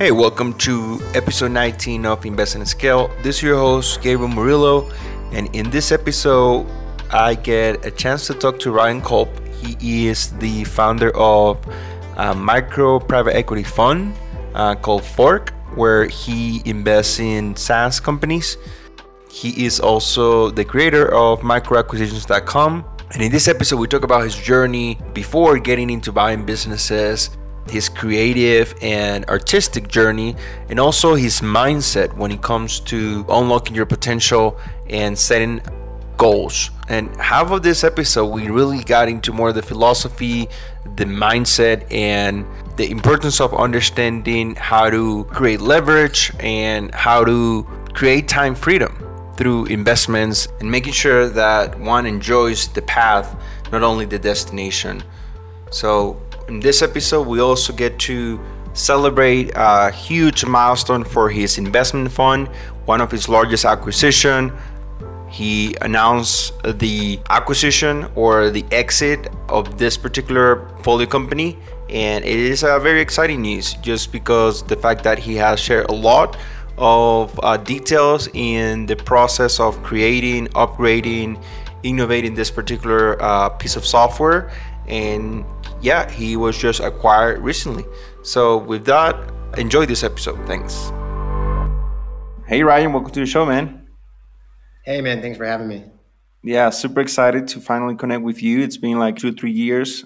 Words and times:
Hey, 0.00 0.12
welcome 0.12 0.54
to 0.64 0.98
episode 1.12 1.50
19 1.50 2.06
of 2.06 2.24
Invest 2.24 2.54
and 2.54 2.66
Scale. 2.66 3.10
This 3.22 3.36
is 3.36 3.42
your 3.42 3.58
host, 3.58 4.00
Gabriel 4.00 4.32
Murillo, 4.32 4.90
and 5.32 5.54
in 5.54 5.68
this 5.68 5.92
episode, 5.92 6.66
I 7.10 7.34
get 7.34 7.84
a 7.84 7.90
chance 7.90 8.26
to 8.28 8.32
talk 8.32 8.58
to 8.60 8.70
Ryan 8.70 9.02
Kulp. 9.02 9.28
He 9.52 10.08
is 10.08 10.30
the 10.38 10.64
founder 10.64 11.14
of 11.14 11.58
a 12.16 12.34
micro 12.34 12.98
private 12.98 13.36
equity 13.36 13.62
fund 13.62 14.14
uh, 14.54 14.74
called 14.74 15.04
Fork, 15.04 15.52
where 15.74 16.06
he 16.06 16.62
invests 16.64 17.20
in 17.20 17.54
SaaS 17.54 18.00
companies. 18.00 18.56
He 19.30 19.66
is 19.66 19.80
also 19.80 20.48
the 20.48 20.64
creator 20.64 21.14
of 21.14 21.40
microacquisitions.com. 21.40 22.86
And 23.12 23.22
in 23.22 23.30
this 23.30 23.48
episode, 23.48 23.76
we 23.76 23.86
talk 23.86 24.04
about 24.04 24.24
his 24.24 24.34
journey 24.34 24.98
before 25.12 25.58
getting 25.58 25.90
into 25.90 26.10
buying 26.10 26.46
businesses 26.46 27.36
his 27.70 27.88
creative 27.88 28.74
and 28.82 29.24
artistic 29.26 29.88
journey, 29.88 30.36
and 30.68 30.78
also 30.78 31.14
his 31.14 31.40
mindset 31.40 32.14
when 32.16 32.30
it 32.30 32.42
comes 32.42 32.80
to 32.80 33.24
unlocking 33.28 33.74
your 33.74 33.86
potential 33.86 34.58
and 34.88 35.18
setting 35.18 35.60
goals. 36.16 36.70
And 36.88 37.16
half 37.16 37.50
of 37.50 37.62
this 37.62 37.82
episode, 37.82 38.26
we 38.26 38.48
really 38.48 38.84
got 38.84 39.08
into 39.08 39.32
more 39.32 39.48
of 39.48 39.54
the 39.54 39.62
philosophy, 39.62 40.48
the 40.96 41.04
mindset, 41.04 41.90
and 41.90 42.44
the 42.76 42.90
importance 42.90 43.40
of 43.40 43.54
understanding 43.54 44.54
how 44.56 44.90
to 44.90 45.24
create 45.24 45.60
leverage 45.60 46.32
and 46.40 46.94
how 46.94 47.24
to 47.24 47.66
create 47.94 48.28
time 48.28 48.54
freedom 48.54 48.92
through 49.36 49.64
investments 49.66 50.48
and 50.60 50.70
making 50.70 50.92
sure 50.92 51.28
that 51.28 51.78
one 51.80 52.04
enjoys 52.04 52.68
the 52.68 52.82
path, 52.82 53.34
not 53.72 53.82
only 53.82 54.04
the 54.04 54.18
destination. 54.18 55.02
So, 55.70 56.20
in 56.50 56.58
this 56.58 56.82
episode, 56.82 57.28
we 57.28 57.40
also 57.40 57.72
get 57.72 57.98
to 58.00 58.40
celebrate 58.72 59.52
a 59.54 59.90
huge 59.92 60.44
milestone 60.44 61.04
for 61.04 61.30
his 61.30 61.58
investment 61.58 62.10
fund, 62.10 62.48
one 62.86 63.00
of 63.00 63.10
his 63.10 63.28
largest 63.28 63.64
acquisition. 63.64 64.52
He 65.28 65.76
announced 65.80 66.60
the 66.64 67.20
acquisition 67.30 68.10
or 68.16 68.50
the 68.50 68.64
exit 68.72 69.28
of 69.48 69.78
this 69.78 69.96
particular 69.96 70.68
folio 70.82 71.06
company, 71.06 71.56
and 71.88 72.24
it 72.24 72.36
is 72.36 72.64
a 72.64 72.80
very 72.80 73.00
exciting 73.00 73.42
news 73.42 73.74
just 73.74 74.10
because 74.10 74.64
the 74.64 74.76
fact 74.76 75.04
that 75.04 75.20
he 75.20 75.36
has 75.36 75.60
shared 75.60 75.88
a 75.88 75.94
lot 75.94 76.36
of 76.78 77.38
uh, 77.44 77.56
details 77.58 78.28
in 78.34 78.86
the 78.86 78.96
process 78.96 79.60
of 79.60 79.80
creating, 79.84 80.48
upgrading, 80.48 81.40
innovating 81.84 82.34
this 82.34 82.50
particular 82.50 83.22
uh, 83.22 83.50
piece 83.50 83.76
of 83.76 83.86
software 83.86 84.50
and 84.88 85.44
yeah, 85.80 86.10
he 86.10 86.36
was 86.36 86.56
just 86.56 86.80
acquired 86.80 87.40
recently. 87.40 87.84
So 88.22 88.58
with 88.58 88.84
that, 88.86 89.16
enjoy 89.56 89.86
this 89.86 90.04
episode. 90.04 90.44
Thanks. 90.46 90.92
Hey 92.46 92.62
Ryan, 92.62 92.92
welcome 92.92 93.12
to 93.12 93.20
the 93.20 93.26
show, 93.26 93.46
man. 93.46 93.88
Hey 94.84 95.00
man, 95.00 95.22
thanks 95.22 95.38
for 95.38 95.44
having 95.44 95.68
me. 95.68 95.84
Yeah, 96.42 96.70
super 96.70 97.00
excited 97.00 97.48
to 97.48 97.60
finally 97.60 97.94
connect 97.94 98.22
with 98.22 98.42
you. 98.42 98.60
It's 98.60 98.76
been 98.76 98.98
like 98.98 99.16
two, 99.16 99.32
three 99.32 99.52
years 99.52 100.04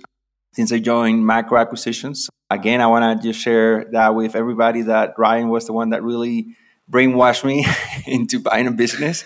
since 0.52 0.72
I 0.72 0.78
joined 0.78 1.26
Micro 1.26 1.58
Acquisitions. 1.58 2.28
Again, 2.50 2.80
I 2.80 2.86
want 2.86 3.20
to 3.20 3.28
just 3.28 3.40
share 3.40 3.86
that 3.92 4.14
with 4.14 4.36
everybody 4.36 4.82
that 4.82 5.14
Ryan 5.16 5.48
was 5.48 5.66
the 5.66 5.72
one 5.72 5.90
that 5.90 6.02
really 6.02 6.54
brainwashed 6.90 7.44
me 7.44 7.66
into 8.06 8.40
buying 8.40 8.66
a 8.66 8.72
business 8.72 9.24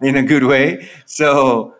in 0.00 0.16
a 0.16 0.22
good 0.22 0.44
way. 0.44 0.88
So 1.06 1.74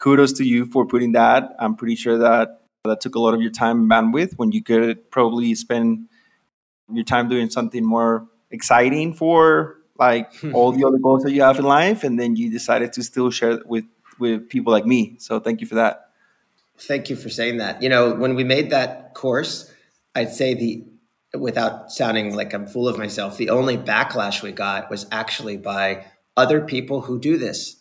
kudos 0.00 0.32
to 0.34 0.44
you 0.44 0.66
for 0.66 0.86
putting 0.86 1.12
that. 1.12 1.50
I'm 1.58 1.76
pretty 1.76 1.96
sure 1.96 2.18
that 2.18 2.63
that 2.84 3.00
took 3.00 3.14
a 3.14 3.18
lot 3.18 3.34
of 3.34 3.40
your 3.40 3.50
time 3.50 3.80
and 3.80 3.90
bandwidth 3.90 4.34
when 4.36 4.52
you 4.52 4.62
could 4.62 5.10
probably 5.10 5.54
spend 5.54 6.06
your 6.92 7.04
time 7.04 7.28
doing 7.28 7.48
something 7.48 7.84
more 7.84 8.26
exciting 8.50 9.14
for 9.14 9.78
like 9.98 10.32
all 10.52 10.70
the 10.70 10.84
other 10.84 10.98
goals 10.98 11.22
that 11.22 11.32
you 11.32 11.42
have 11.42 11.58
in 11.58 11.64
life 11.64 12.04
and 12.04 12.20
then 12.20 12.36
you 12.36 12.50
decided 12.50 12.92
to 12.92 13.02
still 13.02 13.30
share 13.30 13.60
with 13.64 13.84
with 14.20 14.48
people 14.48 14.72
like 14.72 14.86
me. 14.86 15.16
So 15.18 15.40
thank 15.40 15.60
you 15.60 15.66
for 15.66 15.74
that. 15.74 16.10
Thank 16.78 17.10
you 17.10 17.16
for 17.16 17.30
saying 17.30 17.56
that. 17.56 17.82
You 17.82 17.88
know 17.88 18.14
when 18.14 18.34
we 18.34 18.44
made 18.44 18.70
that 18.70 19.14
course 19.14 19.70
i'd 20.16 20.30
say 20.30 20.54
the 20.54 20.84
without 21.38 21.90
sounding 21.90 22.36
like 22.36 22.52
i'm 22.52 22.66
full 22.66 22.86
of 22.86 22.98
myself 22.98 23.36
the 23.36 23.50
only 23.50 23.76
backlash 23.76 24.42
we 24.42 24.52
got 24.52 24.90
was 24.90 25.06
actually 25.10 25.56
by 25.56 26.04
other 26.36 26.60
people 26.60 27.02
who 27.02 27.18
do 27.18 27.38
this. 27.38 27.76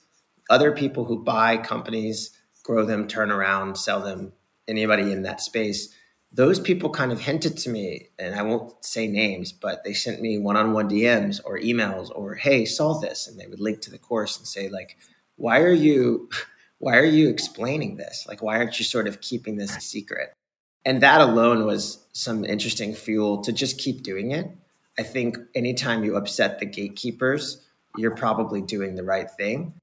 Other 0.49 0.72
people 0.72 1.05
who 1.05 1.23
buy 1.23 1.57
companies 1.57 2.31
grow 2.63 2.85
them 2.85 3.07
turn 3.07 3.31
around 3.31 3.78
sell 3.78 3.99
them 3.99 4.31
anybody 4.68 5.12
in 5.12 5.24
that 5.24 5.41
space, 5.41 5.94
those 6.31 6.59
people 6.59 6.90
kind 6.90 7.12
of 7.12 7.19
hinted 7.22 7.57
to 7.57 7.69
me, 7.69 8.09
and 8.18 8.34
I 8.34 8.41
won't 8.41 8.74
say 8.84 9.07
names, 9.07 9.51
but 9.51 9.84
they 9.84 9.94
sent 9.94 10.19
me 10.19 10.40
one-on-one 10.40 10.90
DMs 10.90 11.40
or 11.46 11.59
emails 11.59 12.09
or, 12.13 12.34
"Hey, 12.35 12.66
saw 12.66 13.00
this," 13.00 13.28
and 13.28 13.40
they 13.40 13.46
would 13.47 13.59
link 13.59 13.81
to 13.81 13.91
the 13.91 14.00
course 14.00 14.38
and 14.38 14.47
say, 14.47 14.68
like, 14.68 14.97
"Why 15.35 15.62
are 15.62 15.72
you, 15.72 16.29
why 16.79 16.97
are 16.97 17.06
you 17.06 17.29
explaining 17.29 17.97
this? 17.97 18.25
Like, 18.28 18.41
why 18.41 18.57
aren't 18.57 18.79
you 18.79 18.85
sort 18.85 19.07
of 19.07 19.22
keeping 19.22 19.57
this 19.57 19.78
a 19.78 19.81
secret?" 19.81 20.34
And 20.85 21.02
that 21.02 21.22
alone 21.22 21.66
was 21.66 22.00
some 22.13 22.44
interesting 22.44 22.94
fuel 22.94 23.41
to 23.44 23.53
just 23.53 23.78
keep 23.78 24.03
doing 24.03 24.31
it. 24.31 24.50
I 24.97 25.03
think 25.03 25.38
anytime 25.56 26.03
you 26.03 26.16
upset 26.16 26.59
the 26.59 26.66
gatekeepers, 26.66 27.66
you're 27.97 28.16
probably 28.16 28.62
doing 28.62 28.96
the 28.96 29.03
right 29.03 29.29
thing. 29.29 29.73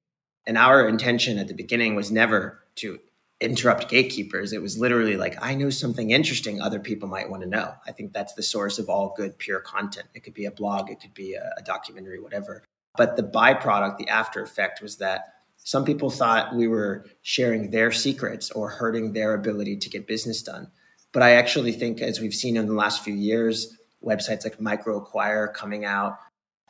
And 0.47 0.59
our 0.59 0.89
intention 0.89 1.39
at 1.39 1.49
the 1.49 1.55
beginning 1.55 1.95
was 1.95 2.11
never 2.11 2.61
to 2.77 2.99
interrupt 3.41 3.89
gatekeepers. 3.89 4.53
It 4.53 4.61
was 4.61 4.79
literally 4.79 5.17
like, 5.17 5.37
I 5.43 5.55
know 5.55 5.71
something 5.71 6.11
interesting 6.11 6.61
other 6.61 6.79
people 6.79 7.09
might 7.09 7.31
want 7.31 7.43
to 7.43 7.49
know. 7.49 7.73
I 7.87 7.93
think 7.93 8.13
that's 8.13 8.35
the 8.35 8.43
source 8.43 8.79
of 8.79 8.89
all 8.89 9.15
good, 9.17 9.39
pure 9.39 9.61
content. 9.61 10.09
It 10.15 10.21
could 10.21 10.35
be 10.35 10.45
a 10.45 10.51
blog, 10.51 10.91
it 10.91 11.01
could 11.01 11.15
be 11.15 11.35
a, 11.35 11.51
a 11.57 11.63
documentary, 11.63 12.21
whatever. 12.21 12.65
But 12.97 13.17
the 13.17 13.23
byproduct, 13.23 13.97
the 13.97 14.09
after 14.09 14.43
effect 14.43 14.83
was 14.83 14.99
that 14.99 15.35
some 15.57 15.85
people 15.85 16.11
thought 16.11 16.55
we 16.55 16.69
were 16.69 17.07
sharing 17.23 17.71
their 17.71 17.93
secrets 17.93 18.51
or 18.51 18.69
hurting 18.69 19.13
their 19.13 19.35
ability 19.35 19.77
to 19.79 19.91
get 19.91 20.07
business 20.07 20.43
done. 20.43 20.71
But 21.13 21.23
I 21.23 21.33
actually 21.33 21.73
think, 21.73 22.01
as 22.01 22.21
we've 22.21 22.35
seen 22.35 22.57
in 22.57 22.67
the 22.67 22.75
last 22.75 23.03
few 23.03 23.15
years, 23.15 23.77
websites 24.05 24.45
like 24.45 24.59
MicroAcquire 24.59 25.53
coming 25.55 25.85
out, 25.85 26.19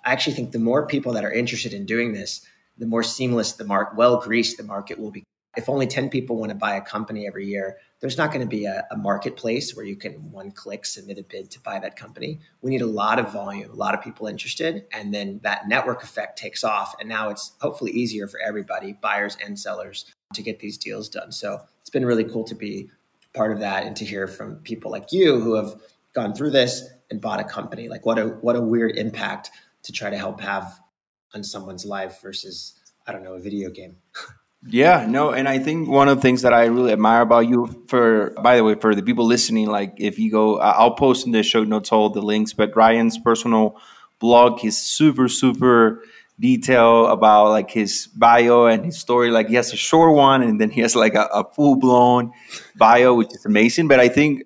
I 0.04 0.12
actually 0.12 0.34
think 0.34 0.52
the 0.52 0.58
more 0.58 0.86
people 0.86 1.12
that 1.12 1.24
are 1.24 1.32
interested 1.32 1.72
in 1.72 1.84
doing 1.84 2.12
this, 2.12 2.44
the 2.78 2.86
more 2.86 3.02
seamless 3.02 3.52
the 3.52 3.64
market, 3.64 3.96
well 3.96 4.18
greased 4.20 4.56
the 4.56 4.62
market 4.62 4.98
will 4.98 5.10
be 5.10 5.24
if 5.56 5.68
only 5.68 5.86
10 5.86 6.10
people 6.10 6.36
want 6.36 6.50
to 6.50 6.54
buy 6.54 6.76
a 6.76 6.80
company 6.80 7.26
every 7.26 7.46
year, 7.46 7.78
there's 8.00 8.16
not 8.16 8.30
going 8.30 8.40
to 8.40 8.46
be 8.46 8.66
a, 8.66 8.86
a, 8.90 8.96
marketplace 8.96 9.74
where 9.74 9.84
you 9.84 9.96
can 9.96 10.30
one 10.30 10.50
click 10.52 10.86
submit 10.86 11.18
a 11.18 11.22
bid 11.22 11.50
to 11.50 11.60
buy 11.60 11.78
that 11.78 11.96
company. 11.96 12.40
We 12.62 12.70
need 12.70 12.82
a 12.82 12.86
lot 12.86 13.18
of 13.18 13.32
volume, 13.32 13.70
a 13.70 13.74
lot 13.74 13.94
of 13.94 14.00
people 14.00 14.26
interested, 14.26 14.86
and 14.92 15.12
then 15.12 15.40
that 15.42 15.68
network 15.68 16.02
effect 16.02 16.38
takes 16.38 16.62
off. 16.62 16.94
And 17.00 17.08
now 17.08 17.30
it's 17.30 17.52
hopefully 17.60 17.90
easier 17.90 18.26
for 18.28 18.40
everybody, 18.40 18.92
buyers 18.92 19.36
and 19.44 19.58
sellers, 19.58 20.06
to 20.34 20.42
get 20.42 20.60
these 20.60 20.78
deals 20.78 21.08
done. 21.08 21.32
So 21.32 21.60
it's 21.80 21.90
been 21.90 22.06
really 22.06 22.24
cool 22.24 22.44
to 22.44 22.54
be 22.54 22.88
part 23.34 23.52
of 23.52 23.58
that 23.58 23.84
and 23.84 23.96
to 23.96 24.04
hear 24.04 24.26
from 24.26 24.56
people 24.56 24.90
like 24.90 25.12
you 25.12 25.40
who 25.40 25.54
have 25.54 25.74
gone 26.14 26.34
through 26.34 26.50
this 26.50 26.88
and 27.10 27.20
bought 27.20 27.40
a 27.40 27.44
company. 27.44 27.88
Like 27.88 28.06
what 28.06 28.18
a 28.18 28.28
what 28.28 28.56
a 28.56 28.60
weird 28.60 28.96
impact 28.96 29.50
to 29.82 29.92
try 29.92 30.10
to 30.10 30.16
help 30.16 30.40
have 30.40 30.80
on 31.34 31.42
someone's 31.42 31.84
life 31.84 32.20
versus 32.22 32.74
I 33.06 33.12
don't 33.12 33.24
know 33.24 33.34
a 33.34 33.40
video 33.40 33.70
game. 33.70 33.96
Yeah, 34.66 35.06
no, 35.08 35.30
and 35.30 35.48
I 35.48 35.58
think 35.58 35.88
one 35.88 36.08
of 36.08 36.18
the 36.18 36.22
things 36.22 36.42
that 36.42 36.52
I 36.52 36.66
really 36.66 36.92
admire 36.92 37.22
about 37.22 37.48
you, 37.48 37.84
for 37.88 38.34
by 38.42 38.56
the 38.56 38.64
way, 38.64 38.74
for 38.74 38.94
the 38.94 39.02
people 39.02 39.24
listening, 39.24 39.68
like 39.68 39.94
if 39.96 40.18
you 40.18 40.30
go, 40.30 40.58
I'll 40.58 40.94
post 40.94 41.24
in 41.24 41.32
the 41.32 41.42
show 41.42 41.64
notes 41.64 41.92
all 41.92 42.10
the 42.10 42.20
links, 42.20 42.52
but 42.52 42.76
Ryan's 42.76 43.16
personal 43.16 43.80
blog 44.18 44.62
is 44.62 44.76
super, 44.76 45.28
super 45.28 46.02
detail 46.38 47.06
about 47.06 47.48
like 47.48 47.70
his 47.70 48.06
bio 48.08 48.66
and 48.66 48.84
his 48.84 48.98
story. 48.98 49.30
Like 49.30 49.48
he 49.48 49.54
has 49.54 49.72
a 49.72 49.76
short 49.76 50.14
one, 50.14 50.42
and 50.42 50.60
then 50.60 50.68
he 50.68 50.82
has 50.82 50.94
like 50.94 51.14
a, 51.14 51.24
a 51.32 51.44
full 51.54 51.76
blown 51.76 52.32
bio, 52.76 53.14
which 53.14 53.32
is 53.34 53.46
amazing. 53.46 53.88
But 53.88 53.98
I 53.98 54.08
think, 54.08 54.42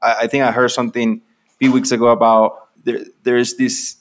I, 0.00 0.14
I 0.22 0.26
think 0.28 0.44
I 0.44 0.52
heard 0.52 0.70
something 0.70 1.20
a 1.48 1.56
few 1.58 1.72
weeks 1.72 1.90
ago 1.90 2.08
about 2.08 2.68
there, 2.84 3.00
there's 3.24 3.56
this 3.56 3.96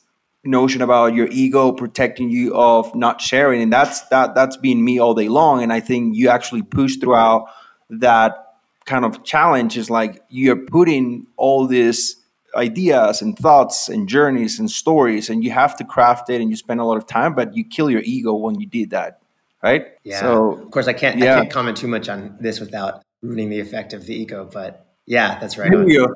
notion 0.48 0.82
about 0.82 1.14
your 1.14 1.28
ego 1.32 1.72
protecting 1.72 2.30
you 2.30 2.56
of 2.56 2.94
not 2.96 3.22
sharing 3.22 3.62
and 3.62 3.72
that's 3.72 4.02
that 4.08 4.34
that's 4.34 4.58
been 4.58 4.84
me 4.84 5.00
all 5.00 5.14
day 5.14 5.28
long 5.28 5.62
and 5.62 5.74
i 5.74 5.80
think 5.80 6.16
you 6.16 6.30
actually 6.30 6.62
push 6.62 6.98
throughout 6.98 7.48
that 7.90 8.56
kind 8.86 9.06
of 9.06 9.24
challenge 9.24 9.78
is 9.78 9.90
like 9.90 10.24
you're 10.30 10.56
putting 10.56 11.28
all 11.36 11.68
these 11.68 12.16
ideas 12.56 13.22
and 13.22 13.38
thoughts 13.38 13.90
and 13.90 14.08
journeys 14.08 14.60
and 14.60 14.72
stories 14.72 15.30
and 15.30 15.44
you 15.44 15.52
have 15.52 15.76
to 15.76 15.84
craft 15.84 16.30
it 16.30 16.42
and 16.42 16.50
you 16.50 16.56
spend 16.56 16.80
a 16.80 16.84
lot 16.84 16.98
of 16.98 17.06
time 17.06 17.36
but 17.36 17.56
you 17.56 17.64
kill 17.64 17.90
your 17.90 18.02
ego 18.04 18.34
when 18.34 18.60
you 18.60 18.66
did 18.66 18.90
that 18.92 19.20
right? 19.64 19.88
Yeah. 20.04 20.20
So 20.22 20.54
of 20.54 20.72
course 20.72 20.88
i 20.88 20.94
can't 20.94 21.18
yeah. 21.20 21.36
i 21.36 21.40
can't 21.40 21.52
comment 21.52 21.78
too 21.78 21.88
much 21.88 22.08
on 22.08 22.38
this 22.40 22.60
without 22.60 23.04
ruining 23.22 23.50
the 23.50 23.60
effect 23.60 23.94
of 23.94 24.06
the 24.06 24.16
ego 24.16 24.50
but 24.52 24.88
yeah 25.06 25.38
that's 25.40 25.58
right 25.58 25.70
there 25.70 25.88
you 25.88 26.08
go. 26.08 26.14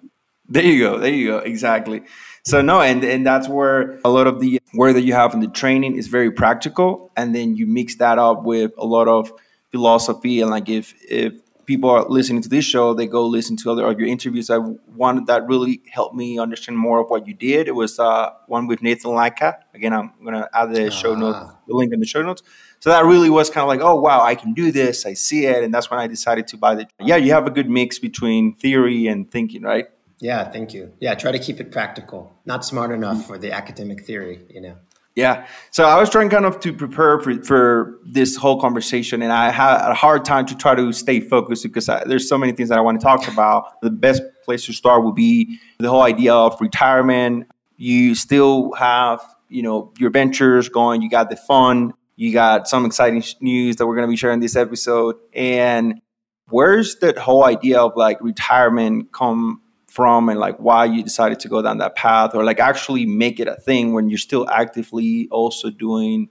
There 0.52 0.64
you 0.64 0.80
go. 0.80 0.98
There 0.98 1.14
you 1.14 1.28
go. 1.28 1.38
Exactly 1.38 2.04
so 2.44 2.62
no, 2.62 2.82
and 2.82 3.04
and 3.04 3.26
that's 3.26 3.48
where 3.48 4.00
a 4.04 4.10
lot 4.10 4.28
of 4.28 4.40
the 4.40 4.62
work 4.74 4.94
that 4.94 5.02
you 5.02 5.14
have 5.14 5.34
in 5.34 5.40
the 5.40 5.48
training 5.48 5.98
is 5.98 6.08
very 6.08 6.32
practical, 6.32 7.12
and 7.16 7.36
then 7.36 7.56
you 7.56 7.68
mix 7.68 7.96
that 7.96 8.18
up 8.18 8.44
with 8.44 8.72
a 8.78 8.86
lot 8.86 9.08
of 9.08 9.32
philosophy 9.72 10.42
and 10.42 10.52
like 10.52 10.68
if 10.68 10.94
if 11.10 11.34
people 11.66 11.90
are 11.90 12.04
listening 12.10 12.42
to 12.42 12.50
this 12.50 12.66
show, 12.66 12.94
they 12.94 13.08
go 13.08 13.26
listen 13.26 13.56
to 13.56 13.72
other 13.72 13.86
of 13.86 13.98
your 14.00 14.10
interviews. 14.10 14.50
I 14.50 14.58
one 14.58 15.26
that 15.26 15.48
really 15.48 15.82
helped 15.90 16.16
me 16.16 16.38
understand 16.38 16.78
more 16.78 17.00
of 17.00 17.10
what 17.10 17.28
you 17.28 17.34
did. 17.34 17.68
It 17.68 17.76
was 17.76 17.98
uh, 17.98 18.32
one 18.48 18.68
with 18.68 18.82
Nathan 18.82 19.12
Latka. 19.12 19.58
Again, 19.74 19.94
I'm 19.94 20.12
gonna 20.24 20.50
add 20.54 20.74
the 20.74 20.92
show 20.92 21.16
notes, 21.16 21.40
ah. 21.42 21.58
the 21.68 21.74
link 21.74 21.94
in 21.94 22.00
the 22.00 22.06
show 22.06 22.22
notes. 22.22 22.42
So 22.80 22.90
that 22.90 23.06
really 23.06 23.30
was 23.30 23.50
kind 23.50 23.64
of 23.64 23.70
like, 23.70 23.82
oh 23.82 23.96
wow, 23.96 24.22
I 24.22 24.36
can 24.36 24.54
do 24.54 24.72
this. 24.72 25.06
I 25.06 25.14
see 25.14 25.46
it, 25.46 25.64
and 25.64 25.74
that's 25.74 25.90
when 25.90 26.00
I 26.00 26.08
decided 26.08 26.48
to 26.48 26.58
buy 26.58 26.76
the. 26.76 26.88
Yeah, 27.00 27.18
you 27.18 27.32
have 27.32 27.48
a 27.48 27.52
good 27.52 27.70
mix 27.70 28.00
between 28.00 28.56
theory 28.56 29.08
and 29.08 29.30
thinking, 29.30 29.62
right? 29.62 29.88
Yeah, 30.22 30.50
thank 30.50 30.74
you. 30.74 30.94
Yeah, 31.00 31.16
try 31.16 31.32
to 31.32 31.40
keep 31.40 31.60
it 31.60 31.72
practical. 31.72 32.32
Not 32.46 32.64
smart 32.64 32.92
enough 32.92 33.18
mm-hmm. 33.18 33.28
for 33.28 33.38
the 33.40 33.52
academic 33.52 34.06
theory, 34.06 34.46
you 34.50 34.62
know. 34.62 34.78
Yeah. 35.16 35.46
So 35.72 35.84
I 35.84 36.00
was 36.00 36.10
trying 36.10 36.30
kind 36.30 36.46
of 36.46 36.62
to 36.62 36.72
prepare 36.72 37.20
for, 37.20 37.44
for 37.44 38.00
this 38.06 38.38
whole 38.38 38.62
conversation, 38.62 39.22
and 39.22 39.34
I 39.34 39.50
had 39.50 39.92
a 39.92 39.94
hard 39.94 40.24
time 40.24 40.46
to 40.46 40.56
try 40.56 40.76
to 40.76 40.94
stay 40.94 41.20
focused 41.20 41.64
because 41.64 41.90
I, 41.90 42.06
there's 42.06 42.30
so 42.30 42.38
many 42.38 42.54
things 42.54 42.70
that 42.70 42.78
I 42.78 42.82
want 42.82 43.02
to 43.02 43.04
talk 43.04 43.28
about. 43.28 43.82
The 43.82 43.90
best 43.90 44.22
place 44.46 44.66
to 44.68 44.74
start 44.74 45.04
would 45.04 45.16
be 45.16 45.60
the 45.80 45.90
whole 45.90 46.04
idea 46.04 46.34
of 46.34 46.62
retirement. 46.62 47.48
You 47.76 48.16
still 48.16 48.72
have, 48.74 49.22
you 49.50 49.64
know, 49.64 49.92
your 49.98 50.12
ventures 50.12 50.70
going. 50.70 51.02
You 51.02 51.10
got 51.10 51.30
the 51.30 51.36
fun. 51.36 51.94
You 52.16 52.32
got 52.32 52.68
some 52.68 52.86
exciting 52.86 53.24
news 53.42 53.78
that 53.78 53.88
we're 53.88 53.96
going 53.96 54.08
to 54.08 54.12
be 54.12 54.16
sharing 54.16 54.40
this 54.40 54.56
episode. 54.56 55.16
And 55.34 56.00
where's 56.48 56.98
that 56.98 57.18
whole 57.18 57.44
idea 57.44 57.80
of 57.80 57.94
like 57.96 58.22
retirement 58.22 59.12
come 59.12 59.61
from 59.92 60.30
and 60.30 60.40
like 60.40 60.58
why 60.58 60.86
you 60.86 61.04
decided 61.04 61.38
to 61.42 61.50
go 61.50 61.62
down 61.62 61.78
that 61.80 61.96
path 61.96 62.34
or 62.34 62.46
like 62.46 62.62
actually 62.62 63.06
make 63.06 63.42
it 63.42 63.48
a 63.48 63.56
thing 63.56 63.92
when 63.92 64.10
you're 64.10 64.18
still 64.18 64.50
actively 64.50 65.28
also 65.32 65.70
doing 65.70 66.30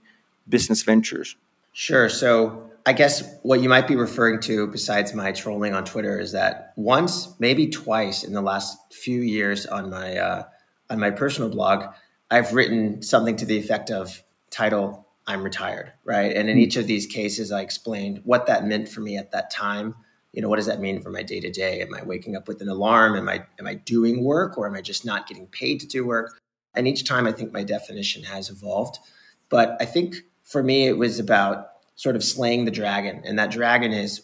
business 0.49 0.81
ventures? 0.81 1.35
Sure. 1.71 2.09
So 2.09 2.71
I 2.87 2.93
guess 2.93 3.23
what 3.43 3.61
you 3.61 3.69
might 3.69 3.87
be 3.87 3.95
referring 3.95 4.39
to, 4.41 4.65
besides 4.65 5.13
my 5.13 5.31
trolling 5.31 5.75
on 5.75 5.85
Twitter, 5.85 6.19
is 6.19 6.31
that 6.31 6.73
once, 6.75 7.39
maybe 7.39 7.67
twice, 7.69 8.23
in 8.23 8.33
the 8.33 8.41
last 8.41 8.77
few 8.91 9.21
years 9.21 9.67
on 9.67 9.91
my 9.91 10.17
uh, 10.17 10.43
on 10.89 10.99
my 10.99 11.11
personal 11.11 11.49
blog, 11.49 11.93
I've 12.31 12.53
written 12.53 13.03
something 13.03 13.35
to 13.37 13.45
the 13.45 13.59
effect 13.59 13.91
of 13.91 14.23
title 14.49 15.07
"I'm 15.27 15.43
retired," 15.43 15.93
right? 16.03 16.35
And 16.35 16.49
in 16.49 16.57
hmm. 16.57 16.63
each 16.63 16.77
of 16.77 16.87
these 16.87 17.05
cases, 17.05 17.51
I 17.51 17.61
explained 17.61 18.21
what 18.23 18.47
that 18.47 18.65
meant 18.65 18.89
for 18.89 19.01
me 19.01 19.17
at 19.17 19.31
that 19.31 19.51
time, 19.51 19.93
you 20.33 20.41
know 20.41 20.49
what 20.49 20.55
does 20.57 20.65
that 20.65 20.79
mean 20.79 21.01
for 21.01 21.09
my 21.09 21.23
day 21.23 21.39
to 21.39 21.51
day 21.51 21.81
am 21.81 21.93
i 21.93 22.03
waking 22.03 22.35
up 22.35 22.47
with 22.47 22.61
an 22.61 22.69
alarm? 22.69 23.15
Am 23.15 23.27
i 23.29 23.43
am 23.59 23.67
i 23.67 23.75
doing 23.75 24.23
work 24.23 24.57
or 24.57 24.67
am 24.67 24.75
i 24.75 24.81
just 24.81 25.05
not 25.05 25.27
getting 25.27 25.47
paid 25.47 25.79
to 25.81 25.87
do 25.87 26.05
work? 26.05 26.39
And 26.73 26.87
each 26.87 27.05
time 27.05 27.27
i 27.27 27.31
think 27.31 27.51
my 27.51 27.63
definition 27.63 28.23
has 28.23 28.49
evolved. 28.49 28.99
But 29.49 29.77
i 29.79 29.85
think 29.85 30.15
for 30.43 30.63
me 30.63 30.87
it 30.87 30.97
was 30.97 31.19
about 31.19 31.67
sort 31.95 32.15
of 32.15 32.23
slaying 32.23 32.65
the 32.65 32.71
dragon 32.71 33.21
and 33.25 33.37
that 33.37 33.51
dragon 33.51 33.91
is 33.91 34.21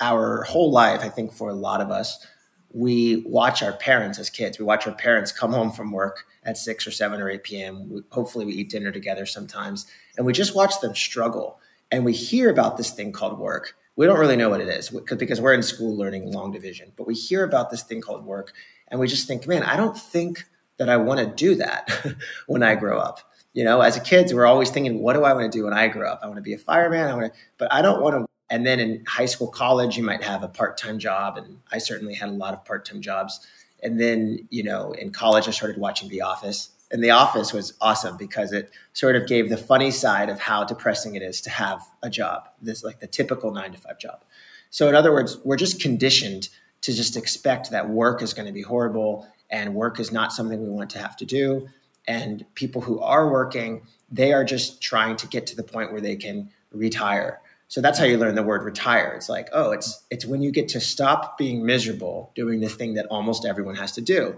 our 0.00 0.42
whole 0.44 0.70
life 0.70 1.00
i 1.02 1.08
think 1.08 1.32
for 1.32 1.50
a 1.50 1.54
lot 1.54 1.80
of 1.80 1.90
us. 1.90 2.26
We 2.72 3.22
watch 3.24 3.62
our 3.62 3.72
parents 3.72 4.18
as 4.18 4.28
kids. 4.28 4.58
We 4.58 4.66
watch 4.66 4.86
our 4.86 4.92
parents 4.92 5.32
come 5.32 5.50
home 5.50 5.72
from 5.72 5.92
work 5.92 6.24
at 6.44 6.58
6 6.58 6.86
or 6.86 6.90
7 6.90 7.20
or 7.20 7.30
8 7.30 7.42
p.m 7.42 7.88
we, 7.90 8.02
hopefully 8.10 8.44
we 8.46 8.54
eat 8.54 8.70
dinner 8.70 8.92
together 8.92 9.26
sometimes 9.26 9.86
and 10.16 10.26
we 10.26 10.32
just 10.32 10.54
watch 10.54 10.80
them 10.80 10.94
struggle. 10.94 11.60
And 11.92 12.04
we 12.04 12.12
hear 12.12 12.50
about 12.50 12.76
this 12.76 12.90
thing 12.90 13.12
called 13.12 13.38
work 13.38 13.76
we 13.96 14.06
don't 14.06 14.18
really 14.18 14.36
know 14.36 14.50
what 14.50 14.60
it 14.60 14.68
is 14.68 14.90
because 14.90 15.40
we're 15.40 15.54
in 15.54 15.62
school 15.62 15.96
learning 15.96 16.30
long 16.30 16.52
division, 16.52 16.92
but 16.96 17.06
we 17.06 17.14
hear 17.14 17.44
about 17.44 17.70
this 17.70 17.82
thing 17.82 18.00
called 18.00 18.24
work 18.24 18.52
and 18.88 19.00
we 19.00 19.08
just 19.08 19.26
think, 19.26 19.46
man, 19.46 19.62
I 19.62 19.76
don't 19.76 19.96
think 19.96 20.44
that 20.76 20.88
I 20.88 20.98
want 20.98 21.20
to 21.20 21.26
do 21.26 21.54
that 21.56 21.90
when 22.46 22.62
I 22.62 22.74
grow 22.74 22.98
up. 22.98 23.20
You 23.54 23.64
know, 23.64 23.80
as 23.80 23.96
a 23.96 24.00
kids, 24.00 24.34
we're 24.34 24.46
always 24.46 24.70
thinking, 24.70 25.00
what 25.00 25.14
do 25.14 25.24
I 25.24 25.32
want 25.32 25.50
to 25.50 25.58
do 25.58 25.64
when 25.64 25.72
I 25.72 25.88
grow 25.88 26.10
up? 26.10 26.20
I 26.22 26.26
want 26.26 26.36
to 26.36 26.42
be 26.42 26.52
a 26.52 26.58
fireman. 26.58 27.08
I 27.08 27.14
want 27.14 27.32
to, 27.32 27.38
but 27.56 27.72
I 27.72 27.80
don't 27.80 28.02
want 28.02 28.16
to. 28.16 28.26
And 28.50 28.66
then 28.66 28.78
in 28.78 29.02
high 29.06 29.24
school, 29.24 29.48
college, 29.48 29.96
you 29.96 30.04
might 30.04 30.22
have 30.22 30.42
a 30.42 30.48
part 30.48 30.76
time 30.76 30.98
job. 30.98 31.38
And 31.38 31.58
I 31.72 31.78
certainly 31.78 32.14
had 32.14 32.28
a 32.28 32.32
lot 32.32 32.52
of 32.52 32.64
part 32.66 32.84
time 32.84 33.00
jobs. 33.00 33.46
And 33.82 33.98
then, 33.98 34.46
you 34.50 34.62
know, 34.62 34.92
in 34.92 35.10
college, 35.10 35.48
I 35.48 35.52
started 35.52 35.78
watching 35.78 36.10
The 36.10 36.20
Office 36.20 36.68
and 36.90 37.02
The 37.02 37.10
Office 37.10 37.52
was 37.52 37.74
awesome 37.80 38.16
because 38.16 38.52
it 38.52 38.70
sort 38.92 39.16
of 39.16 39.26
gave 39.26 39.48
the 39.48 39.56
funny 39.56 39.90
side 39.90 40.28
of 40.28 40.38
how 40.38 40.64
depressing 40.64 41.14
it 41.14 41.22
is 41.22 41.40
to 41.42 41.50
have 41.50 41.82
a 42.02 42.10
job, 42.10 42.48
this 42.62 42.84
like 42.84 43.00
the 43.00 43.06
typical 43.06 43.52
nine 43.52 43.72
to 43.72 43.78
five 43.78 43.98
job. 43.98 44.24
So, 44.70 44.88
in 44.88 44.94
other 44.94 45.12
words, 45.12 45.38
we're 45.44 45.56
just 45.56 45.80
conditioned 45.80 46.48
to 46.82 46.92
just 46.92 47.16
expect 47.16 47.70
that 47.70 47.88
work 47.88 48.22
is 48.22 48.34
going 48.34 48.46
to 48.46 48.52
be 48.52 48.62
horrible 48.62 49.26
and 49.50 49.74
work 49.74 49.98
is 49.98 50.12
not 50.12 50.32
something 50.32 50.62
we 50.62 50.68
want 50.68 50.90
to 50.90 50.98
have 50.98 51.16
to 51.16 51.24
do. 51.24 51.68
And 52.06 52.44
people 52.54 52.82
who 52.82 53.00
are 53.00 53.30
working, 53.30 53.82
they 54.10 54.32
are 54.32 54.44
just 54.44 54.80
trying 54.80 55.16
to 55.16 55.26
get 55.26 55.46
to 55.48 55.56
the 55.56 55.64
point 55.64 55.92
where 55.92 56.00
they 56.00 56.16
can 56.16 56.50
retire. 56.72 57.40
So 57.68 57.80
that's 57.80 57.98
how 57.98 58.04
you 58.04 58.16
learn 58.16 58.36
the 58.36 58.44
word 58.44 58.62
retire. 58.62 59.12
It's 59.16 59.28
like, 59.28 59.48
oh, 59.52 59.72
it's 59.72 60.04
it's 60.10 60.24
when 60.24 60.40
you 60.40 60.52
get 60.52 60.68
to 60.68 60.80
stop 60.80 61.36
being 61.36 61.66
miserable 61.66 62.30
doing 62.36 62.60
the 62.60 62.68
thing 62.68 62.94
that 62.94 63.06
almost 63.06 63.44
everyone 63.44 63.74
has 63.74 63.92
to 63.92 64.00
do. 64.00 64.36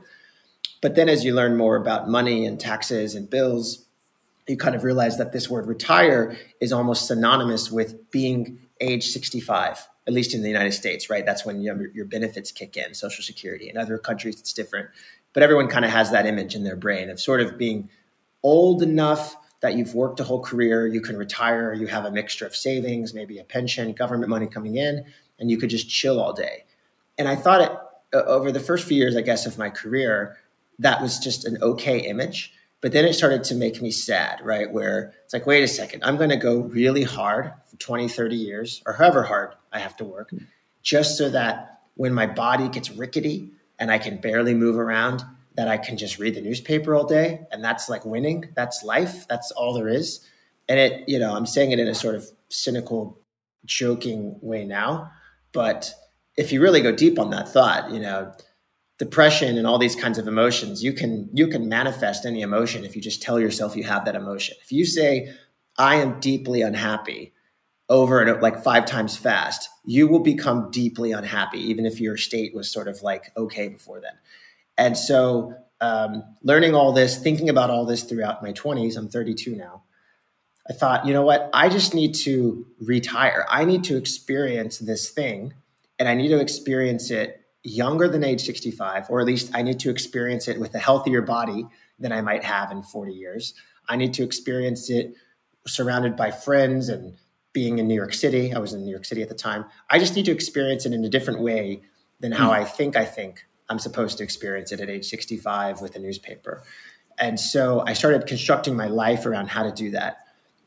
But 0.80 0.94
then 0.94 1.08
as 1.08 1.24
you 1.24 1.34
learn 1.34 1.56
more 1.56 1.76
about 1.76 2.08
money 2.08 2.46
and 2.46 2.58
taxes 2.58 3.14
and 3.14 3.28
bills, 3.28 3.84
you 4.46 4.56
kind 4.56 4.74
of 4.74 4.84
realize 4.84 5.18
that 5.18 5.32
this 5.32 5.50
word 5.50 5.66
retire 5.66 6.36
is 6.60 6.72
almost 6.72 7.06
synonymous 7.06 7.70
with 7.70 8.10
being 8.10 8.58
age 8.80 9.08
65, 9.08 9.86
at 10.06 10.12
least 10.12 10.34
in 10.34 10.42
the 10.42 10.48
United 10.48 10.72
States, 10.72 11.10
right? 11.10 11.26
That's 11.26 11.44
when 11.44 11.60
your, 11.60 11.88
your 11.92 12.06
benefits 12.06 12.52
kick 12.52 12.76
in, 12.76 12.94
Social 12.94 13.22
Security. 13.22 13.68
In 13.68 13.76
other 13.76 13.98
countries, 13.98 14.38
it's 14.40 14.52
different. 14.52 14.88
But 15.32 15.42
everyone 15.42 15.68
kind 15.68 15.84
of 15.84 15.90
has 15.90 16.10
that 16.12 16.26
image 16.26 16.54
in 16.54 16.64
their 16.64 16.76
brain 16.76 17.10
of 17.10 17.20
sort 17.20 17.40
of 17.40 17.58
being 17.58 17.90
old 18.42 18.82
enough 18.82 19.36
that 19.60 19.74
you've 19.74 19.94
worked 19.94 20.20
a 20.20 20.24
whole 20.24 20.40
career, 20.40 20.86
you 20.86 21.00
can 21.00 21.16
retire, 21.16 21.74
you 21.74 21.88
have 21.88 22.04
a 22.04 22.10
mixture 22.10 22.46
of 22.46 22.54
savings, 22.54 23.12
maybe 23.12 23.38
a 23.38 23.44
pension, 23.44 23.92
government 23.92 24.30
money 24.30 24.46
coming 24.46 24.76
in, 24.76 25.04
and 25.38 25.50
you 25.50 25.58
could 25.58 25.70
just 25.70 25.90
chill 25.90 26.20
all 26.20 26.32
day. 26.32 26.64
And 27.18 27.26
I 27.26 27.34
thought 27.34 27.60
it, 27.60 27.72
over 28.14 28.52
the 28.52 28.60
first 28.60 28.86
few 28.86 28.96
years, 28.96 29.16
I 29.16 29.20
guess, 29.20 29.46
of 29.46 29.58
my 29.58 29.68
career, 29.68 30.38
that 30.78 31.02
was 31.02 31.18
just 31.18 31.44
an 31.44 31.58
okay 31.62 31.98
image. 31.98 32.52
But 32.80 32.92
then 32.92 33.04
it 33.04 33.14
started 33.14 33.42
to 33.44 33.54
make 33.56 33.82
me 33.82 33.90
sad, 33.90 34.40
right? 34.44 34.70
Where 34.70 35.12
it's 35.24 35.32
like, 35.32 35.46
wait 35.46 35.64
a 35.64 35.68
second, 35.68 36.04
I'm 36.04 36.16
going 36.16 36.30
to 36.30 36.36
go 36.36 36.60
really 36.60 37.02
hard 37.02 37.52
for 37.66 37.76
20, 37.76 38.08
30 38.08 38.36
years, 38.36 38.82
or 38.86 38.92
however 38.92 39.24
hard 39.24 39.54
I 39.72 39.80
have 39.80 39.96
to 39.96 40.04
work, 40.04 40.32
just 40.82 41.18
so 41.18 41.28
that 41.30 41.80
when 41.94 42.14
my 42.14 42.26
body 42.26 42.68
gets 42.68 42.90
rickety 42.90 43.50
and 43.80 43.90
I 43.90 43.98
can 43.98 44.18
barely 44.18 44.54
move 44.54 44.76
around, 44.78 45.24
that 45.56 45.66
I 45.66 45.76
can 45.76 45.96
just 45.96 46.20
read 46.20 46.36
the 46.36 46.40
newspaper 46.40 46.94
all 46.94 47.04
day. 47.04 47.40
And 47.50 47.64
that's 47.64 47.88
like 47.88 48.04
winning. 48.04 48.48
That's 48.54 48.84
life. 48.84 49.26
That's 49.26 49.50
all 49.50 49.74
there 49.74 49.88
is. 49.88 50.24
And 50.68 50.78
it, 50.78 51.08
you 51.08 51.18
know, 51.18 51.34
I'm 51.34 51.46
saying 51.46 51.72
it 51.72 51.80
in 51.80 51.88
a 51.88 51.94
sort 51.96 52.14
of 52.14 52.30
cynical, 52.48 53.18
joking 53.64 54.38
way 54.40 54.64
now. 54.64 55.10
But 55.52 55.92
if 56.36 56.52
you 56.52 56.62
really 56.62 56.80
go 56.80 56.92
deep 56.92 57.18
on 57.18 57.30
that 57.30 57.48
thought, 57.48 57.90
you 57.90 57.98
know, 57.98 58.32
depression 58.98 59.56
and 59.56 59.66
all 59.66 59.78
these 59.78 59.94
kinds 59.94 60.18
of 60.18 60.26
emotions 60.26 60.82
you 60.82 60.92
can 60.92 61.30
you 61.32 61.46
can 61.46 61.68
manifest 61.68 62.26
any 62.26 62.40
emotion 62.40 62.84
if 62.84 62.96
you 62.96 63.02
just 63.02 63.22
tell 63.22 63.38
yourself 63.38 63.76
you 63.76 63.84
have 63.84 64.04
that 64.04 64.16
emotion. 64.16 64.56
If 64.62 64.72
you 64.72 64.84
say 64.84 65.32
i 65.78 65.96
am 65.96 66.18
deeply 66.18 66.62
unhappy 66.62 67.32
over 67.88 68.20
and 68.20 68.42
like 68.42 68.62
five 68.62 68.84
times 68.84 69.16
fast 69.16 69.68
you 69.84 70.08
will 70.08 70.18
become 70.18 70.70
deeply 70.70 71.12
unhappy 71.12 71.60
even 71.60 71.86
if 71.86 72.00
your 72.00 72.16
state 72.16 72.54
was 72.54 72.70
sort 72.70 72.88
of 72.88 73.02
like 73.02 73.32
okay 73.36 73.68
before 73.68 74.00
then. 74.00 74.14
And 74.76 74.96
so 74.96 75.54
um, 75.80 76.24
learning 76.42 76.74
all 76.74 76.92
this 76.92 77.18
thinking 77.18 77.48
about 77.48 77.70
all 77.70 77.86
this 77.86 78.02
throughout 78.02 78.42
my 78.42 78.52
20s 78.52 78.96
i'm 78.96 79.08
32 79.08 79.54
now 79.54 79.84
i 80.68 80.72
thought 80.72 81.06
you 81.06 81.12
know 81.12 81.22
what? 81.22 81.48
I 81.54 81.68
just 81.68 81.94
need 81.94 82.14
to 82.26 82.66
retire. 82.80 83.46
I 83.48 83.64
need 83.64 83.84
to 83.84 83.96
experience 83.96 84.78
this 84.78 85.10
thing 85.10 85.54
and 86.00 86.08
i 86.08 86.14
need 86.14 86.30
to 86.30 86.40
experience 86.40 87.12
it 87.12 87.44
younger 87.62 88.08
than 88.08 88.24
age 88.24 88.42
65, 88.42 89.10
or 89.10 89.20
at 89.20 89.26
least 89.26 89.50
I 89.54 89.62
need 89.62 89.80
to 89.80 89.90
experience 89.90 90.48
it 90.48 90.60
with 90.60 90.74
a 90.74 90.78
healthier 90.78 91.22
body 91.22 91.66
than 91.98 92.12
I 92.12 92.20
might 92.20 92.44
have 92.44 92.70
in 92.70 92.82
40 92.82 93.12
years. 93.12 93.54
I 93.88 93.96
need 93.96 94.14
to 94.14 94.22
experience 94.22 94.90
it 94.90 95.14
surrounded 95.66 96.16
by 96.16 96.30
friends 96.30 96.88
and 96.88 97.16
being 97.52 97.78
in 97.78 97.88
New 97.88 97.94
York 97.94 98.14
City. 98.14 98.54
I 98.54 98.58
was 98.58 98.72
in 98.72 98.84
New 98.84 98.90
York 98.90 99.04
City 99.04 99.22
at 99.22 99.28
the 99.28 99.34
time. 99.34 99.64
I 99.90 99.98
just 99.98 100.14
need 100.14 100.26
to 100.26 100.32
experience 100.32 100.86
it 100.86 100.92
in 100.92 101.04
a 101.04 101.08
different 101.08 101.40
way 101.40 101.82
than 102.20 102.32
how 102.32 102.50
mm. 102.50 102.54
I 102.54 102.64
think 102.64 102.96
I 102.96 103.04
think 103.04 103.44
I'm 103.68 103.78
supposed 103.78 104.18
to 104.18 104.24
experience 104.24 104.72
it 104.72 104.80
at 104.80 104.88
age 104.88 105.06
65 105.06 105.80
with 105.80 105.96
a 105.96 105.98
newspaper. 105.98 106.62
And 107.18 107.38
so 107.38 107.82
I 107.86 107.94
started 107.94 108.26
constructing 108.26 108.76
my 108.76 108.86
life 108.86 109.26
around 109.26 109.48
how 109.48 109.64
to 109.64 109.72
do 109.72 109.90
that. 109.90 110.18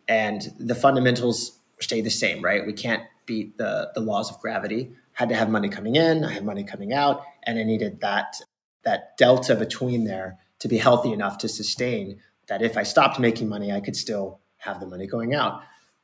And 0.08 0.54
the 0.60 0.76
fundamentals 0.76 1.58
stay 1.80 2.02
the 2.02 2.10
same, 2.10 2.44
right? 2.44 2.66
We 2.66 2.74
can't 2.74 3.04
beat 3.26 3.58
the, 3.58 3.92
the 3.96 4.02
laws 4.02 4.30
of 4.30 4.40
gravity 4.40 4.92
had 5.14 5.30
to 5.30 5.36
have 5.36 5.50
money 5.50 5.70
coming 5.70 5.96
in, 5.96 6.24
I 6.24 6.32
had 6.32 6.46
money 6.46 6.64
coming 6.64 6.94
out, 6.94 7.24
and 7.44 7.60
I 7.60 7.64
needed 7.64 8.02
that 8.02 8.36
that 8.84 9.18
delta 9.18 9.56
between 9.56 10.06
there 10.06 10.40
to 10.60 10.68
be 10.68 10.78
healthy 10.78 11.12
enough 11.12 11.38
to 11.40 11.48
sustain 11.48 12.20
that 12.48 12.62
if 12.62 12.78
I 12.78 12.84
stopped 12.84 13.20
making 13.20 13.48
money, 13.50 13.72
I 13.72 13.80
could 13.80 13.96
still 13.96 14.40
have 14.58 14.80
the 14.80 14.88
money 14.88 15.08
going 15.08 15.34
out. 15.34 15.62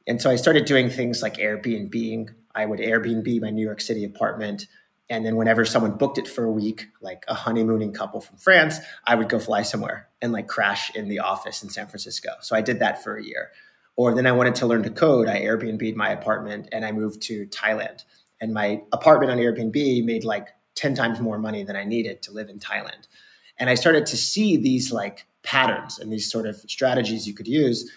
And 0.08 0.22
so 0.22 0.30
I 0.30 0.36
started 0.36 0.66
doing 0.66 0.90
things 0.90 1.22
like 1.22 1.38
Airbnb. 1.38 2.30
I 2.56 2.66
would 2.66 2.80
Airbnb 2.80 3.42
my 3.42 3.50
New 3.50 3.64
York 3.64 3.82
City 3.82 4.04
apartment. 4.04 4.68
And 5.10 5.26
then 5.26 5.36
whenever 5.36 5.66
someone 5.66 5.98
booked 5.98 6.18
it 6.18 6.28
for 6.28 6.44
a 6.44 6.52
week, 6.52 6.88
like 7.02 7.24
a 7.28 7.34
honeymooning 7.34 7.94
couple 7.94 8.22
from 8.22 8.38
France, 8.38 8.78
I 9.06 9.16
would 9.16 9.30
go 9.30 9.40
fly 9.40 9.62
somewhere 9.62 10.10
and 10.22 10.32
like 10.32 10.48
crash 10.48 10.94
in 10.96 11.08
the 11.08 11.20
office 11.20 11.64
in 11.64 11.70
San 11.70 11.88
Francisco. 11.88 12.32
So 12.42 12.56
I 12.56 12.62
did 12.62 12.80
that 12.80 13.04
for 13.04 13.16
a 13.16 13.24
year. 13.24 13.50
Or 13.96 14.14
then 14.14 14.28
I 14.28 14.32
wanted 14.32 14.56
to 14.56 14.68
learn 14.68 14.84
to 14.84 14.90
code. 14.90 15.28
I 15.28 15.42
Airbnb'd 15.42 15.96
my 15.96 16.10
apartment 16.10 16.70
and 16.72 16.86
I 16.86 16.92
moved 16.92 17.22
to 17.24 17.48
Thailand 17.48 18.04
and 18.40 18.54
my 18.54 18.82
apartment 18.92 19.32
on 19.32 19.38
Airbnb 19.38 20.04
made 20.06 20.24
like 20.24 20.50
10 20.76 20.96
times 20.96 21.20
more 21.20 21.40
money 21.40 21.64
than 21.64 21.76
I 21.76 21.84
needed 21.84 22.22
to 22.24 22.32
live 22.32 22.50
in 22.50 22.60
Thailand. 22.60 23.08
And 23.58 23.70
I 23.70 23.76
started 23.76 24.06
to 24.08 24.18
see 24.18 24.58
these 24.58 24.92
like 24.92 25.26
patterns 25.44 26.00
and 26.00 26.12
these 26.12 26.30
sort 26.30 26.46
of 26.46 26.58
strategies 26.68 27.28
you 27.28 27.34
could 27.34 27.48
use 27.48 27.92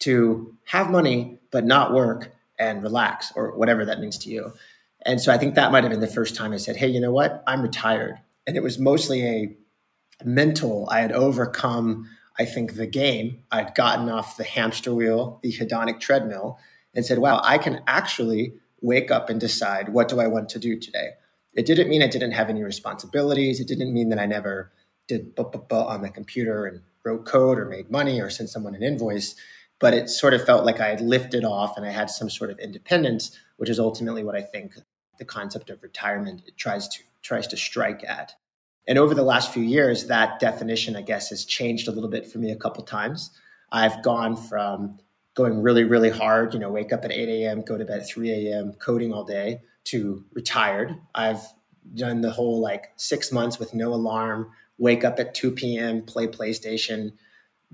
to 0.00 0.56
have 0.64 0.90
money 0.90 1.38
but 1.50 1.64
not 1.64 1.92
work 1.92 2.32
and 2.58 2.82
relax 2.82 3.32
or 3.36 3.56
whatever 3.56 3.84
that 3.84 4.00
means 4.00 4.18
to 4.18 4.30
you. 4.30 4.52
And 5.04 5.20
so 5.20 5.32
I 5.32 5.38
think 5.38 5.54
that 5.54 5.72
might 5.72 5.84
have 5.84 5.90
been 5.90 6.00
the 6.00 6.06
first 6.06 6.36
time 6.36 6.52
I 6.52 6.56
said, 6.56 6.76
"Hey, 6.76 6.86
you 6.88 7.00
know 7.00 7.12
what? 7.12 7.42
I'm 7.46 7.60
retired." 7.60 8.18
And 8.46 8.56
it 8.56 8.62
was 8.62 8.78
mostly 8.78 9.26
a 9.26 9.56
mental. 10.24 10.88
I 10.90 11.00
had 11.00 11.12
overcome 11.12 12.08
I 12.38 12.44
think 12.46 12.74
the 12.74 12.86
game. 12.86 13.42
I'd 13.50 13.74
gotten 13.74 14.08
off 14.08 14.36
the 14.36 14.44
hamster 14.44 14.94
wheel, 14.94 15.38
the 15.42 15.52
hedonic 15.52 16.00
treadmill 16.00 16.58
and 16.94 17.04
said, 17.04 17.18
"Wow, 17.18 17.40
I 17.44 17.58
can 17.58 17.82
actually 17.86 18.54
wake 18.82 19.10
up 19.10 19.30
and 19.30 19.40
decide 19.40 19.88
what 19.90 20.08
do 20.08 20.20
I 20.20 20.26
want 20.26 20.48
to 20.50 20.58
do 20.58 20.78
today." 20.78 21.12
It 21.54 21.66
didn't 21.66 21.88
mean 21.88 22.02
I 22.02 22.08
didn't 22.08 22.32
have 22.32 22.50
any 22.50 22.62
responsibilities. 22.62 23.60
It 23.60 23.68
didn't 23.68 23.92
mean 23.92 24.08
that 24.10 24.18
I 24.18 24.26
never 24.26 24.72
did 25.08 25.32
on 25.38 26.02
the 26.02 26.10
computer 26.10 26.66
and 26.66 26.82
wrote 27.04 27.24
code 27.26 27.58
or 27.58 27.64
made 27.64 27.90
money 27.90 28.20
or 28.20 28.30
sent 28.30 28.50
someone 28.50 28.74
an 28.74 28.82
invoice 28.82 29.34
but 29.82 29.94
it 29.94 30.08
sort 30.08 30.32
of 30.32 30.46
felt 30.46 30.64
like 30.64 30.78
I 30.78 30.90
had 30.90 31.00
lifted 31.00 31.44
off 31.44 31.76
and 31.76 31.84
I 31.84 31.90
had 31.90 32.08
some 32.08 32.30
sort 32.30 32.50
of 32.50 32.58
independence, 32.60 33.36
which 33.56 33.68
is 33.68 33.80
ultimately 33.80 34.22
what 34.22 34.36
I 34.36 34.40
think 34.40 34.76
the 35.18 35.24
concept 35.24 35.70
of 35.70 35.82
retirement 35.82 36.48
tries 36.56 36.86
to 36.86 37.02
tries 37.20 37.48
to 37.48 37.56
strike 37.56 38.04
at. 38.04 38.32
And 38.86 38.96
over 38.96 39.12
the 39.12 39.24
last 39.24 39.52
few 39.52 39.62
years, 39.64 40.06
that 40.06 40.38
definition, 40.38 40.94
I 40.94 41.02
guess, 41.02 41.30
has 41.30 41.44
changed 41.44 41.88
a 41.88 41.90
little 41.90 42.08
bit 42.08 42.30
for 42.30 42.38
me 42.38 42.52
a 42.52 42.56
couple 42.56 42.84
times. 42.84 43.30
I've 43.72 44.04
gone 44.04 44.36
from 44.36 44.98
going 45.34 45.62
really, 45.62 45.84
really 45.84 46.10
hard, 46.10 46.52
you 46.52 46.60
know, 46.60 46.70
wake 46.70 46.92
up 46.92 47.04
at 47.04 47.12
8 47.12 47.28
a.m., 47.28 47.62
go 47.62 47.78
to 47.78 47.84
bed 47.84 48.00
at 48.00 48.08
3 48.08 48.30
a.m., 48.30 48.72
coding 48.74 49.12
all 49.12 49.24
day, 49.24 49.62
to 49.84 50.24
retired. 50.32 50.94
I've 51.14 51.40
done 51.94 52.20
the 52.20 52.30
whole 52.30 52.60
like 52.60 52.92
six 52.96 53.32
months 53.32 53.58
with 53.58 53.74
no 53.74 53.94
alarm, 53.94 54.50
wake 54.78 55.04
up 55.04 55.18
at 55.18 55.34
2 55.34 55.52
p.m., 55.52 56.02
play 56.02 56.26
PlayStation, 56.26 57.12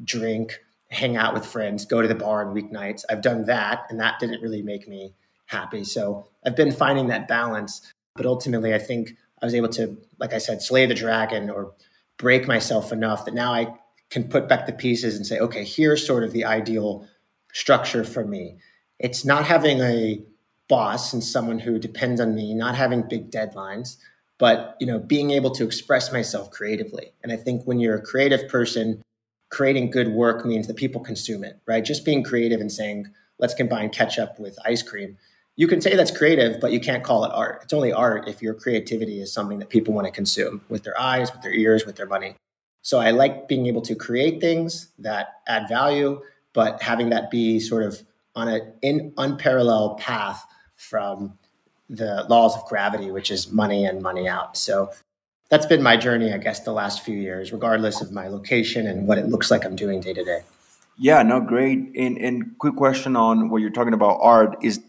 drink, 0.02 0.60
hang 0.90 1.16
out 1.16 1.34
with 1.34 1.44
friends, 1.44 1.84
go 1.84 2.00
to 2.00 2.08
the 2.08 2.14
bar 2.14 2.46
on 2.46 2.54
weeknights. 2.54 3.04
I've 3.10 3.22
done 3.22 3.44
that, 3.46 3.82
and 3.90 4.00
that 4.00 4.18
didn't 4.20 4.40
really 4.40 4.62
make 4.62 4.88
me 4.88 5.14
happy. 5.46 5.84
So 5.84 6.28
I've 6.44 6.56
been 6.56 6.72
finding 6.72 7.08
that 7.08 7.28
balance. 7.28 7.92
But 8.14 8.26
ultimately, 8.26 8.74
I 8.74 8.78
think 8.78 9.16
I 9.40 9.46
was 9.46 9.54
able 9.54 9.68
to, 9.70 9.96
like 10.18 10.32
I 10.32 10.38
said, 10.38 10.62
slay 10.62 10.86
the 10.86 10.94
dragon 10.94 11.50
or 11.50 11.72
break 12.16 12.48
myself 12.48 12.92
enough 12.92 13.24
that 13.24 13.34
now 13.34 13.52
I 13.52 13.74
can 14.10 14.24
put 14.24 14.48
back 14.48 14.66
the 14.66 14.72
pieces 14.72 15.16
and 15.16 15.26
say, 15.26 15.38
okay, 15.38 15.64
here's 15.64 16.06
sort 16.06 16.24
of 16.24 16.32
the 16.32 16.44
ideal 16.44 17.06
structure 17.52 18.04
for 18.04 18.24
me. 18.24 18.56
It's 18.98 19.24
not 19.24 19.44
having 19.44 19.80
a 19.80 20.22
boss 20.68 21.12
and 21.12 21.24
someone 21.24 21.58
who 21.58 21.78
depends 21.78 22.20
on 22.20 22.34
me, 22.34 22.54
not 22.54 22.74
having 22.74 23.08
big 23.08 23.30
deadlines, 23.30 23.96
but 24.38 24.76
you 24.80 24.86
know, 24.86 24.98
being 24.98 25.30
able 25.30 25.50
to 25.50 25.64
express 25.64 26.12
myself 26.12 26.50
creatively. 26.50 27.12
And 27.22 27.32
I 27.32 27.36
think 27.36 27.64
when 27.64 27.80
you're 27.80 27.96
a 27.96 28.02
creative 28.02 28.48
person, 28.48 29.02
creating 29.50 29.90
good 29.90 30.08
work 30.08 30.44
means 30.44 30.66
that 30.66 30.76
people 30.76 31.00
consume 31.00 31.42
it, 31.42 31.58
right? 31.66 31.84
Just 31.84 32.04
being 32.04 32.22
creative 32.22 32.60
and 32.60 32.70
saying, 32.70 33.06
let's 33.38 33.54
combine 33.54 33.90
ketchup 33.90 34.38
with 34.38 34.58
ice 34.64 34.82
cream. 34.82 35.16
You 35.56 35.66
can 35.66 35.80
say 35.80 35.96
that's 35.96 36.16
creative, 36.16 36.60
but 36.60 36.70
you 36.70 36.78
can't 36.78 37.02
call 37.02 37.24
it 37.24 37.32
art. 37.34 37.60
It's 37.64 37.72
only 37.72 37.92
art 37.92 38.28
if 38.28 38.42
your 38.42 38.54
creativity 38.54 39.20
is 39.20 39.32
something 39.32 39.58
that 39.58 39.70
people 39.70 39.92
want 39.94 40.06
to 40.06 40.12
consume 40.12 40.60
with 40.68 40.84
their 40.84 41.00
eyes, 41.00 41.32
with 41.32 41.42
their 41.42 41.52
ears, 41.52 41.84
with 41.84 41.96
their 41.96 42.06
money. 42.06 42.36
So 42.82 42.98
I 42.98 43.10
like 43.10 43.48
being 43.48 43.66
able 43.66 43.82
to 43.82 43.96
create 43.96 44.40
things 44.40 44.92
that 44.98 45.40
add 45.48 45.68
value, 45.68 46.20
but 46.58 46.82
having 46.82 47.10
that 47.10 47.30
be 47.30 47.60
sort 47.60 47.84
of 47.84 48.02
on 48.34 48.48
an 48.82 49.12
unparalleled 49.16 49.96
path 49.98 50.44
from 50.74 51.38
the 51.88 52.26
laws 52.28 52.56
of 52.56 52.64
gravity, 52.64 53.12
which 53.12 53.30
is 53.30 53.52
money 53.52 53.84
in, 53.84 54.02
money 54.02 54.26
out. 54.26 54.56
So 54.56 54.90
that's 55.50 55.66
been 55.66 55.84
my 55.84 55.96
journey, 55.96 56.32
I 56.32 56.38
guess, 56.38 56.58
the 56.58 56.72
last 56.72 57.02
few 57.02 57.16
years, 57.16 57.52
regardless 57.52 58.00
of 58.00 58.10
my 58.10 58.26
location 58.26 58.88
and 58.88 59.06
what 59.06 59.18
it 59.18 59.28
looks 59.28 59.52
like 59.52 59.64
I'm 59.64 59.76
doing 59.76 60.00
day 60.00 60.12
to 60.14 60.24
day. 60.24 60.40
Yeah, 60.96 61.22
no, 61.22 61.38
great. 61.38 61.78
And, 61.94 62.18
and 62.18 62.58
quick 62.58 62.74
question 62.74 63.14
on 63.14 63.50
what 63.50 63.58
you're 63.58 63.70
talking 63.70 63.94
about 63.94 64.18
art 64.20 64.56
is 64.60 64.80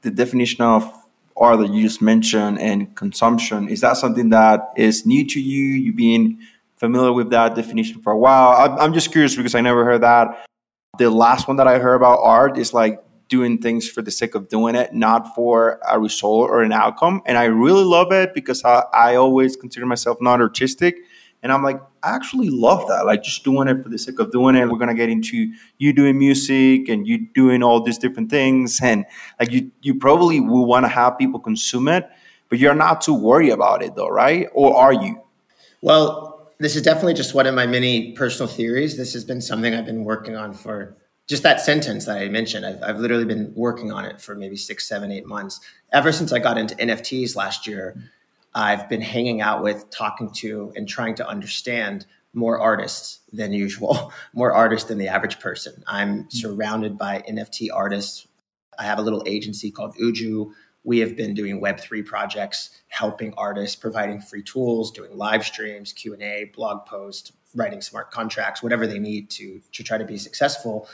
the 0.00 0.10
definition 0.10 0.64
of 0.64 0.90
art 1.36 1.58
that 1.58 1.70
you 1.70 1.82
just 1.82 2.00
mentioned 2.00 2.58
and 2.58 2.96
consumption. 2.96 3.68
Is 3.68 3.82
that 3.82 3.98
something 3.98 4.30
that 4.30 4.72
is 4.74 5.04
new 5.04 5.26
to 5.26 5.38
you? 5.38 5.64
You 5.74 5.92
being 5.92 6.38
familiar 6.78 7.12
with 7.12 7.28
that 7.28 7.54
definition 7.54 8.00
for 8.00 8.10
a 8.10 8.18
while? 8.18 8.78
I'm 8.80 8.94
just 8.94 9.12
curious 9.12 9.36
because 9.36 9.54
I 9.54 9.60
never 9.60 9.84
heard 9.84 10.00
that. 10.00 10.46
The 10.98 11.10
last 11.10 11.48
one 11.48 11.56
that 11.56 11.66
I 11.66 11.78
heard 11.78 11.94
about 11.94 12.20
art 12.22 12.58
is 12.58 12.74
like 12.74 13.02
doing 13.28 13.58
things 13.58 13.88
for 13.88 14.02
the 14.02 14.10
sake 14.10 14.34
of 14.34 14.48
doing 14.48 14.74
it, 14.74 14.92
not 14.92 15.34
for 15.34 15.80
a 15.88 15.98
result 15.98 16.50
or 16.50 16.62
an 16.62 16.72
outcome. 16.72 17.22
And 17.24 17.38
I 17.38 17.44
really 17.44 17.84
love 17.84 18.12
it 18.12 18.34
because 18.34 18.64
I, 18.64 18.84
I 18.92 19.14
always 19.14 19.56
consider 19.56 19.86
myself 19.86 20.18
not 20.20 20.40
artistic. 20.40 20.96
And 21.42 21.52
I'm 21.52 21.62
like, 21.62 21.80
I 22.02 22.14
actually 22.14 22.50
love 22.50 22.86
that. 22.88 23.06
Like 23.06 23.22
just 23.22 23.44
doing 23.44 23.68
it 23.68 23.82
for 23.82 23.88
the 23.88 23.98
sake 23.98 24.18
of 24.18 24.30
doing 24.30 24.56
it. 24.56 24.66
We're 24.68 24.78
gonna 24.78 24.94
get 24.94 25.08
into 25.08 25.52
you 25.78 25.92
doing 25.92 26.18
music 26.18 26.88
and 26.88 27.06
you 27.06 27.28
doing 27.32 27.62
all 27.62 27.80
these 27.80 27.96
different 27.96 28.30
things. 28.30 28.80
And 28.82 29.06
like 29.38 29.52
you 29.52 29.70
you 29.80 29.94
probably 29.94 30.40
will 30.40 30.66
want 30.66 30.84
to 30.84 30.88
have 30.88 31.16
people 31.16 31.40
consume 31.40 31.88
it, 31.88 32.06
but 32.50 32.58
you're 32.58 32.74
not 32.74 33.00
too 33.00 33.14
worried 33.14 33.50
about 33.50 33.82
it 33.82 33.94
though, 33.94 34.08
right? 34.08 34.48
Or 34.52 34.76
are 34.76 34.92
you? 34.92 35.22
Well, 35.80 36.39
this 36.60 36.76
is 36.76 36.82
definitely 36.82 37.14
just 37.14 37.34
one 37.34 37.46
of 37.46 37.54
my 37.54 37.66
many 37.66 38.12
personal 38.12 38.46
theories. 38.46 38.96
This 38.96 39.14
has 39.14 39.24
been 39.24 39.40
something 39.40 39.74
I've 39.74 39.86
been 39.86 40.04
working 40.04 40.36
on 40.36 40.52
for 40.52 40.96
just 41.26 41.42
that 41.42 41.60
sentence 41.60 42.06
that 42.06 42.18
I 42.18 42.28
mentioned, 42.28 42.66
I've, 42.66 42.82
I've, 42.82 42.98
literally 42.98 43.24
been 43.24 43.52
working 43.54 43.92
on 43.92 44.04
it 44.04 44.20
for 44.20 44.34
maybe 44.34 44.56
six, 44.56 44.88
seven, 44.88 45.12
eight 45.12 45.26
months. 45.26 45.60
Ever 45.92 46.10
since 46.10 46.32
I 46.32 46.40
got 46.40 46.58
into 46.58 46.74
NFTs 46.74 47.36
last 47.36 47.68
year, 47.68 47.96
I've 48.52 48.88
been 48.88 49.00
hanging 49.00 49.40
out 49.40 49.62
with, 49.62 49.88
talking 49.90 50.32
to, 50.38 50.72
and 50.74 50.88
trying 50.88 51.14
to 51.14 51.28
understand 51.28 52.04
more 52.34 52.58
artists 52.58 53.20
than 53.32 53.52
usual, 53.52 54.12
more 54.34 54.52
artists 54.52 54.88
than 54.88 54.98
the 54.98 55.06
average 55.06 55.38
person. 55.38 55.84
I'm 55.86 56.28
surrounded 56.30 56.98
by 56.98 57.22
NFT 57.28 57.68
artists. 57.72 58.26
I 58.76 58.82
have 58.82 58.98
a 58.98 59.02
little 59.02 59.22
agency 59.24 59.70
called 59.70 59.94
Uju. 59.96 60.50
We 60.84 60.98
have 61.00 61.16
been 61.16 61.34
doing 61.34 61.60
Web3 61.60 62.04
projects, 62.06 62.80
helping 62.88 63.34
artists, 63.36 63.76
providing 63.76 64.20
free 64.20 64.42
tools, 64.42 64.90
doing 64.90 65.16
live 65.16 65.44
streams, 65.44 65.92
Q&A, 65.92 66.50
blog 66.54 66.86
posts, 66.86 67.32
writing 67.54 67.80
smart 67.80 68.10
contracts, 68.10 68.62
whatever 68.62 68.86
they 68.86 68.98
need 68.98 69.28
to, 69.30 69.60
to 69.72 69.82
try 69.82 69.98
to 69.98 70.04
be 70.04 70.16
successful. 70.16 70.88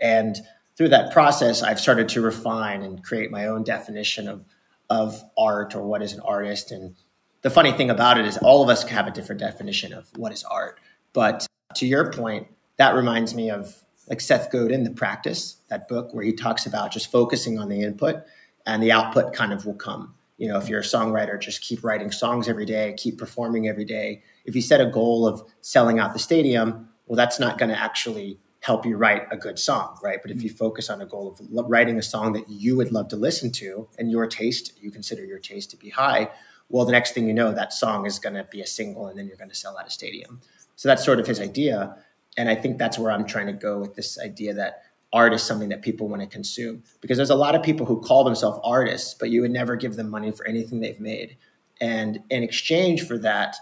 And 0.00 0.36
through 0.76 0.90
that 0.90 1.12
process, 1.12 1.62
I've 1.62 1.80
started 1.80 2.08
to 2.10 2.20
refine 2.20 2.82
and 2.82 3.02
create 3.02 3.30
my 3.30 3.46
own 3.46 3.64
definition 3.64 4.28
of, 4.28 4.44
of 4.90 5.22
art 5.36 5.74
or 5.74 5.82
what 5.82 6.02
is 6.02 6.12
an 6.12 6.20
artist. 6.20 6.70
And 6.70 6.94
the 7.42 7.50
funny 7.50 7.72
thing 7.72 7.90
about 7.90 8.18
it 8.18 8.26
is, 8.26 8.38
all 8.38 8.62
of 8.62 8.68
us 8.68 8.84
have 8.84 9.06
a 9.06 9.10
different 9.10 9.40
definition 9.40 9.92
of 9.92 10.08
what 10.16 10.32
is 10.32 10.44
art. 10.44 10.78
But 11.12 11.46
to 11.74 11.86
your 11.86 12.12
point, 12.12 12.46
that 12.76 12.94
reminds 12.94 13.34
me 13.34 13.50
of 13.50 13.82
like 14.08 14.20
Seth 14.20 14.50
Godin, 14.50 14.84
The 14.84 14.90
Practice, 14.90 15.56
that 15.68 15.88
book 15.88 16.12
where 16.12 16.24
he 16.24 16.32
talks 16.32 16.66
about 16.66 16.92
just 16.92 17.10
focusing 17.10 17.58
on 17.58 17.68
the 17.68 17.82
input 17.82 18.24
and 18.66 18.82
the 18.82 18.92
output 18.92 19.34
kind 19.34 19.52
of 19.52 19.66
will 19.66 19.74
come. 19.74 20.14
You 20.38 20.48
know, 20.48 20.58
if 20.58 20.68
you're 20.68 20.80
a 20.80 20.84
songwriter, 20.84 21.40
just 21.40 21.60
keep 21.60 21.84
writing 21.84 22.10
songs 22.10 22.48
every 22.48 22.66
day, 22.66 22.94
keep 22.96 23.18
performing 23.18 23.68
every 23.68 23.84
day. 23.84 24.22
If 24.44 24.56
you 24.56 24.62
set 24.62 24.80
a 24.80 24.86
goal 24.86 25.26
of 25.26 25.42
selling 25.60 25.98
out 25.98 26.12
the 26.12 26.18
stadium, 26.18 26.88
well, 27.06 27.16
that's 27.16 27.38
not 27.38 27.58
going 27.58 27.68
to 27.68 27.78
actually 27.78 28.38
help 28.60 28.86
you 28.86 28.96
write 28.96 29.26
a 29.30 29.36
good 29.36 29.58
song, 29.58 29.98
right? 30.02 30.20
But 30.22 30.30
if 30.30 30.42
you 30.42 30.48
focus 30.48 30.88
on 30.88 31.00
a 31.00 31.06
goal 31.06 31.36
of 31.36 31.68
writing 31.68 31.98
a 31.98 32.02
song 32.02 32.32
that 32.34 32.48
you 32.48 32.76
would 32.76 32.92
love 32.92 33.08
to 33.08 33.16
listen 33.16 33.50
to 33.52 33.88
and 33.98 34.10
your 34.10 34.26
taste, 34.26 34.72
you 34.80 34.90
consider 34.90 35.24
your 35.24 35.40
taste 35.40 35.70
to 35.72 35.76
be 35.76 35.90
high, 35.90 36.28
well, 36.68 36.84
the 36.84 36.92
next 36.92 37.12
thing 37.12 37.26
you 37.26 37.34
know, 37.34 37.52
that 37.52 37.72
song 37.72 38.06
is 38.06 38.18
going 38.18 38.34
to 38.34 38.44
be 38.44 38.60
a 38.60 38.66
single 38.66 39.08
and 39.08 39.18
then 39.18 39.26
you're 39.26 39.36
going 39.36 39.50
to 39.50 39.54
sell 39.54 39.76
out 39.76 39.86
a 39.86 39.90
stadium. 39.90 40.40
So 40.76 40.88
that's 40.88 41.04
sort 41.04 41.20
of 41.20 41.26
his 41.26 41.40
idea. 41.40 41.96
And 42.38 42.48
I 42.48 42.54
think 42.54 42.78
that's 42.78 42.98
where 42.98 43.12
I'm 43.12 43.26
trying 43.26 43.46
to 43.46 43.52
go 43.52 43.78
with 43.78 43.94
this 43.94 44.18
idea 44.18 44.54
that 44.54 44.84
art 45.12 45.32
is 45.34 45.42
something 45.42 45.68
that 45.68 45.82
people 45.82 46.08
want 46.08 46.22
to 46.22 46.28
consume 46.28 46.82
because 47.00 47.16
there's 47.16 47.30
a 47.30 47.34
lot 47.34 47.54
of 47.54 47.62
people 47.62 47.86
who 47.86 48.00
call 48.00 48.24
themselves 48.24 48.58
artists, 48.64 49.14
but 49.14 49.30
you 49.30 49.40
would 49.42 49.50
never 49.50 49.76
give 49.76 49.96
them 49.96 50.08
money 50.08 50.30
for 50.30 50.46
anything 50.46 50.80
they've 50.80 51.00
made. 51.00 51.36
And 51.80 52.20
in 52.30 52.42
exchange 52.42 53.06
for 53.06 53.18
that, 53.18 53.56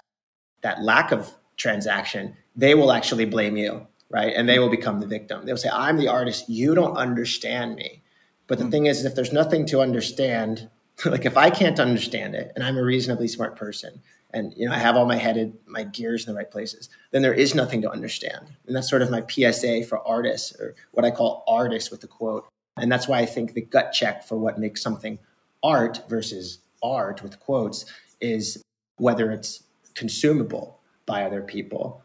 that 0.60 0.82
lack 0.82 1.10
of 1.10 1.32
transaction, 1.56 2.36
they 2.54 2.74
will 2.74 2.92
actually 2.92 3.24
blame 3.24 3.56
you 3.56 3.86
right? 4.10 4.34
And 4.34 4.48
they 4.48 4.58
will 4.58 4.68
become 4.68 5.00
the 5.00 5.06
victim. 5.06 5.46
They'll 5.46 5.56
say, 5.56 5.70
I'm 5.72 5.96
the 5.96 6.08
artist. 6.08 6.48
You 6.48 6.74
don't 6.74 6.96
understand 6.96 7.76
me. 7.76 8.02
But 8.46 8.58
the 8.58 8.64
mm-hmm. 8.64 8.70
thing 8.72 8.86
is, 8.86 9.04
if 9.04 9.14
there's 9.14 9.32
nothing 9.32 9.64
to 9.66 9.80
understand, 9.80 10.68
like 11.04 11.24
if 11.24 11.36
I 11.36 11.48
can't 11.48 11.80
understand 11.80 12.34
it 12.34 12.52
and 12.54 12.64
I'm 12.64 12.76
a 12.76 12.82
reasonably 12.82 13.28
smart 13.28 13.56
person 13.56 14.02
and 14.32 14.52
you 14.56 14.66
know 14.66 14.74
I 14.74 14.78
have 14.78 14.96
all 14.96 15.06
my 15.06 15.16
headed 15.16 15.56
my 15.66 15.84
gears 15.84 16.26
in 16.26 16.32
the 16.32 16.36
right 16.36 16.50
places, 16.50 16.88
then 17.10 17.22
there 17.22 17.34
is 17.34 17.54
nothing 17.54 17.82
to 17.82 17.90
understand. 17.90 18.46
And 18.66 18.76
that's 18.76 18.88
sort 18.88 19.02
of 19.02 19.10
my 19.10 19.24
PSA 19.26 19.84
for 19.84 20.06
artists 20.06 20.58
or 20.60 20.74
what 20.92 21.04
I 21.04 21.10
call 21.10 21.44
artists 21.48 21.90
with 21.90 22.00
the 22.00 22.06
quote. 22.06 22.46
And 22.76 22.90
that's 22.90 23.08
why 23.08 23.18
I 23.18 23.26
think 23.26 23.54
the 23.54 23.62
gut 23.62 23.92
check 23.92 24.24
for 24.24 24.38
what 24.38 24.58
makes 24.58 24.82
something 24.82 25.18
art 25.62 26.02
versus 26.08 26.60
art 26.82 27.22
with 27.22 27.40
quotes 27.40 27.84
is 28.20 28.62
whether 28.96 29.30
it's 29.30 29.64
consumable 29.94 30.80
by 31.06 31.24
other 31.24 31.42
people 31.42 32.02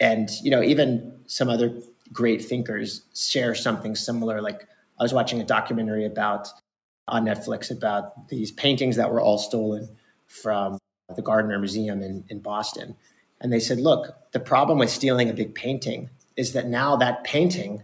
and 0.00 0.30
you 0.42 0.50
know 0.50 0.62
even 0.62 1.20
some 1.26 1.48
other 1.48 1.80
great 2.12 2.42
thinkers 2.42 3.02
share 3.14 3.54
something 3.54 3.94
similar 3.94 4.40
like 4.40 4.66
i 4.98 5.02
was 5.02 5.12
watching 5.12 5.40
a 5.40 5.44
documentary 5.44 6.06
about 6.06 6.48
on 7.08 7.24
Netflix 7.24 7.70
about 7.70 8.28
these 8.28 8.52
paintings 8.52 8.96
that 8.96 9.10
were 9.10 9.20
all 9.20 9.38
stolen 9.38 9.88
from 10.26 10.77
the 11.14 11.22
Gardner 11.22 11.58
Museum 11.58 12.02
in, 12.02 12.24
in 12.28 12.40
Boston. 12.40 12.96
And 13.40 13.52
they 13.52 13.60
said, 13.60 13.78
look, 13.78 14.14
the 14.32 14.40
problem 14.40 14.78
with 14.78 14.90
stealing 14.90 15.30
a 15.30 15.32
big 15.32 15.54
painting 15.54 16.10
is 16.36 16.52
that 16.52 16.66
now 16.66 16.96
that 16.96 17.24
painting 17.24 17.82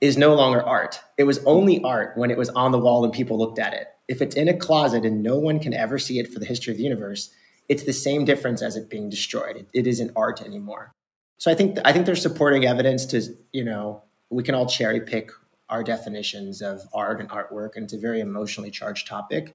is 0.00 0.16
no 0.16 0.34
longer 0.34 0.62
art. 0.62 1.00
It 1.16 1.24
was 1.24 1.42
only 1.44 1.82
art 1.82 2.16
when 2.16 2.30
it 2.30 2.38
was 2.38 2.50
on 2.50 2.72
the 2.72 2.78
wall 2.78 3.04
and 3.04 3.12
people 3.12 3.38
looked 3.38 3.58
at 3.58 3.72
it. 3.72 3.88
If 4.08 4.22
it's 4.22 4.36
in 4.36 4.48
a 4.48 4.56
closet 4.56 5.04
and 5.04 5.22
no 5.22 5.38
one 5.38 5.58
can 5.58 5.74
ever 5.74 5.98
see 5.98 6.18
it 6.18 6.32
for 6.32 6.38
the 6.38 6.46
history 6.46 6.72
of 6.72 6.76
the 6.76 6.84
universe, 6.84 7.30
it's 7.68 7.84
the 7.84 7.92
same 7.92 8.24
difference 8.24 8.62
as 8.62 8.76
it 8.76 8.88
being 8.88 9.08
destroyed. 9.10 9.56
it, 9.56 9.68
it 9.72 9.86
isn't 9.86 10.12
art 10.14 10.42
anymore. 10.42 10.92
So 11.38 11.50
I 11.50 11.54
think 11.54 11.78
I 11.84 11.92
think 11.92 12.06
there's 12.06 12.22
supporting 12.22 12.64
evidence 12.64 13.04
to 13.06 13.22
you 13.52 13.64
know 13.64 14.02
we 14.30 14.42
can 14.42 14.54
all 14.54 14.66
cherry 14.66 15.00
pick 15.00 15.30
our 15.68 15.82
definitions 15.82 16.62
of 16.62 16.82
art 16.94 17.20
and 17.20 17.28
artwork, 17.28 17.70
and 17.74 17.84
it's 17.84 17.92
a 17.92 17.98
very 17.98 18.20
emotionally 18.20 18.70
charged 18.70 19.06
topic. 19.06 19.52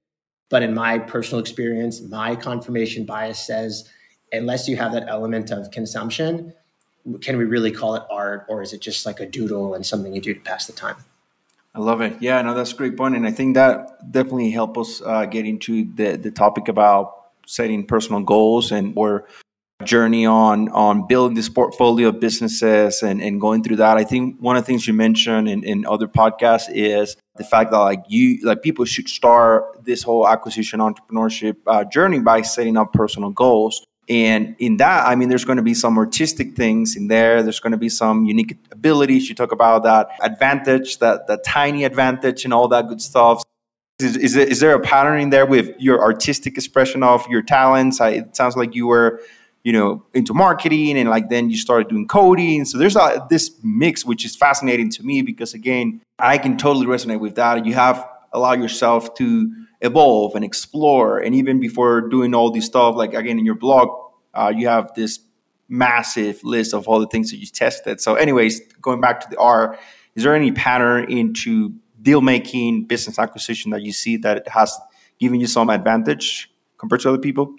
But 0.52 0.62
in 0.62 0.74
my 0.74 0.98
personal 0.98 1.40
experience, 1.40 2.02
my 2.02 2.36
confirmation 2.36 3.06
bias 3.06 3.38
says 3.38 3.88
unless 4.32 4.68
you 4.68 4.76
have 4.76 4.92
that 4.92 5.08
element 5.08 5.50
of 5.50 5.70
consumption, 5.70 6.52
can 7.22 7.38
we 7.38 7.46
really 7.46 7.72
call 7.72 7.94
it 7.94 8.02
art, 8.10 8.44
or 8.50 8.60
is 8.60 8.74
it 8.74 8.82
just 8.82 9.06
like 9.06 9.18
a 9.18 9.24
doodle 9.24 9.72
and 9.72 9.84
something 9.86 10.14
you 10.14 10.20
do 10.20 10.34
to 10.34 10.40
pass 10.40 10.66
the 10.66 10.74
time? 10.74 10.96
I 11.74 11.80
love 11.80 12.02
it. 12.02 12.18
Yeah, 12.20 12.42
no, 12.42 12.52
that's 12.52 12.74
a 12.74 12.76
great 12.76 12.98
point, 12.98 13.16
and 13.16 13.26
I 13.26 13.30
think 13.30 13.54
that 13.54 14.12
definitely 14.12 14.50
helped 14.50 14.76
us 14.76 15.00
uh, 15.00 15.24
get 15.24 15.46
into 15.46 15.90
the 15.94 16.16
the 16.18 16.30
topic 16.30 16.68
about 16.68 17.28
setting 17.46 17.86
personal 17.86 18.20
goals 18.20 18.72
and 18.72 18.92
or 18.94 19.26
journey 19.84 20.26
on 20.26 20.68
on 20.70 21.06
building 21.06 21.34
this 21.34 21.48
portfolio 21.48 22.08
of 22.08 22.20
businesses 22.20 23.02
and, 23.02 23.20
and 23.20 23.40
going 23.40 23.62
through 23.62 23.76
that. 23.76 23.96
I 23.96 24.04
think 24.04 24.38
one 24.40 24.56
of 24.56 24.62
the 24.62 24.66
things 24.66 24.86
you 24.86 24.94
mentioned 24.94 25.48
in, 25.48 25.64
in 25.64 25.86
other 25.86 26.06
podcasts 26.06 26.70
is 26.72 27.16
the 27.36 27.44
fact 27.44 27.70
that 27.70 27.78
like 27.78 28.04
you 28.08 28.38
like 28.44 28.62
people 28.62 28.84
should 28.84 29.08
start 29.08 29.84
this 29.84 30.02
whole 30.02 30.28
acquisition 30.28 30.80
entrepreneurship 30.80 31.56
uh, 31.66 31.84
journey 31.84 32.20
by 32.20 32.42
setting 32.42 32.76
up 32.76 32.92
personal 32.92 33.30
goals. 33.30 33.84
And 34.08 34.56
in 34.58 34.78
that, 34.78 35.06
I 35.06 35.14
mean, 35.14 35.28
there's 35.28 35.44
going 35.44 35.58
to 35.58 35.62
be 35.62 35.74
some 35.74 35.96
artistic 35.96 36.56
things 36.56 36.96
in 36.96 37.06
there. 37.06 37.42
There's 37.42 37.60
going 37.60 37.70
to 37.70 37.78
be 37.78 37.88
some 37.88 38.24
unique 38.24 38.58
abilities. 38.72 39.28
You 39.28 39.34
talk 39.34 39.52
about 39.52 39.84
that 39.84 40.08
advantage, 40.20 40.98
that 40.98 41.28
that 41.28 41.44
tiny 41.44 41.84
advantage, 41.84 42.44
and 42.44 42.52
all 42.52 42.68
that 42.68 42.88
good 42.88 43.00
stuff. 43.00 43.42
Is, 44.00 44.16
is, 44.16 44.36
is 44.36 44.60
there 44.60 44.74
a 44.74 44.80
pattern 44.80 45.20
in 45.20 45.30
there 45.30 45.46
with 45.46 45.70
your 45.78 46.02
artistic 46.02 46.56
expression 46.56 47.04
of 47.04 47.26
your 47.28 47.42
talents? 47.42 48.00
I, 48.00 48.10
it 48.10 48.36
sounds 48.36 48.56
like 48.56 48.74
you 48.74 48.88
were 48.88 49.20
you 49.64 49.72
know 49.72 50.04
into 50.12 50.34
marketing 50.34 50.98
and 50.98 51.08
like 51.08 51.28
then 51.28 51.50
you 51.50 51.56
started 51.56 51.88
doing 51.88 52.08
coding. 52.08 52.64
So 52.64 52.78
there's 52.78 52.96
a, 52.96 53.26
this 53.30 53.50
mix 53.62 54.04
which 54.04 54.24
is 54.24 54.34
fascinating 54.36 54.90
to 54.90 55.02
me 55.02 55.22
because 55.22 55.54
again 55.54 56.00
i 56.18 56.38
can 56.38 56.56
totally 56.56 56.86
resonate 56.86 57.20
with 57.20 57.36
that. 57.36 57.64
You 57.64 57.74
have 57.74 58.06
allow 58.32 58.54
yourself 58.54 59.14
to 59.14 59.52
evolve 59.80 60.34
and 60.34 60.44
explore. 60.44 61.18
And 61.18 61.34
even 61.34 61.60
before 61.60 62.08
doing 62.08 62.34
all 62.34 62.50
this 62.50 62.66
stuff 62.66 62.96
like 62.96 63.14
again 63.14 63.38
in 63.38 63.44
your 63.44 63.54
blog 63.54 63.88
uh, 64.34 64.52
you 64.54 64.66
have 64.68 64.94
this 64.94 65.20
massive 65.68 66.42
list 66.42 66.74
of 66.74 66.88
all 66.88 67.00
the 67.00 67.06
things 67.06 67.30
that 67.30 67.36
you 67.36 67.46
tested. 67.46 68.00
So 68.00 68.14
anyways 68.14 68.60
going 68.80 69.00
back 69.00 69.20
to 69.20 69.30
the 69.30 69.38
r 69.38 69.78
is 70.14 70.24
there 70.24 70.34
any 70.34 70.52
pattern 70.52 71.10
into 71.10 71.72
deal 72.00 72.20
making 72.20 72.84
business 72.84 73.18
acquisition 73.18 73.70
that 73.70 73.82
you 73.82 73.92
see 73.92 74.16
that 74.18 74.48
has 74.48 74.76
given 75.20 75.38
you 75.40 75.46
some 75.46 75.70
advantage 75.70 76.50
compared 76.78 77.00
to 77.00 77.10
other 77.10 77.18
people 77.18 77.54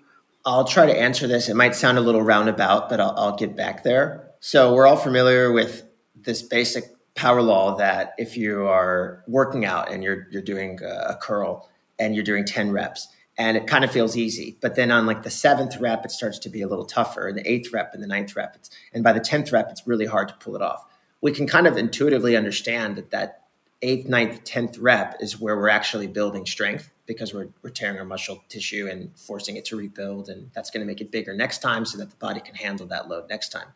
I'll 0.46 0.66
try 0.66 0.86
to 0.86 0.98
answer 0.98 1.28
this. 1.28 1.48
It 1.50 1.56
might 1.56 1.76
sound 1.76 1.98
a 1.98 2.02
little 2.02 2.22
roundabout, 2.22 2.90
but 2.90 3.00
I'll, 3.00 3.14
I'll 3.18 3.36
get 3.36 3.56
back 3.56 3.84
there. 3.84 4.32
So, 4.40 4.74
we're 4.74 4.86
all 4.86 4.98
familiar 4.98 5.52
with 5.52 5.84
this 6.16 6.42
basic 6.42 6.84
power 7.16 7.42
law 7.42 7.76
that 7.78 8.14
if 8.18 8.36
you 8.36 8.66
are 8.66 9.24
working 9.28 9.66
out 9.66 9.92
and 9.92 10.04
you're, 10.04 10.28
you're 10.32 10.42
doing 10.42 10.80
a 10.84 11.16
curl 11.16 11.70
and 12.00 12.16
you're 12.16 12.24
doing 12.24 12.44
10 12.44 12.72
reps, 12.72 13.08
and 13.38 13.56
it 13.56 13.68
kind 13.68 13.84
of 13.84 13.92
feels 13.92 14.18
easy. 14.18 14.58
But 14.62 14.75
then 14.75 14.92
on 14.92 15.06
like 15.06 15.24
the 15.24 15.29
seventh 15.29 15.77
rep, 15.79 16.03
it 16.06 16.12
starts 16.12 16.40
to 16.40 16.50
be 16.50 16.62
a 16.62 16.68
little 16.68 16.86
tougher, 16.86 17.27
and 17.27 17.38
the 17.38 17.50
eighth 17.50 17.72
rep 17.72 17.94
and 17.94 18.03
the 18.03 18.08
ninth 18.08 18.36
rep, 18.36 18.58
and 18.94 19.03
by 19.03 19.14
the 19.14 19.20
tenth 19.20 19.51
rep, 19.51 19.70
it's 19.70 19.88
really 19.88 20.06
hard 20.06 20.27
to 20.27 20.36
pull 20.36 20.56
it 20.56 20.62
off. 20.62 20.86
We 21.22 21.32
can 21.32 21.48
kind 21.48 21.68
of 21.68 21.77
intuitively 21.77 22.36
understand 22.36 22.98
that 22.98 23.12
that 23.12 23.43
eighth, 23.83 24.07
ninth, 24.07 24.43
tenth 24.43 24.77
rep 24.79 25.17
is 25.19 25.39
where 25.39 25.55
we're 25.57 25.69
actually 25.69 26.07
building 26.07 26.46
strength 26.46 26.89
because 27.05 27.33
we're, 27.33 27.50
we're 27.61 27.69
tearing 27.69 28.00
our 28.00 28.05
muscle 28.05 28.43
tissue 28.50 28.87
and 28.89 29.11
forcing 29.19 29.57
it 29.57 29.65
to 29.65 29.75
rebuild. 29.75 30.29
And 30.29 30.50
that's 30.53 30.72
going 30.72 30.81
to 30.81 30.87
make 30.87 31.01
it 31.01 31.11
bigger 31.11 31.35
next 31.35 31.61
time 31.61 31.85
so 31.85 31.98
that 31.98 32.09
the 32.09 32.15
body 32.15 32.39
can 32.39 32.55
handle 32.55 32.87
that 32.87 33.09
load 33.09 33.29
next 33.29 33.50
time. 33.50 33.67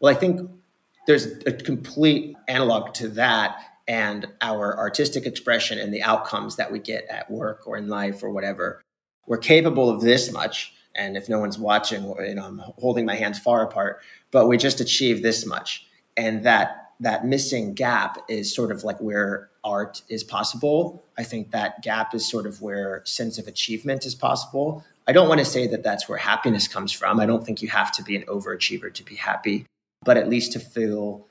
Well, 0.00 0.12
I 0.12 0.18
think 0.18 0.50
there's 1.06 1.26
a 1.46 1.52
complete 1.52 2.36
analog 2.48 2.94
to 2.94 3.08
that 3.10 3.58
and 3.86 4.26
our 4.40 4.76
artistic 4.78 5.26
expression 5.26 5.78
and 5.78 5.92
the 5.92 6.02
outcomes 6.02 6.56
that 6.56 6.72
we 6.72 6.78
get 6.78 7.04
at 7.08 7.30
work 7.30 7.66
or 7.66 7.76
in 7.76 7.88
life 7.88 8.22
or 8.22 8.30
whatever. 8.30 8.82
We're 9.26 9.38
capable 9.38 9.90
of 9.90 10.00
this 10.00 10.32
much. 10.32 10.72
And 10.94 11.16
if 11.16 11.28
no 11.28 11.38
one's 11.38 11.58
watching, 11.58 12.02
you 12.04 12.34
know, 12.34 12.44
I'm 12.44 12.58
holding 12.78 13.04
my 13.04 13.14
hands 13.14 13.38
far 13.38 13.62
apart, 13.62 14.00
but 14.30 14.46
we 14.46 14.56
just 14.56 14.80
achieve 14.80 15.22
this 15.22 15.44
much. 15.44 15.86
And 16.16 16.44
that 16.44 16.92
that 17.00 17.24
missing 17.24 17.74
gap 17.74 18.18
is 18.28 18.54
sort 18.54 18.70
of 18.70 18.84
like 18.84 19.00
where 19.00 19.49
art 19.62 20.02
is 20.08 20.24
possible. 20.24 21.04
I 21.18 21.22
think 21.22 21.50
that 21.50 21.82
gap 21.82 22.14
is 22.14 22.28
sort 22.28 22.46
of 22.46 22.62
where 22.62 23.02
sense 23.04 23.38
of 23.38 23.46
achievement 23.46 24.06
is 24.06 24.14
possible. 24.14 24.84
I 25.06 25.12
don't 25.12 25.28
want 25.28 25.40
to 25.40 25.44
say 25.44 25.66
that 25.66 25.82
that's 25.82 26.08
where 26.08 26.18
happiness 26.18 26.68
comes 26.68 26.92
from. 26.92 27.20
I 27.20 27.26
don't 27.26 27.44
think 27.44 27.62
you 27.62 27.68
have 27.68 27.92
to 27.92 28.02
be 28.02 28.16
an 28.16 28.22
overachiever 28.22 28.92
to 28.94 29.04
be 29.04 29.16
happy, 29.16 29.66
but 30.04 30.16
at 30.16 30.28
least 30.28 30.52
to 30.52 30.60
feel 30.60 31.26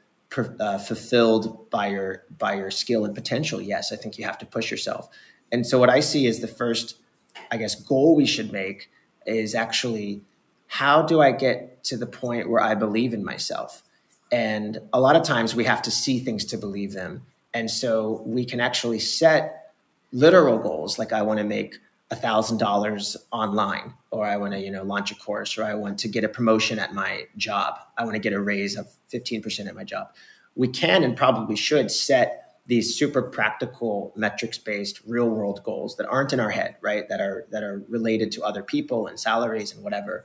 uh, 0.59 0.77
fulfilled 0.77 1.69
by 1.69 1.87
your 1.87 2.23
by 2.37 2.53
your 2.53 2.71
skill 2.71 3.05
and 3.05 3.15
potential. 3.15 3.61
Yes, 3.61 3.91
I 3.91 3.95
think 3.95 4.17
you 4.17 4.25
have 4.25 4.37
to 4.39 4.45
push 4.45 4.69
yourself. 4.69 5.09
And 5.51 5.65
so 5.65 5.79
what 5.79 5.89
I 5.89 6.01
see 6.01 6.27
is 6.27 6.39
the 6.39 6.47
first, 6.47 6.97
I 7.51 7.57
guess, 7.57 7.75
goal 7.75 8.15
we 8.15 8.25
should 8.25 8.51
make 8.51 8.89
is 9.25 9.55
actually 9.55 10.21
how 10.67 11.01
do 11.01 11.19
I 11.19 11.31
get 11.31 11.83
to 11.85 11.97
the 11.97 12.05
point 12.05 12.49
where 12.49 12.61
I 12.61 12.75
believe 12.75 13.13
in 13.13 13.25
myself? 13.25 13.83
And 14.31 14.79
a 14.93 14.99
lot 14.99 15.15
of 15.15 15.23
times 15.23 15.55
we 15.55 15.63
have 15.63 15.81
to 15.83 15.91
see 15.91 16.19
things 16.19 16.45
to 16.45 16.57
believe 16.57 16.93
them. 16.93 17.23
And 17.53 17.69
so 17.69 18.23
we 18.25 18.45
can 18.45 18.59
actually 18.59 18.99
set 18.99 19.73
literal 20.12 20.57
goals 20.57 20.99
like 20.99 21.13
I 21.13 21.21
want 21.21 21.39
to 21.39 21.43
make 21.43 21.77
$1000 22.12 23.15
online 23.31 23.93
or 24.12 24.25
I 24.25 24.38
want 24.38 24.53
to, 24.53 24.59
you 24.59 24.71
know, 24.71 24.83
launch 24.83 25.12
a 25.12 25.15
course 25.15 25.57
or 25.57 25.63
I 25.63 25.75
want 25.75 25.99
to 25.99 26.07
get 26.07 26.23
a 26.23 26.29
promotion 26.29 26.79
at 26.79 26.93
my 26.93 27.27
job. 27.38 27.79
I 27.97 28.03
want 28.03 28.15
to 28.15 28.19
get 28.19 28.33
a 28.33 28.41
raise 28.41 28.75
of 28.75 28.88
15% 29.13 29.67
at 29.67 29.75
my 29.75 29.83
job. 29.83 30.13
We 30.55 30.67
can 30.67 31.03
and 31.03 31.15
probably 31.15 31.55
should 31.55 31.91
set 31.91 32.49
these 32.65 32.95
super 32.95 33.21
practical 33.23 34.13
metrics 34.15 34.57
based 34.57 35.01
real 35.07 35.27
world 35.27 35.62
goals 35.63 35.97
that 35.97 36.07
aren't 36.07 36.33
in 36.33 36.39
our 36.39 36.51
head, 36.51 36.75
right? 36.81 37.09
That 37.09 37.19
are 37.19 37.47
that 37.49 37.63
are 37.63 37.83
related 37.89 38.31
to 38.33 38.43
other 38.43 38.62
people 38.62 39.07
and 39.07 39.19
salaries 39.19 39.73
and 39.73 39.83
whatever. 39.83 40.23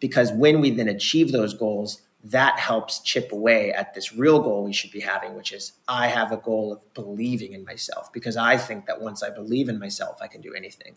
Because 0.00 0.32
when 0.32 0.60
we 0.60 0.70
then 0.70 0.88
achieve 0.88 1.32
those 1.32 1.52
goals, 1.52 2.00
that 2.24 2.58
helps 2.58 3.00
chip 3.00 3.32
away 3.32 3.72
at 3.72 3.94
this 3.94 4.14
real 4.14 4.40
goal 4.40 4.62
we 4.62 4.72
should 4.72 4.92
be 4.92 5.00
having, 5.00 5.34
which 5.34 5.52
is 5.52 5.72
I 5.88 6.06
have 6.06 6.30
a 6.30 6.36
goal 6.36 6.72
of 6.72 6.94
believing 6.94 7.52
in 7.52 7.64
myself 7.64 8.12
because 8.12 8.36
I 8.36 8.56
think 8.56 8.86
that 8.86 9.00
once 9.00 9.22
I 9.22 9.30
believe 9.30 9.68
in 9.68 9.78
myself, 9.78 10.18
I 10.22 10.28
can 10.28 10.40
do 10.40 10.54
anything. 10.54 10.94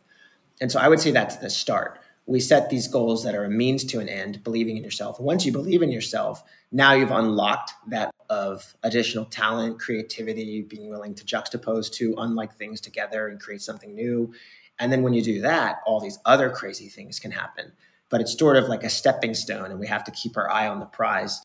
And 0.62 0.72
so 0.72 0.80
I 0.80 0.88
would 0.88 1.00
say 1.00 1.12
that's 1.12 1.38
the 1.38 1.50
start. 1.50 2.00
We 2.28 2.40
set 2.40 2.70
these 2.70 2.88
goals 2.88 3.24
that 3.24 3.36
are 3.36 3.44
a 3.44 3.50
means 3.50 3.84
to 3.86 4.00
an 4.00 4.10
end, 4.10 4.44
believing 4.44 4.78
in 4.78 4.84
yourself. 4.84 5.20
Once 5.20 5.46
you 5.46 5.52
believe 5.52 5.82
in 5.82 5.92
yourself, 5.92 6.44
now 6.72 6.94
you've 6.94 7.12
unlocked 7.12 7.74
that 7.90 8.12
of 8.30 8.76
additional 8.84 9.26
talent, 9.26 9.80
creativity, 9.80 10.62
being 10.62 10.90
willing 10.90 11.14
to 11.16 11.24
juxtapose 11.24 11.92
two 11.92 12.16
unlike 12.18 12.56
things 12.56 12.82
together 12.82 13.28
and 13.28 13.40
create 13.40 13.62
something 13.62 13.94
new. 13.94 14.34
And 14.80 14.92
then 14.92 15.04
when 15.04 15.14
you 15.14 15.22
do 15.22 15.42
that, 15.42 15.82
all 15.86 16.00
these 16.00 16.18
other 16.26 16.50
crazy 16.50 16.90
things 16.90 17.20
can 17.20 17.32
happen 17.32 17.72
but 18.10 18.22
it's 18.22 18.38
sort 18.38 18.58
of 18.58 18.68
like 18.68 18.84
a 18.84 18.90
stepping 18.90 19.34
stone 19.34 19.72
and 19.72 19.80
we 19.80 19.88
have 19.88 20.04
to 20.04 20.12
keep 20.12 20.38
our 20.38 20.50
eye 20.50 20.68
on 20.68 20.80
the 20.80 20.86
prize. 20.86 21.42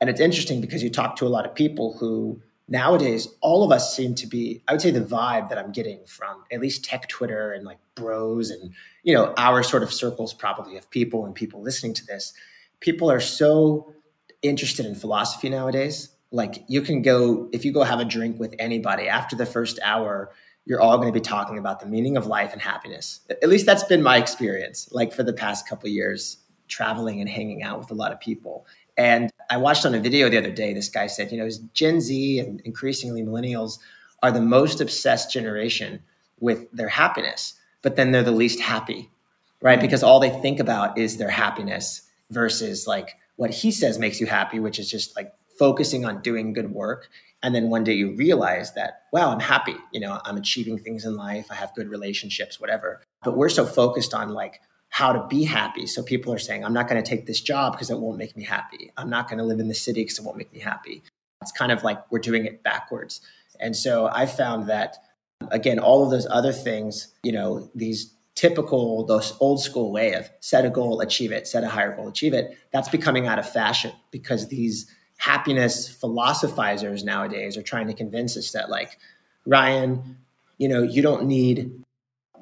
And 0.00 0.10
it's 0.10 0.20
interesting 0.20 0.60
because 0.60 0.82
you 0.82 0.90
talk 0.90 1.16
to 1.16 1.26
a 1.26 1.28
lot 1.28 1.46
of 1.46 1.54
people 1.54 1.96
who 1.98 2.40
nowadays 2.68 3.28
all 3.40 3.62
of 3.62 3.70
us 3.70 3.94
seem 3.94 4.14
to 4.14 4.26
be 4.26 4.60
i 4.66 4.72
would 4.72 4.80
say 4.80 4.90
the 4.90 5.00
vibe 5.00 5.48
that 5.48 5.58
i'm 5.58 5.70
getting 5.70 6.04
from 6.04 6.42
at 6.50 6.60
least 6.60 6.84
tech 6.84 7.08
twitter 7.08 7.52
and 7.52 7.64
like 7.64 7.78
bros 7.94 8.50
and 8.50 8.72
you 9.04 9.14
know 9.14 9.32
our 9.36 9.62
sort 9.62 9.82
of 9.84 9.92
circles 9.92 10.34
probably 10.34 10.76
of 10.76 10.90
people 10.90 11.24
and 11.24 11.34
people 11.34 11.62
listening 11.62 11.94
to 11.94 12.04
this 12.06 12.32
people 12.80 13.10
are 13.10 13.20
so 13.20 13.92
interested 14.42 14.84
in 14.84 14.96
philosophy 14.96 15.48
nowadays 15.48 16.10
like 16.32 16.64
you 16.66 16.82
can 16.82 17.02
go 17.02 17.48
if 17.52 17.64
you 17.64 17.72
go 17.72 17.84
have 17.84 18.00
a 18.00 18.04
drink 18.04 18.38
with 18.40 18.54
anybody 18.58 19.08
after 19.08 19.36
the 19.36 19.46
first 19.46 19.78
hour 19.84 20.32
you're 20.66 20.80
all 20.80 20.96
going 20.98 21.08
to 21.08 21.12
be 21.12 21.20
talking 21.20 21.58
about 21.58 21.80
the 21.80 21.86
meaning 21.86 22.16
of 22.16 22.26
life 22.26 22.52
and 22.52 22.60
happiness. 22.60 23.20
At 23.30 23.48
least 23.48 23.64
that's 23.64 23.84
been 23.84 24.02
my 24.02 24.18
experience, 24.18 24.88
like 24.92 25.12
for 25.12 25.22
the 25.22 25.32
past 25.32 25.68
couple 25.68 25.88
years, 25.88 26.38
traveling 26.68 27.20
and 27.20 27.30
hanging 27.30 27.62
out 27.62 27.78
with 27.78 27.90
a 27.92 27.94
lot 27.94 28.12
of 28.12 28.20
people. 28.20 28.66
And 28.98 29.30
I 29.48 29.58
watched 29.58 29.86
on 29.86 29.94
a 29.94 30.00
video 30.00 30.28
the 30.28 30.38
other 30.38 30.50
day, 30.50 30.74
this 30.74 30.88
guy 30.88 31.06
said, 31.06 31.30
you 31.30 31.38
know, 31.38 31.48
Gen 31.72 32.00
Z 32.00 32.40
and 32.40 32.60
increasingly 32.62 33.22
millennials 33.22 33.78
are 34.22 34.32
the 34.32 34.40
most 34.40 34.80
obsessed 34.80 35.32
generation 35.32 36.02
with 36.40 36.70
their 36.72 36.88
happiness, 36.88 37.54
but 37.82 37.96
then 37.96 38.10
they're 38.10 38.22
the 38.22 38.32
least 38.32 38.60
happy, 38.60 39.10
right? 39.60 39.78
Mm. 39.78 39.82
Because 39.82 40.02
all 40.02 40.18
they 40.18 40.30
think 40.30 40.58
about 40.58 40.98
is 40.98 41.16
their 41.16 41.30
happiness 41.30 42.02
versus 42.30 42.86
like 42.86 43.16
what 43.36 43.50
he 43.50 43.70
says 43.70 43.98
makes 43.98 44.20
you 44.20 44.26
happy, 44.26 44.58
which 44.58 44.78
is 44.78 44.90
just 44.90 45.14
like 45.14 45.32
focusing 45.58 46.04
on 46.04 46.22
doing 46.22 46.52
good 46.52 46.72
work. 46.72 47.08
And 47.42 47.54
then 47.54 47.68
one 47.68 47.84
day 47.84 47.92
you 47.92 48.14
realize 48.16 48.74
that, 48.74 49.02
wow, 49.12 49.30
I'm 49.30 49.40
happy. 49.40 49.76
You 49.92 50.00
know, 50.00 50.20
I'm 50.24 50.36
achieving 50.36 50.78
things 50.78 51.04
in 51.04 51.16
life. 51.16 51.46
I 51.50 51.54
have 51.54 51.74
good 51.74 51.88
relationships, 51.88 52.58
whatever. 52.58 53.02
But 53.22 53.36
we're 53.36 53.48
so 53.48 53.66
focused 53.66 54.14
on 54.14 54.30
like 54.30 54.60
how 54.88 55.12
to 55.12 55.26
be 55.26 55.44
happy. 55.44 55.86
So 55.86 56.02
people 56.02 56.32
are 56.32 56.38
saying, 56.38 56.64
I'm 56.64 56.72
not 56.72 56.88
going 56.88 57.02
to 57.02 57.08
take 57.08 57.26
this 57.26 57.40
job 57.40 57.72
because 57.72 57.90
it 57.90 57.98
won't 57.98 58.18
make 58.18 58.36
me 58.36 58.44
happy. 58.44 58.90
I'm 58.96 59.10
not 59.10 59.28
going 59.28 59.38
to 59.38 59.44
live 59.44 59.60
in 59.60 59.68
the 59.68 59.74
city 59.74 60.02
because 60.02 60.18
it 60.18 60.24
won't 60.24 60.38
make 60.38 60.52
me 60.52 60.60
happy. 60.60 61.02
It's 61.42 61.52
kind 61.52 61.70
of 61.70 61.84
like 61.84 62.10
we're 62.10 62.18
doing 62.18 62.46
it 62.46 62.62
backwards. 62.62 63.20
And 63.60 63.76
so 63.76 64.08
I 64.10 64.26
found 64.26 64.68
that, 64.68 64.96
again, 65.50 65.78
all 65.78 66.02
of 66.04 66.10
those 66.10 66.26
other 66.30 66.52
things, 66.52 67.08
you 67.22 67.32
know, 67.32 67.70
these 67.74 68.14
typical, 68.34 69.04
those 69.04 69.34
old 69.40 69.62
school 69.62 69.92
way 69.92 70.12
of 70.12 70.30
set 70.40 70.64
a 70.64 70.70
goal, 70.70 71.00
achieve 71.00 71.32
it, 71.32 71.46
set 71.46 71.64
a 71.64 71.68
higher 71.68 71.94
goal, 71.94 72.08
achieve 72.08 72.34
it, 72.34 72.56
that's 72.72 72.88
becoming 72.88 73.26
out 73.26 73.38
of 73.38 73.48
fashion 73.48 73.92
because 74.10 74.48
these 74.48 74.90
happiness 75.16 75.88
philosophizers 75.88 77.04
nowadays 77.04 77.56
are 77.56 77.62
trying 77.62 77.86
to 77.86 77.94
convince 77.94 78.36
us 78.36 78.52
that, 78.52 78.70
like, 78.70 78.98
Ryan, 79.46 80.18
you 80.58 80.68
know, 80.68 80.82
you 80.82 81.02
don't 81.02 81.26
need 81.26 81.82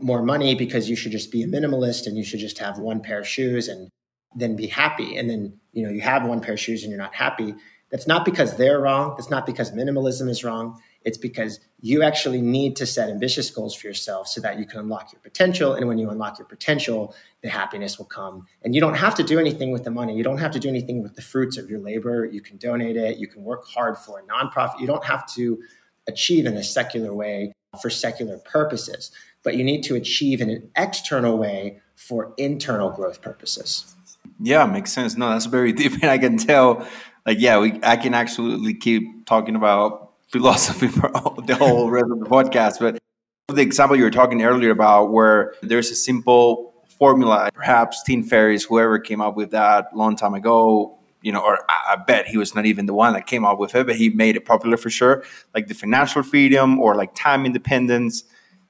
more 0.01 0.23
money 0.23 0.55
because 0.55 0.89
you 0.89 0.97
should 0.97 1.13
just 1.13 1.31
be 1.31 1.43
a 1.43 1.47
minimalist 1.47 2.07
and 2.07 2.17
you 2.17 2.25
should 2.25 2.41
just 2.41 2.59
have 2.59 2.79
one 2.79 3.01
pair 3.01 3.21
of 3.21 3.29
shoes 3.29 3.69
and 3.69 3.91
then 4.35 4.57
be 4.57 4.67
happy. 4.67 5.17
And 5.17 5.31
then, 5.31 5.61
you 5.73 5.85
know, 5.85 5.93
you 5.93 6.01
have 6.01 6.25
one 6.27 6.41
pair 6.41 6.55
of 6.55 6.61
shoes 6.61 6.83
and 6.83 6.91
you're 6.91 7.01
not 7.01 7.15
happy. 7.15 7.55
That's 7.91 8.07
not 8.07 8.25
because 8.25 8.57
they're 8.57 8.81
wrong. 8.81 9.15
That's 9.17 9.31
not 9.31 9.47
because 9.47 9.71
minimalism 9.71 10.29
is 10.29 10.43
wrong. 10.43 10.81
It's 11.05 11.19
because 11.19 11.61
you 11.81 12.03
actually 12.03 12.41
need 12.41 12.77
to 12.77 12.87
set 12.87 13.11
ambitious 13.11 13.51
goals 13.51 13.75
for 13.75 13.87
yourself 13.87 14.27
so 14.27 14.41
that 14.41 14.59
you 14.59 14.67
can 14.67 14.81
unlock 14.81 15.13
your 15.13 15.21
potential. 15.21 15.75
And 15.75 15.87
when 15.87 15.99
you 15.99 16.11
unlock 16.11 16.39
your 16.39 16.49
potential, 16.49 17.15
the 17.43 17.51
happiness 17.51 17.99
will 17.99 18.07
come. 18.07 18.47
And 18.63 18.75
you 18.75 18.81
don't 18.81 18.95
have 18.95 19.15
to 19.17 19.23
do 19.23 19.39
anything 19.39 19.71
with 19.71 19.85
the 19.85 19.91
money. 19.91 20.17
You 20.17 20.25
don't 20.25 20.39
have 20.39 20.53
to 20.53 20.59
do 20.59 20.69
anything 20.69 21.03
with 21.03 21.15
the 21.15 21.23
fruits 21.23 21.59
of 21.59 21.69
your 21.69 21.81
labor. 21.81 22.25
You 22.25 22.41
can 22.41 22.57
donate 22.57 22.97
it. 22.97 23.19
You 23.19 23.29
can 23.29 23.45
work 23.45 23.67
hard 23.67 23.99
for 23.99 24.19
a 24.19 24.23
nonprofit. 24.23 24.81
You 24.81 24.87
don't 24.87 25.05
have 25.05 25.27
to 25.35 25.63
achieve 26.09 26.47
in 26.47 26.57
a 26.57 26.63
secular 26.63 27.15
way 27.15 27.53
for 27.81 27.91
secular 27.91 28.39
purposes, 28.39 29.11
but 29.43 29.57
you 29.57 29.65
need 29.65 29.83
to 29.83 29.95
achieve 29.95 30.41
in 30.41 30.51
an 30.51 30.71
external 30.77 31.37
way 31.37 31.81
for 31.97 32.35
internal 32.37 32.91
growth 32.91 33.21
purposes. 33.21 33.95
Yeah, 34.41 34.67
makes 34.67 34.93
sense. 34.93 35.17
No, 35.17 35.31
that's 35.31 35.47
very 35.47 35.73
deep. 35.81 35.93
And 35.95 36.05
I 36.05 36.19
can 36.19 36.39
tell, 36.39 36.87
like, 37.27 37.39
yeah, 37.41 37.59
we, 37.59 37.79
I 37.83 37.97
can 37.97 38.15
absolutely 38.15 38.75
keep 38.75 39.27
talking 39.27 39.57
about 39.57 40.04
philosophy 40.35 40.89
for 40.99 41.11
the 41.47 41.55
whole 41.55 41.89
rest 41.91 42.11
of 42.11 42.19
the 42.19 42.27
podcast. 42.27 42.81
But 42.81 42.99
the 43.55 43.63
example 43.63 43.97
you 43.97 44.03
were 44.03 44.11
talking 44.11 44.43
earlier 44.43 44.71
about, 44.71 45.13
where 45.13 45.55
there's 45.63 45.93
a 45.93 45.95
simple 45.95 46.75
formula, 46.99 47.51
perhaps 47.55 48.03
Tim 48.03 48.25
Ferriss, 48.25 48.65
whoever 48.65 48.99
came 48.99 49.21
up 49.21 49.37
with 49.37 49.53
that 49.53 49.95
long 49.95 50.17
time 50.17 50.35
ago, 50.35 50.99
you 51.23 51.31
know, 51.31 51.41
or 51.41 51.61
I 51.69 51.97
bet 52.05 52.27
he 52.27 52.37
was 52.37 52.53
not 52.53 52.67
even 52.67 52.87
the 52.87 52.95
one 52.95 53.13
that 53.13 53.27
came 53.27 53.45
up 53.45 53.61
with 53.61 53.77
it, 53.77 53.87
but 53.87 53.95
he 53.95 54.09
made 54.11 54.35
it 54.35 54.45
popular 54.45 54.77
for 54.77 54.91
sure. 54.91 55.23
Like 55.55 55.69
the 55.69 55.75
financial 55.75 56.25
freedom 56.25 56.81
or 56.81 56.97
like 56.97 57.15
time 57.15 57.47
independence 57.47 58.25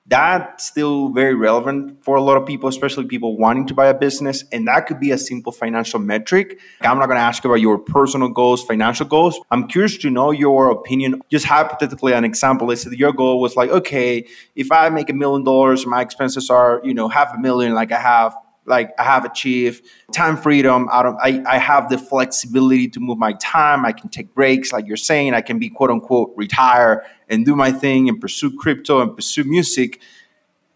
that's 0.06 0.66
still 0.66 1.08
very 1.08 1.34
relevant 1.34 2.04
for 2.04 2.16
a 2.16 2.20
lot 2.20 2.36
of 2.36 2.46
people, 2.46 2.68
especially 2.68 3.06
people 3.06 3.38
wanting 3.38 3.66
to 3.68 3.74
buy 3.74 3.86
a 3.86 3.94
business. 3.94 4.44
And 4.52 4.68
that 4.68 4.86
could 4.86 5.00
be 5.00 5.10
a 5.12 5.18
simple 5.18 5.50
financial 5.50 5.98
metric. 5.98 6.58
I'm 6.82 6.98
not 6.98 7.06
going 7.06 7.16
to 7.16 7.22
ask 7.22 7.44
about 7.44 7.54
your 7.54 7.78
personal 7.78 8.28
goals, 8.28 8.62
financial 8.62 9.06
goals. 9.06 9.40
I'm 9.50 9.66
curious 9.66 9.96
to 9.98 10.10
know 10.10 10.30
your 10.30 10.70
opinion. 10.70 11.22
Just 11.30 11.46
hypothetically, 11.46 12.12
an 12.12 12.24
example 12.24 12.70
is 12.70 12.84
that 12.84 12.98
your 12.98 13.12
goal 13.12 13.40
was 13.40 13.56
like, 13.56 13.70
okay, 13.70 14.26
if 14.54 14.70
I 14.70 14.90
make 14.90 15.08
a 15.08 15.14
million 15.14 15.42
dollars, 15.42 15.86
my 15.86 16.02
expenses 16.02 16.50
are, 16.50 16.82
you 16.84 16.92
know, 16.92 17.08
half 17.08 17.34
a 17.34 17.38
million, 17.38 17.72
like 17.72 17.90
I 17.90 17.98
have 17.98 18.36
like 18.66 18.94
I 18.98 19.04
have 19.04 19.24
achieved 19.24 19.84
time 20.12 20.36
freedom 20.36 20.88
out 20.90 21.06
of 21.06 21.16
I, 21.22 21.42
I 21.46 21.58
have 21.58 21.88
the 21.88 21.98
flexibility 21.98 22.88
to 22.88 23.00
move 23.00 23.18
my 23.18 23.34
time. 23.34 23.84
I 23.84 23.92
can 23.92 24.08
take 24.08 24.34
breaks, 24.34 24.72
like 24.72 24.86
you're 24.86 24.96
saying. 24.96 25.34
I 25.34 25.40
can 25.40 25.58
be 25.58 25.68
quote 25.68 25.90
unquote 25.90 26.32
retire 26.36 27.04
and 27.28 27.44
do 27.44 27.54
my 27.56 27.72
thing 27.72 28.08
and 28.08 28.20
pursue 28.20 28.56
crypto 28.56 29.00
and 29.00 29.14
pursue 29.14 29.44
music. 29.44 30.00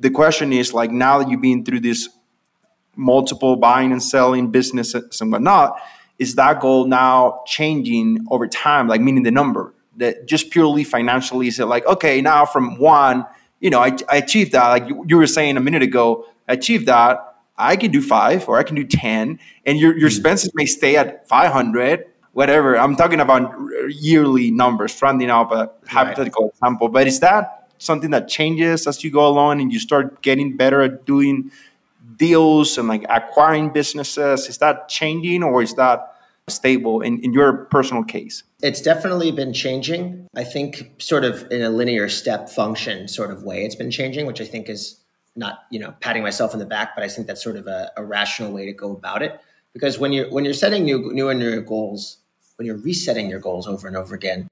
The 0.01 0.11
question 0.11 0.53
is 0.53 0.73
like 0.73 0.91
now 0.91 1.19
that 1.19 1.29
you've 1.31 1.41
been 1.41 1.65
through 1.65 1.81
this 1.81 2.09
multiple 2.97 3.57
buying 3.57 3.93
and 3.93 4.03
selling 4.03 4.51
businesses 4.51 5.21
and 5.21 5.33
whatnot, 5.33 5.81
is 6.19 6.35
that 6.35 6.61
goal 6.61 6.87
now 6.87 7.43
changing 7.47 8.27
over 8.31 8.47
time? 8.47 8.89
Like 8.89 9.01
meaning 9.01 9.23
the 9.23 9.31
number 9.31 9.73
that 9.97 10.27
just 10.27 10.51
purely 10.51 10.85
financially 10.85 11.49
is 11.49 11.59
it 11.59 11.67
like, 11.67 11.87
okay, 11.87 12.21
now 12.21 12.45
from 12.45 12.79
one, 12.79 13.27
you 13.61 13.71
know, 13.71 13.81
I, 13.81 13.97
I 14.09 14.17
achieved 14.17 14.53
that. 14.53 14.69
Like 14.69 14.89
you, 14.89 15.05
you 15.09 15.17
were 15.17 15.27
saying 15.27 15.57
a 15.57 15.61
minute 15.61 15.83
ago, 15.83 16.27
I 16.49 16.55
achieved 16.55 16.87
that 16.87 17.28
I 17.59 17.77
can 17.77 17.91
do 17.91 18.01
five 18.01 18.49
or 18.49 18.57
I 18.57 18.63
can 18.63 18.77
do 18.77 18.85
10, 18.85 19.39
and 19.67 19.79
your, 19.79 19.93
your 19.93 20.09
hmm. 20.09 20.17
expenses 20.17 20.51
may 20.55 20.67
stay 20.67 20.97
at 20.97 21.29
500, 21.29 22.07
whatever. 22.33 22.79
I'm 22.79 22.97
talking 22.97 23.21
about 23.21 23.53
yearly 23.89 24.51
numbers, 24.51 25.01
rounding 25.03 25.31
up 25.31 25.51
a 25.51 25.71
hypothetical 25.87 26.45
right. 26.45 26.53
example. 26.55 26.89
But 26.89 27.07
is 27.09 27.21
that 27.21 27.69
something 27.79 28.11
that 28.11 28.29
changes 28.29 28.87
as 28.87 29.03
you 29.03 29.11
go 29.11 29.27
along 29.27 29.61
and 29.61 29.73
you 29.73 29.81
start 29.81 30.23
getting 30.23 30.57
better 30.57 30.83
at 30.83 31.05
doing 31.05 31.51
deals 32.17 32.79
and 32.79 32.89
like 32.89 33.05
acquiring 33.09 33.71
businesses? 33.71 34.49
Is 34.49 34.59
that 34.59 34.89
changing 34.89 35.43
or 35.43 35.63
is 35.63 35.75
that 35.75 36.15
stable 36.49 37.01
in, 37.01 37.19
in 37.21 37.33
your 37.33 37.65
personal 37.67 38.05
case? 38.05 38.43
It's 38.63 38.81
definitely 38.81 39.31
been 39.31 39.53
changing. 39.53 40.27
I 40.35 40.45
think, 40.45 40.93
sort 40.99 41.25
of 41.25 41.51
in 41.51 41.63
a 41.63 41.71
linear 41.71 42.09
step 42.09 42.49
function 42.49 43.09
sort 43.09 43.31
of 43.31 43.43
way, 43.43 43.65
it's 43.65 43.77
been 43.77 43.91
changing, 43.91 44.27
which 44.27 44.41
I 44.41 44.45
think 44.45 44.69
is 44.69 44.98
not 45.39 45.61
you 45.71 45.79
know 45.79 45.95
patting 46.01 46.23
myself 46.23 46.53
in 46.53 46.59
the 46.59 46.67
back, 46.67 46.95
but 46.95 47.05
I 47.05 47.09
think 47.09 47.27
that's 47.27 47.43
sort 47.43 47.57
of 47.57 47.67
a, 47.67 47.91
a 47.97 48.05
rational 48.05 48.53
way 48.53 48.67
to 48.67 48.73
go 48.73 48.93
about 48.93 49.23
it. 49.23 49.41
Because 49.73 49.99
when 49.99 50.13
you're 50.13 50.31
when 50.31 50.45
you're 50.45 50.55
setting 50.55 50.85
new 50.85 51.13
new 51.13 51.29
and 51.31 51.39
new 51.39 51.63
goals, 51.63 52.19
when 52.57 52.67
you're 52.67 52.79
resetting 52.79 53.31
your 53.31 53.41
goals 53.41 53.67
over 53.67 53.87
and 53.87 53.97
over 53.97 54.15
again, 54.15 54.49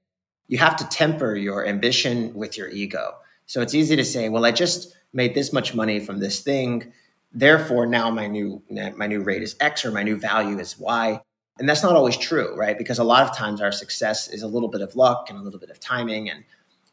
you 0.47 0.57
have 0.57 0.75
to 0.77 0.87
temper 0.87 1.35
your 1.35 1.65
ambition 1.67 2.33
with 2.33 2.57
your 2.57 2.69
ego. 2.69 3.15
So 3.45 3.61
it's 3.61 3.75
easy 3.75 3.95
to 3.95 4.05
say, 4.05 4.29
well, 4.29 4.45
I 4.45 4.51
just 4.51 4.95
made 5.13 5.35
this 5.35 5.53
much 5.53 5.75
money 5.75 5.99
from 5.99 6.19
this 6.19 6.41
thing, 6.41 6.91
therefore 7.31 7.85
now 7.85 8.09
my 8.09 8.27
new 8.27 8.61
my 8.69 9.07
new 9.07 9.21
rate 9.21 9.43
is 9.43 9.55
X 9.59 9.85
or 9.85 9.91
my 9.91 10.03
new 10.03 10.17
value 10.17 10.57
is 10.59 10.79
Y. 10.79 11.19
And 11.59 11.67
that's 11.67 11.81
not 11.81 11.95
always 11.95 12.15
true, 12.17 12.55
right? 12.55 12.77
Because 12.77 12.99
a 12.99 13.03
lot 13.03 13.23
of 13.23 13.35
times 13.35 13.61
our 13.61 13.71
success 13.71 14.27
is 14.27 14.43
a 14.43 14.47
little 14.47 14.69
bit 14.69 14.81
of 14.81 14.95
luck 14.95 15.27
and 15.29 15.39
a 15.39 15.41
little 15.41 15.59
bit 15.59 15.71
of 15.71 15.79
timing. 15.79 16.29
And 16.29 16.43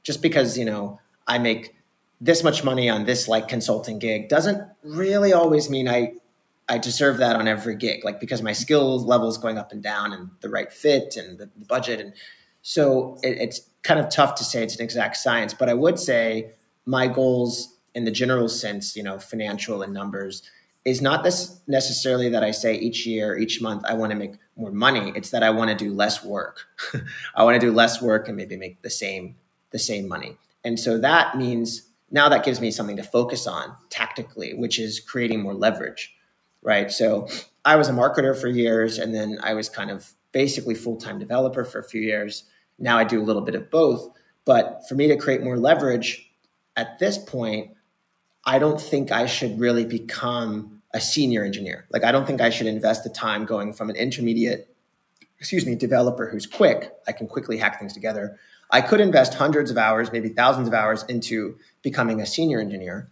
just 0.03 0.23
because, 0.23 0.57
you 0.57 0.65
know, 0.65 1.01
I 1.27 1.39
make 1.39 1.75
this 2.21 2.43
much 2.43 2.65
money 2.65 2.89
on 2.89 3.05
this 3.05 3.29
like 3.29 3.49
consulting 3.49 3.99
gig 3.99 4.29
doesn't 4.29 4.63
really 4.83 5.33
always 5.33 5.69
mean 5.69 5.89
I 5.89 6.15
I 6.69 6.79
deserve 6.79 7.19
that 7.19 7.37
on 7.37 7.47
every 7.47 7.77
gig, 7.77 8.05
like 8.05 8.21
because 8.21 8.41
my 8.41 8.53
skill 8.53 8.99
level 9.05 9.29
is 9.29 9.37
going 9.37 9.59
up 9.59 9.73
and 9.73 9.83
down 9.83 10.13
and 10.13 10.31
the 10.41 10.49
right 10.49 10.73
fit 10.73 11.17
and 11.17 11.39
the, 11.39 11.51
the 11.57 11.67
budget. 11.67 12.01
And 12.01 12.15
so 12.63 13.19
it, 13.23 13.37
it's 13.39 13.61
kind 13.83 14.01
of 14.01 14.09
tough 14.09 14.35
to 14.37 14.45
say 14.45 14.63
it's 14.63 14.77
an 14.77 14.83
exact 14.83 15.19
science, 15.19 15.53
but 15.53 15.69
I 15.69 15.75
would 15.75 15.99
say 15.99 16.53
my 16.87 17.07
goals 17.07 17.75
in 17.95 18.05
the 18.05 18.11
general 18.11 18.49
sense, 18.49 18.97
you 18.97 19.03
know, 19.03 19.19
financial 19.19 19.83
and 19.83 19.93
numbers 19.93 20.43
is 20.85 21.01
not 21.01 21.23
this 21.23 21.61
necessarily 21.67 22.29
that 22.31 22.43
I 22.43 22.51
say 22.51 22.75
each 22.75 23.07
year, 23.07 23.37
each 23.39 23.61
month, 23.61 23.85
I 23.87 23.95
want 23.95 24.11
to 24.13 24.17
make 24.17 24.35
more 24.57 24.71
money. 24.71 25.13
It's 25.15 25.31
that 25.31 25.43
I 25.43 25.51
want 25.51 25.71
to 25.71 25.77
do 25.77 25.93
less 25.93 26.25
work. 26.25 26.67
I 27.35 27.45
want 27.45 27.61
to 27.61 27.67
do 27.67 27.73
less 27.73 28.03
work 28.03 28.29
and 28.29 28.37
maybe 28.37 28.57
make 28.57 28.83
the 28.83 28.91
same, 28.91 29.37
the 29.71 29.79
same 29.79 30.09
money. 30.09 30.37
And 30.63 30.79
so 30.79 30.99
that 30.99 31.37
means 31.37 31.89
now 32.15 32.29
that 32.29 32.45
gives 32.45 32.61
me 32.61 32.71
something 32.71 32.97
to 32.97 33.03
focus 33.03 33.45
on 33.45 33.75
tactically, 33.91 34.55
which 34.55 34.79
is 34.79 35.01
creating 35.01 35.41
more 35.41 35.53
leverage, 35.53 36.15
right? 36.63 36.93
So 36.93 37.27
I 37.65 37.75
was 37.75 37.89
a 37.89 37.93
marketer 37.93 38.41
for 38.41 38.47
years, 38.47 38.99
and 38.99 39.13
then 39.13 39.41
I 39.43 39.55
was 39.55 39.69
kind 39.69 39.91
of 39.91 40.13
basically 40.31 40.77
full 40.77 40.97
time 40.97 41.19
developer 41.19 41.65
for 41.65 41.81
a 41.81 41.85
few 41.85 42.01
years. 42.01 42.45
Now 42.79 42.99
I 42.99 43.03
do 43.03 43.21
a 43.21 43.25
little 43.25 43.43
bit 43.43 43.57
of 43.57 43.69
both. 43.69 44.09
But 44.45 44.83
for 44.89 44.95
me 44.95 45.09
to 45.09 45.17
create 45.17 45.43
more 45.43 45.59
leverage 45.59 46.31
at 46.77 47.01
this 47.01 47.19
point, 47.19 47.73
I 48.45 48.61
don't 48.61 48.81
think 48.81 49.11
I 49.11 49.27
should 49.27 49.59
really 49.59 49.85
become 49.85 50.83
a 50.93 51.01
senior 51.01 51.43
engineer. 51.43 51.87
Like, 51.91 52.05
I 52.05 52.13
don't 52.13 52.29
think 52.29 52.41
I 52.41 52.51
should 52.51 52.69
invest 52.69 53.03
the 53.03 53.11
time 53.11 53.45
going 53.45 53.73
from 53.73 53.91
an 53.91 53.97
intermediate, 53.97 54.69
excuse 55.41 55.67
me, 55.67 55.75
developer 55.75 56.29
who's 56.29 56.47
quick, 56.47 56.93
I 57.09 57.13
can 57.13 57.27
quickly 57.27 57.59
hack 57.59 57.81
things 57.81 57.93
together, 57.93 58.39
I 58.75 58.81
could 58.81 59.01
invest 59.01 59.35
hundreds 59.35 59.71
of 59.71 59.79
hours, 59.79 60.11
maybe 60.11 60.31
thousands 60.31 60.67
of 60.67 60.75
hours 60.75 61.05
into 61.05 61.57
becoming 61.83 62.21
a 62.21 62.27
senior 62.27 62.61
engineer. 62.61 63.09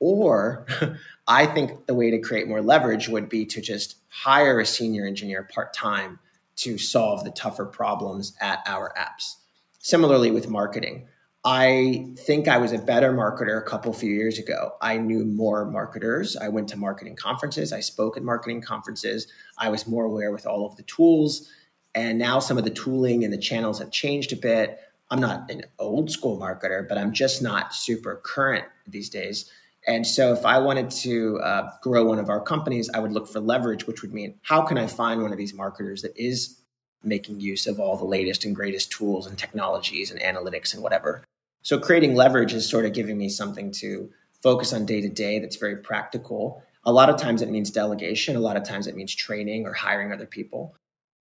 Or 0.00 0.66
I 1.26 1.46
think 1.46 1.86
the 1.86 1.94
way 1.94 2.10
to 2.10 2.18
create 2.18 2.46
more 2.46 2.60
leverage 2.60 3.08
would 3.08 3.30
be 3.30 3.46
to 3.46 3.62
just 3.62 3.96
hire 4.10 4.60
a 4.60 4.66
senior 4.66 5.06
engineer 5.06 5.48
part 5.50 5.72
time 5.72 6.18
to 6.56 6.76
solve 6.76 7.24
the 7.24 7.30
tougher 7.30 7.64
problems 7.64 8.36
at 8.42 8.60
our 8.66 8.92
apps. 8.98 9.36
Similarly, 9.78 10.30
with 10.30 10.50
marketing, 10.50 11.08
I 11.42 12.08
think 12.26 12.46
I 12.46 12.58
was 12.58 12.72
a 12.72 12.78
better 12.78 13.10
marketer 13.10 13.58
a 13.58 13.64
couple 13.64 13.94
few 13.94 14.12
years 14.12 14.38
ago. 14.38 14.72
I 14.82 14.98
knew 14.98 15.24
more 15.24 15.64
marketers. 15.64 16.36
I 16.36 16.48
went 16.48 16.68
to 16.68 16.76
marketing 16.76 17.16
conferences. 17.16 17.72
I 17.72 17.80
spoke 17.80 18.18
at 18.18 18.22
marketing 18.22 18.60
conferences. 18.60 19.26
I 19.56 19.70
was 19.70 19.86
more 19.86 20.04
aware 20.04 20.32
with 20.32 20.46
all 20.46 20.66
of 20.66 20.76
the 20.76 20.82
tools. 20.82 21.48
And 21.94 22.18
now 22.18 22.40
some 22.40 22.58
of 22.58 22.64
the 22.64 22.70
tooling 22.70 23.24
and 23.24 23.32
the 23.32 23.38
channels 23.38 23.78
have 23.78 23.90
changed 23.90 24.34
a 24.34 24.36
bit. 24.36 24.78
I'm 25.10 25.20
not 25.20 25.50
an 25.50 25.62
old 25.78 26.10
school 26.10 26.38
marketer, 26.38 26.86
but 26.86 26.98
I'm 26.98 27.12
just 27.12 27.42
not 27.42 27.74
super 27.74 28.20
current 28.24 28.64
these 28.86 29.08
days. 29.08 29.50
And 29.86 30.06
so, 30.06 30.32
if 30.32 30.44
I 30.44 30.58
wanted 30.58 30.90
to 30.90 31.38
uh, 31.38 31.70
grow 31.82 32.04
one 32.04 32.18
of 32.18 32.28
our 32.28 32.40
companies, 32.40 32.90
I 32.92 32.98
would 32.98 33.12
look 33.12 33.28
for 33.28 33.40
leverage, 33.40 33.86
which 33.86 34.02
would 34.02 34.12
mean 34.12 34.34
how 34.42 34.62
can 34.62 34.76
I 34.76 34.86
find 34.86 35.22
one 35.22 35.32
of 35.32 35.38
these 35.38 35.54
marketers 35.54 36.02
that 36.02 36.16
is 36.16 36.58
making 37.02 37.40
use 37.40 37.66
of 37.66 37.78
all 37.78 37.96
the 37.96 38.04
latest 38.04 38.44
and 38.44 38.54
greatest 38.54 38.90
tools 38.90 39.26
and 39.26 39.38
technologies 39.38 40.10
and 40.10 40.20
analytics 40.20 40.74
and 40.74 40.82
whatever. 40.82 41.24
So 41.62 41.78
creating 41.78 42.14
leverage 42.14 42.52
is 42.52 42.68
sort 42.68 42.84
of 42.84 42.92
giving 42.92 43.18
me 43.18 43.28
something 43.28 43.72
to 43.72 44.10
focus 44.42 44.72
on 44.72 44.86
day 44.86 45.00
to 45.00 45.08
day 45.08 45.38
that's 45.38 45.56
very 45.56 45.76
practical. 45.76 46.62
A 46.84 46.92
lot 46.92 47.10
of 47.10 47.20
times 47.20 47.42
it 47.42 47.50
means 47.50 47.70
delegation, 47.70 48.36
a 48.36 48.40
lot 48.40 48.56
of 48.56 48.64
times 48.64 48.86
it 48.86 48.96
means 48.96 49.14
training 49.14 49.66
or 49.66 49.72
hiring 49.72 50.12
other 50.12 50.26
people. 50.26 50.74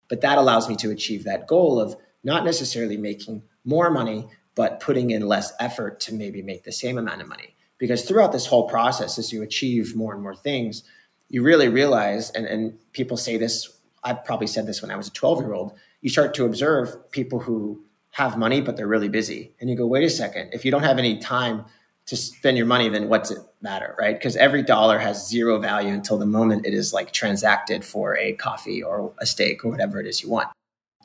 But 0.09 0.21
that 0.21 0.39
allows 0.39 0.69
me 0.69 0.77
to 0.77 0.91
achieve 0.91 1.25
that 1.25 1.47
goal 1.47 1.81
of 1.81 1.97
not 2.27 2.45
necessarily 2.45 2.97
making 2.97 3.41
more 3.65 3.89
money, 3.89 4.29
but 4.57 4.81
putting 4.81 5.11
in 5.13 5.29
less 5.29 5.53
effort 5.61 6.01
to 6.01 6.13
maybe 6.13 6.43
make 6.43 6.65
the 6.65 6.73
same 6.73 6.99
amount 6.99 7.23
of 7.23 7.29
money. 7.29 7.55
Because 7.79 8.05
throughout 8.05 8.33
this 8.33 8.47
whole 8.47 8.69
process, 8.69 9.17
as 9.17 9.33
you 9.33 9.43
achieve 9.43 9.95
more 9.95 10.13
and 10.13 10.23
more 10.23 10.35
things, 10.35 10.83
you 11.29 11.45
really 11.45 11.69
realize, 11.69 12.31
and, 12.31 12.45
and 12.45 12.77
people 12.93 13.17
say 13.17 13.37
this, 13.37 13.79
I've 14.03 14.25
probably 14.25 14.49
said 14.49 14.67
this 14.67 14.83
when 14.83 14.91
I 14.91 14.97
was 14.97 15.07
a 15.07 15.13
12 15.13 15.41
year 15.41 15.55
old, 15.55 15.79
you 16.01 16.11
start 16.11 16.35
to 16.35 16.45
observe 16.45 17.11
people 17.13 17.39
who 17.39 17.83
have 18.11 18.37
money, 18.37 18.61
but 18.61 18.77
they're 18.77 18.89
really 18.89 19.09
busy. 19.09 19.53
And 19.61 19.71
you 19.71 19.77
go, 19.77 19.87
wait 19.87 20.03
a 20.03 20.11
second, 20.11 20.51
if 20.53 20.65
you 20.65 20.73
don't 20.73 20.83
have 20.83 20.99
any 20.99 21.19
time 21.19 21.65
to 22.07 22.17
spend 22.17 22.57
your 22.57 22.67
money, 22.67 22.89
then 22.89 23.09
what's 23.09 23.31
it 23.31 23.39
matter, 23.61 23.95
right? 23.99 24.19
Because 24.19 24.35
every 24.37 24.63
dollar 24.63 24.99
has 24.99 25.29
zero 25.29 25.61
value 25.61 25.93
until 25.93 26.19
the 26.19 26.27
moment 26.27 26.67
it 26.67 26.75
is 26.75 26.93
like 26.93 27.13
transacted 27.13 27.85
for 27.85 28.17
a 28.17 28.33
coffee 28.33 28.83
or 28.83 29.13
a 29.21 29.27
steak 29.27 29.65
or 29.65 29.71
whatever 29.71 30.01
it 30.01 30.07
is 30.07 30.23
you 30.23 30.31
want. 30.31 30.49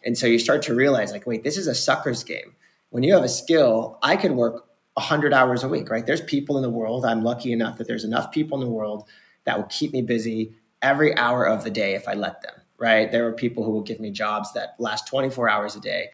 And 0.04 0.18
so 0.18 0.28
you 0.28 0.40
start 0.40 0.64
to 0.64 0.76
realize, 0.76 1.12
like, 1.12 1.28
wait, 1.28 1.44
this 1.44 1.58
is 1.58 1.68
a 1.68 1.76
sucker's 1.76 2.24
game. 2.24 2.56
When 2.90 3.04
you 3.04 3.14
have 3.14 3.24
a 3.24 3.30
skill, 3.30 4.00
I 4.02 4.16
could 4.16 4.32
work 4.32 4.66
100 4.96 5.34
hours 5.34 5.64
a 5.64 5.68
week, 5.68 5.90
right? 5.90 6.06
There's 6.06 6.22
people 6.22 6.58
in 6.58 6.64
the 6.64 6.70
world. 6.70 7.06
I'm 7.06 7.24
lucky 7.24 7.54
enough 7.54 7.78
that 7.78 7.88
there's 7.88 8.04
enough 8.04 8.32
people 8.32 8.62
in 8.62 8.68
the 8.68 8.74
world 8.74 9.08
that 9.46 9.58
will 9.58 9.66
keep 9.66 9.94
me 9.94 10.02
busy 10.02 10.54
every 10.82 11.16
hour 11.16 11.46
of 11.46 11.64
the 11.64 11.70
day 11.70 11.94
if 11.96 12.08
I 12.08 12.14
let 12.14 12.42
them, 12.42 12.56
right? 12.78 13.12
There 13.12 13.28
are 13.28 13.34
people 13.34 13.64
who 13.64 13.72
will 13.72 13.84
give 13.84 14.00
me 14.00 14.12
jobs 14.12 14.54
that 14.54 14.76
last 14.80 15.08
24 15.08 15.50
hours 15.50 15.76
a 15.76 15.80
day. 15.80 16.10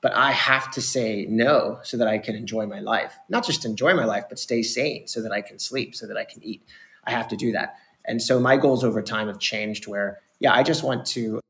But 0.00 0.14
I 0.14 0.32
have 0.32 0.70
to 0.72 0.80
say 0.80 1.26
no 1.28 1.78
so 1.82 1.96
that 1.96 2.08
I 2.08 2.18
can 2.18 2.34
enjoy 2.34 2.66
my 2.66 2.80
life. 2.80 3.16
Not 3.28 3.46
just 3.46 3.64
enjoy 3.64 3.94
my 3.94 4.04
life, 4.04 4.24
but 4.28 4.38
stay 4.38 4.62
sane 4.62 5.06
so 5.06 5.22
that 5.22 5.30
I 5.30 5.42
can 5.42 5.58
sleep, 5.58 5.94
so 5.94 6.06
that 6.06 6.16
I 6.16 6.24
can 6.24 6.42
eat. 6.42 6.64
I 7.04 7.12
have 7.12 7.28
to 7.28 7.36
do 7.36 7.52
that. 7.52 7.76
And 8.04 8.20
so 8.20 8.40
my 8.40 8.56
goals 8.56 8.82
over 8.82 9.00
time 9.00 9.28
have 9.28 9.38
changed 9.38 9.86
where, 9.86 10.18
yeah, 10.40 10.52
I 10.52 10.64
just 10.64 10.82
want 10.82 11.06
to 11.08 11.40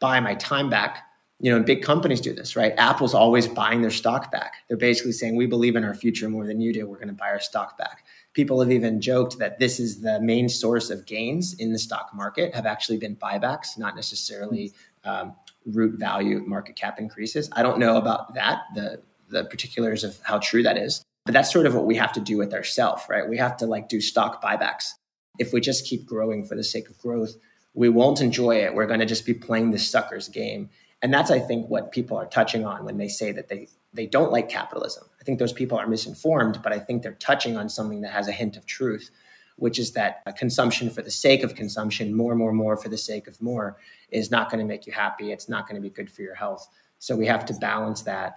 buy 0.00 0.18
my 0.18 0.34
time 0.34 0.68
back 0.68 1.04
you 1.40 1.50
know, 1.50 1.56
and 1.56 1.64
big 1.64 1.82
companies 1.82 2.20
do 2.20 2.34
this, 2.34 2.54
right? 2.54 2.74
Apple's 2.76 3.14
always 3.14 3.48
buying 3.48 3.80
their 3.80 3.90
stock 3.90 4.30
back. 4.30 4.56
They're 4.68 4.76
basically 4.76 5.12
saying, 5.12 5.36
we 5.36 5.46
believe 5.46 5.74
in 5.74 5.84
our 5.84 5.94
future 5.94 6.28
more 6.28 6.46
than 6.46 6.60
you 6.60 6.70
do. 6.72 6.86
We're 6.86 6.96
going 6.96 7.08
to 7.08 7.14
buy 7.14 7.30
our 7.30 7.40
stock 7.40 7.78
back. 7.78 8.04
People 8.34 8.60
have 8.60 8.70
even 8.70 9.00
joked 9.00 9.38
that 9.38 9.58
this 9.58 9.80
is 9.80 10.02
the 10.02 10.20
main 10.20 10.50
source 10.50 10.90
of 10.90 11.06
gains 11.06 11.54
in 11.54 11.72
the 11.72 11.78
stock 11.78 12.10
market 12.12 12.54
have 12.54 12.66
actually 12.66 12.98
been 12.98 13.16
buybacks, 13.16 13.78
not 13.78 13.96
necessarily 13.96 14.72
um, 15.04 15.34
root 15.64 15.98
value 15.98 16.40
market 16.46 16.76
cap 16.76 16.98
increases. 16.98 17.48
I 17.52 17.62
don't 17.62 17.78
know 17.78 17.96
about 17.96 18.34
that, 18.34 18.58
the, 18.74 19.00
the 19.30 19.44
particulars 19.44 20.04
of 20.04 20.18
how 20.22 20.40
true 20.40 20.62
that 20.62 20.76
is, 20.76 21.02
but 21.24 21.32
that's 21.32 21.50
sort 21.50 21.64
of 21.64 21.74
what 21.74 21.86
we 21.86 21.96
have 21.96 22.12
to 22.12 22.20
do 22.20 22.36
with 22.36 22.52
ourselves, 22.52 23.02
right? 23.08 23.26
We 23.26 23.38
have 23.38 23.56
to 23.58 23.66
like 23.66 23.88
do 23.88 24.02
stock 24.02 24.42
buybacks. 24.42 24.90
If 25.38 25.54
we 25.54 25.62
just 25.62 25.86
keep 25.86 26.04
growing 26.04 26.44
for 26.44 26.54
the 26.54 26.64
sake 26.64 26.90
of 26.90 26.98
growth, 26.98 27.34
we 27.72 27.88
won't 27.88 28.20
enjoy 28.20 28.56
it. 28.56 28.74
We're 28.74 28.86
going 28.86 29.00
to 29.00 29.06
just 29.06 29.24
be 29.24 29.32
playing 29.32 29.70
this 29.70 29.88
sucker's 29.88 30.28
game 30.28 30.68
and 31.02 31.12
that's, 31.12 31.30
I 31.30 31.38
think, 31.38 31.68
what 31.68 31.92
people 31.92 32.16
are 32.16 32.26
touching 32.26 32.64
on 32.64 32.84
when 32.84 32.98
they 32.98 33.08
say 33.08 33.32
that 33.32 33.48
they, 33.48 33.68
they 33.94 34.06
don't 34.06 34.30
like 34.30 34.48
capitalism. 34.48 35.04
I 35.20 35.24
think 35.24 35.38
those 35.38 35.52
people 35.52 35.78
are 35.78 35.86
misinformed, 35.86 36.60
but 36.62 36.72
I 36.72 36.78
think 36.78 37.02
they're 37.02 37.12
touching 37.12 37.56
on 37.56 37.68
something 37.68 38.02
that 38.02 38.12
has 38.12 38.28
a 38.28 38.32
hint 38.32 38.56
of 38.56 38.66
truth, 38.66 39.10
which 39.56 39.78
is 39.78 39.92
that 39.92 40.22
uh, 40.26 40.32
consumption 40.32 40.90
for 40.90 41.02
the 41.02 41.10
sake 41.10 41.42
of 41.42 41.54
consumption, 41.54 42.14
more, 42.14 42.34
more, 42.34 42.52
more 42.52 42.76
for 42.76 42.88
the 42.88 42.98
sake 42.98 43.26
of 43.26 43.40
more, 43.40 43.78
is 44.10 44.30
not 44.30 44.50
going 44.50 44.58
to 44.58 44.66
make 44.66 44.86
you 44.86 44.92
happy. 44.92 45.32
It's 45.32 45.48
not 45.48 45.66
going 45.66 45.80
to 45.80 45.82
be 45.82 45.90
good 45.90 46.10
for 46.10 46.22
your 46.22 46.34
health. 46.34 46.68
So 46.98 47.16
we 47.16 47.26
have 47.26 47.46
to 47.46 47.54
balance 47.54 48.02
that. 48.02 48.36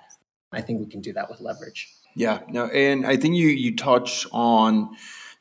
I 0.51 0.61
think 0.61 0.79
we 0.79 0.85
can 0.85 1.01
do 1.01 1.13
that 1.13 1.29
with 1.29 1.41
leverage. 1.41 1.91
Yeah, 2.15 2.39
no, 2.47 2.67
and 2.67 3.05
I 3.07 3.17
think 3.17 3.35
you 3.35 3.47
you 3.47 3.75
touch 3.75 4.27
on 4.31 4.95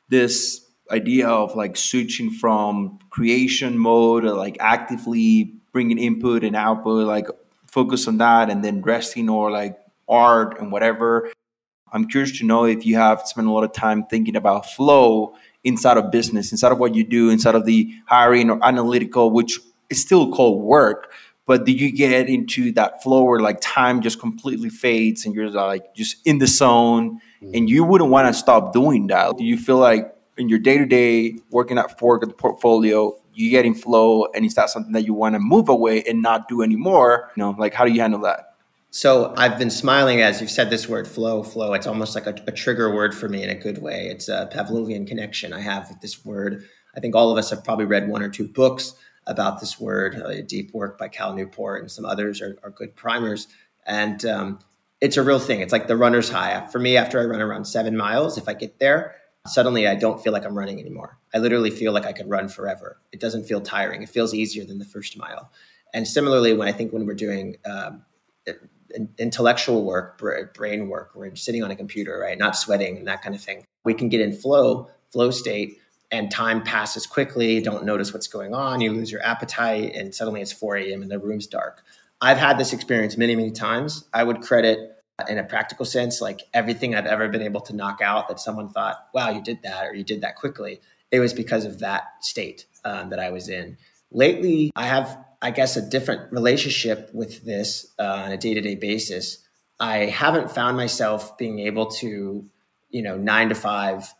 this 0.09 0.65
idea 0.89 1.27
of 1.27 1.55
like 1.55 1.77
switching 1.77 2.31
from 2.31 2.99
creation 3.09 3.77
mode 3.77 4.25
or 4.25 4.33
like 4.33 4.57
actively 4.59 5.53
bringing 5.73 5.97
input 5.97 6.45
and 6.45 6.55
output, 6.55 7.05
like 7.05 7.27
focus 7.67 8.07
on 8.07 8.19
that, 8.19 8.49
and 8.49 8.63
then 8.63 8.81
resting 8.81 9.29
or 9.29 9.51
like 9.51 9.77
art 10.07 10.61
and 10.61 10.71
whatever. 10.71 11.29
I'm 11.91 12.07
curious 12.07 12.37
to 12.39 12.45
know 12.45 12.65
if 12.65 12.85
you 12.85 12.95
have 12.95 13.21
spent 13.25 13.47
a 13.47 13.51
lot 13.51 13.63
of 13.63 13.73
time 13.73 14.05
thinking 14.05 14.35
about 14.35 14.71
flow 14.71 15.35
inside 15.63 15.97
of 15.97 16.11
business, 16.11 16.51
inside 16.51 16.71
of 16.71 16.79
what 16.79 16.95
you 16.95 17.03
do, 17.03 17.29
inside 17.29 17.55
of 17.55 17.65
the 17.65 17.93
hiring 18.07 18.49
or 18.49 18.59
analytical, 18.65 19.31
which 19.31 19.59
is 19.89 20.01
still 20.01 20.31
called 20.31 20.61
work. 20.61 21.11
But 21.45 21.65
do 21.65 21.71
you 21.71 21.91
get 21.91 22.29
into 22.29 22.71
that 22.73 23.03
flow 23.03 23.23
where 23.23 23.39
like 23.39 23.59
time 23.61 24.01
just 24.01 24.19
completely 24.19 24.69
fades 24.69 25.25
and 25.25 25.35
you're 25.35 25.49
like 25.49 25.93
just 25.93 26.25
in 26.25 26.37
the 26.37 26.47
zone 26.47 27.19
mm-hmm. 27.41 27.51
and 27.53 27.69
you 27.69 27.83
wouldn't 27.83 28.09
want 28.09 28.27
to 28.27 28.33
stop 28.33 28.73
doing 28.73 29.07
that? 29.07 29.37
Do 29.37 29.43
you 29.43 29.57
feel 29.57 29.77
like 29.77 30.13
in 30.37 30.49
your 30.49 30.59
day 30.59 30.77
to 30.77 30.85
day 30.85 31.39
working 31.51 31.77
at 31.77 31.99
Fork 31.99 32.23
at 32.23 32.29
the 32.29 32.35
portfolio, 32.35 33.15
you 33.35 33.49
get 33.49 33.65
in 33.65 33.73
flow 33.73 34.25
and 34.33 34.45
is 34.45 34.55
that 34.55 34.69
something 34.69 34.93
that 34.93 35.05
you 35.05 35.13
want 35.13 35.35
to 35.35 35.39
move 35.39 35.69
away 35.69 36.03
and 36.03 36.21
not 36.21 36.47
do 36.47 36.61
anymore 36.61 37.31
you 37.35 37.43
know 37.43 37.55
like 37.57 37.73
how 37.73 37.85
do 37.85 37.91
you 37.91 38.01
handle 38.01 38.21
that? 38.21 38.55
So 38.91 39.33
i've 39.37 39.57
been 39.57 39.71
smiling 39.71 40.21
as 40.21 40.39
you've 40.39 40.51
said 40.51 40.69
this 40.69 40.87
word 40.87 41.07
flow 41.07 41.43
flow. 41.43 41.73
It's 41.73 41.87
almost 41.87 42.15
like 42.15 42.27
a, 42.27 42.35
a 42.47 42.51
trigger 42.51 42.93
word 42.93 43.15
for 43.15 43.27
me 43.27 43.43
in 43.43 43.49
a 43.49 43.55
good 43.55 43.81
way. 43.81 44.07
It's 44.07 44.29
a 44.29 44.49
pavlovian 44.53 45.07
connection. 45.07 45.53
I 45.53 45.61
have 45.61 45.89
with 45.89 46.01
this 46.01 46.23
word. 46.23 46.63
I 46.95 46.99
think 46.99 47.15
all 47.15 47.31
of 47.31 47.37
us 47.37 47.49
have 47.49 47.63
probably 47.63 47.85
read 47.85 48.07
one 48.07 48.21
or 48.21 48.29
two 48.29 48.47
books 48.47 48.93
about 49.25 49.59
this 49.59 49.79
word 49.79 50.15
a 50.15 50.43
deep 50.43 50.73
work 50.73 50.97
by 50.97 51.07
cal 51.07 51.33
newport 51.33 51.81
and 51.81 51.89
some 51.91 52.05
others 52.05 52.41
are, 52.41 52.57
are 52.63 52.69
good 52.69 52.95
primers. 52.95 53.47
And 53.85 54.23
um, 54.25 54.59
it's 55.01 55.17
a 55.17 55.23
real 55.23 55.39
thing. 55.39 55.61
It's 55.61 55.73
like 55.73 55.87
the 55.87 55.97
runner's 55.97 56.29
high. 56.29 56.65
For 56.67 56.79
me 56.79 56.97
after 56.97 57.19
i 57.19 57.25
run 57.25 57.41
around 57.41 57.65
seven 57.65 57.97
miles 57.97 58.37
if 58.37 58.47
i 58.47 58.53
get 58.53 58.79
there 58.79 59.15
suddenly 59.47 59.87
I 59.87 59.95
don't 59.95 60.23
feel 60.23 60.33
like 60.33 60.45
I'm 60.45 60.57
running 60.57 60.79
anymore. 60.79 61.17
I 61.33 61.39
literally 61.39 61.69
feel 61.69 61.91
like 61.91 62.05
I 62.05 62.13
could 62.13 62.29
run 62.29 62.47
forever. 62.47 63.01
It 63.11 63.19
doesn't 63.19 63.45
feel 63.45 63.61
tiring. 63.61 64.01
It 64.01 64.09
feels 64.09 64.33
easier 64.33 64.65
than 64.65 64.79
the 64.79 64.85
first 64.85 65.17
mile. 65.17 65.51
And 65.93 66.07
similarly, 66.07 66.53
when 66.53 66.67
I 66.67 66.71
think 66.71 66.93
when 66.93 67.05
we're 67.05 67.13
doing 67.13 67.57
um, 67.65 68.03
intellectual 69.17 69.83
work, 69.83 70.21
brain 70.53 70.87
work, 70.87 71.11
we're 71.15 71.35
sitting 71.35 71.63
on 71.63 71.71
a 71.71 71.75
computer, 71.75 72.17
right? 72.19 72.37
Not 72.37 72.55
sweating 72.55 72.97
and 72.97 73.07
that 73.07 73.21
kind 73.21 73.35
of 73.35 73.41
thing. 73.41 73.65
We 73.83 73.93
can 73.93 74.09
get 74.09 74.21
in 74.21 74.33
flow, 74.33 74.89
flow 75.11 75.29
state, 75.31 75.77
and 76.11 76.31
time 76.31 76.63
passes 76.63 77.05
quickly. 77.05 77.59
Don't 77.61 77.85
notice 77.85 78.13
what's 78.13 78.27
going 78.27 78.53
on. 78.53 78.81
You 78.81 78.91
lose 78.91 79.11
your 79.11 79.23
appetite, 79.23 79.93
and 79.95 80.13
suddenly 80.13 80.41
it's 80.41 80.53
4 80.53 80.77
a.m. 80.77 81.01
and 81.01 81.11
the 81.11 81.19
room's 81.19 81.47
dark. 81.47 81.83
I've 82.21 82.37
had 82.37 82.57
this 82.57 82.71
experience 82.71 83.17
many, 83.17 83.35
many 83.35 83.51
times. 83.51 84.07
I 84.13 84.23
would 84.23 84.41
credit 84.41 84.92
in 85.29 85.37
a 85.37 85.43
practical 85.43 85.85
sense, 85.85 86.21
like 86.21 86.41
everything 86.53 86.95
I've 86.95 87.05
ever 87.05 87.29
been 87.29 87.41
able 87.41 87.61
to 87.61 87.75
knock 87.75 88.01
out 88.01 88.27
that 88.27 88.39
someone 88.39 88.69
thought, 88.69 89.07
wow, 89.13 89.29
you 89.29 89.41
did 89.41 89.61
that 89.63 89.85
or 89.85 89.93
you 89.93 90.03
did 90.03 90.21
that 90.21 90.35
quickly, 90.35 90.81
it 91.11 91.19
was 91.19 91.33
because 91.33 91.65
of 91.65 91.79
that 91.79 92.03
state 92.21 92.65
um, 92.83 93.09
that 93.09 93.19
I 93.19 93.29
was 93.29 93.47
in. 93.47 93.77
Lately, 94.11 94.71
I 94.75 94.85
have, 94.85 95.23
I 95.41 95.51
guess, 95.51 95.77
a 95.77 95.87
different 95.87 96.31
relationship 96.31 97.11
with 97.13 97.45
this 97.45 97.93
uh, 97.99 98.23
on 98.25 98.31
a 98.31 98.37
day 98.37 98.55
to 98.55 98.61
day 98.61 98.75
basis. 98.75 99.39
I 99.79 100.05
haven't 100.05 100.51
found 100.51 100.77
myself 100.77 101.37
being 101.37 101.59
able 101.59 101.87
to, 101.91 102.49
you 102.89 103.01
know, 103.01 103.17
nine 103.17 103.49
to 103.49 103.55
five, 103.55 104.13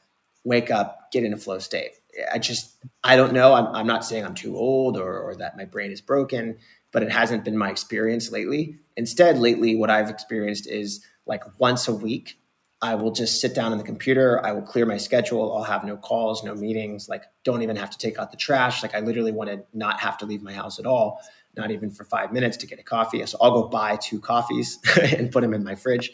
wake 0.43 0.69
up, 0.69 1.11
get 1.11 1.23
in 1.23 1.33
a 1.33 1.37
flow 1.37 1.59
state. 1.59 1.91
I 2.31 2.37
just, 2.37 2.75
I 3.03 3.15
don't 3.15 3.33
know. 3.33 3.53
I'm, 3.53 3.67
I'm 3.67 3.87
not 3.87 4.05
saying 4.05 4.25
I'm 4.25 4.35
too 4.35 4.55
old 4.55 4.97
or, 4.97 5.19
or 5.19 5.35
that 5.37 5.57
my 5.57 5.65
brain 5.65 5.91
is 5.91 6.01
broken 6.01 6.57
but 6.93 7.03
it 7.03 7.11
hasn't 7.11 7.43
been 7.43 7.57
my 7.57 7.69
experience 7.69 8.31
lately. 8.31 8.77
Instead, 8.95 9.39
lately, 9.39 9.75
what 9.75 9.89
I've 9.89 10.09
experienced 10.09 10.67
is 10.67 11.03
like 11.25 11.43
once 11.59 11.89
a 11.89 11.93
week, 11.93 12.39
I 12.81 12.95
will 12.95 13.11
just 13.11 13.41
sit 13.41 13.55
down 13.55 13.71
on 13.71 13.77
the 13.77 13.83
computer. 13.83 14.45
I 14.45 14.51
will 14.51 14.61
clear 14.61 14.85
my 14.85 14.97
schedule. 14.97 15.55
I'll 15.55 15.63
have 15.63 15.83
no 15.83 15.97
calls, 15.97 16.43
no 16.43 16.53
meetings. 16.53 17.09
Like, 17.09 17.23
don't 17.43 17.61
even 17.61 17.75
have 17.77 17.89
to 17.89 17.97
take 17.97 18.19
out 18.19 18.31
the 18.31 18.37
trash. 18.37 18.83
Like, 18.83 18.93
I 18.93 18.99
literally 18.99 19.31
want 19.31 19.49
to 19.49 19.63
not 19.73 19.99
have 20.01 20.17
to 20.19 20.25
leave 20.25 20.43
my 20.43 20.53
house 20.53 20.79
at 20.79 20.85
all, 20.85 21.21
not 21.57 21.71
even 21.71 21.89
for 21.89 22.03
five 22.03 22.31
minutes 22.31 22.57
to 22.57 22.67
get 22.67 22.79
a 22.79 22.83
coffee. 22.83 23.25
So 23.25 23.37
I'll 23.41 23.53
go 23.53 23.67
buy 23.69 23.95
two 23.95 24.19
coffees 24.19 24.79
and 25.01 25.31
put 25.31 25.41
them 25.41 25.53
in 25.53 25.63
my 25.63 25.75
fridge. 25.75 26.11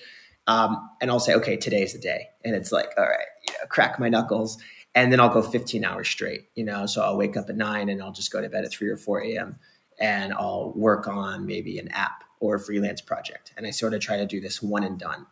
Um, 0.47 0.89
and 1.01 1.11
I'll 1.11 1.19
say, 1.19 1.33
okay, 1.35 1.57
today's 1.57 1.93
the 1.93 1.99
day. 1.99 2.29
And 2.45 2.55
it's 2.55 2.71
like, 2.71 2.91
all 2.97 3.03
right, 3.03 3.27
you 3.47 3.53
know, 3.53 3.67
crack 3.67 3.99
my 3.99 4.09
knuckles. 4.09 4.57
And 4.95 5.11
then 5.11 5.19
I'll 5.19 5.29
go 5.29 5.41
15 5.41 5.83
hours 5.83 6.07
straight, 6.07 6.49
you 6.55 6.63
know. 6.63 6.85
So 6.85 7.01
I'll 7.01 7.17
wake 7.17 7.35
up 7.35 7.49
at 7.49 7.57
nine 7.57 7.89
and 7.89 8.01
I'll 8.01 8.11
just 8.11 8.31
go 8.31 8.41
to 8.41 8.49
bed 8.49 8.63
at 8.63 8.71
3 8.71 8.89
or 8.89 8.97
4 8.97 9.23
a.m 9.23 9.59
and 9.99 10.33
I'll 10.33 10.71
work 10.75 11.07
on 11.07 11.45
maybe 11.45 11.77
an 11.77 11.89
app 11.89 12.23
or 12.39 12.55
a 12.55 12.59
freelance 12.59 13.01
project. 13.01 13.53
And 13.57 13.67
I 13.67 13.71
sort 13.71 13.93
of 13.93 14.01
try 14.01 14.17
to 14.17 14.25
do 14.25 14.39
this 14.39 14.61
one 14.61 14.83
and 14.83 14.97
done. 14.97 15.25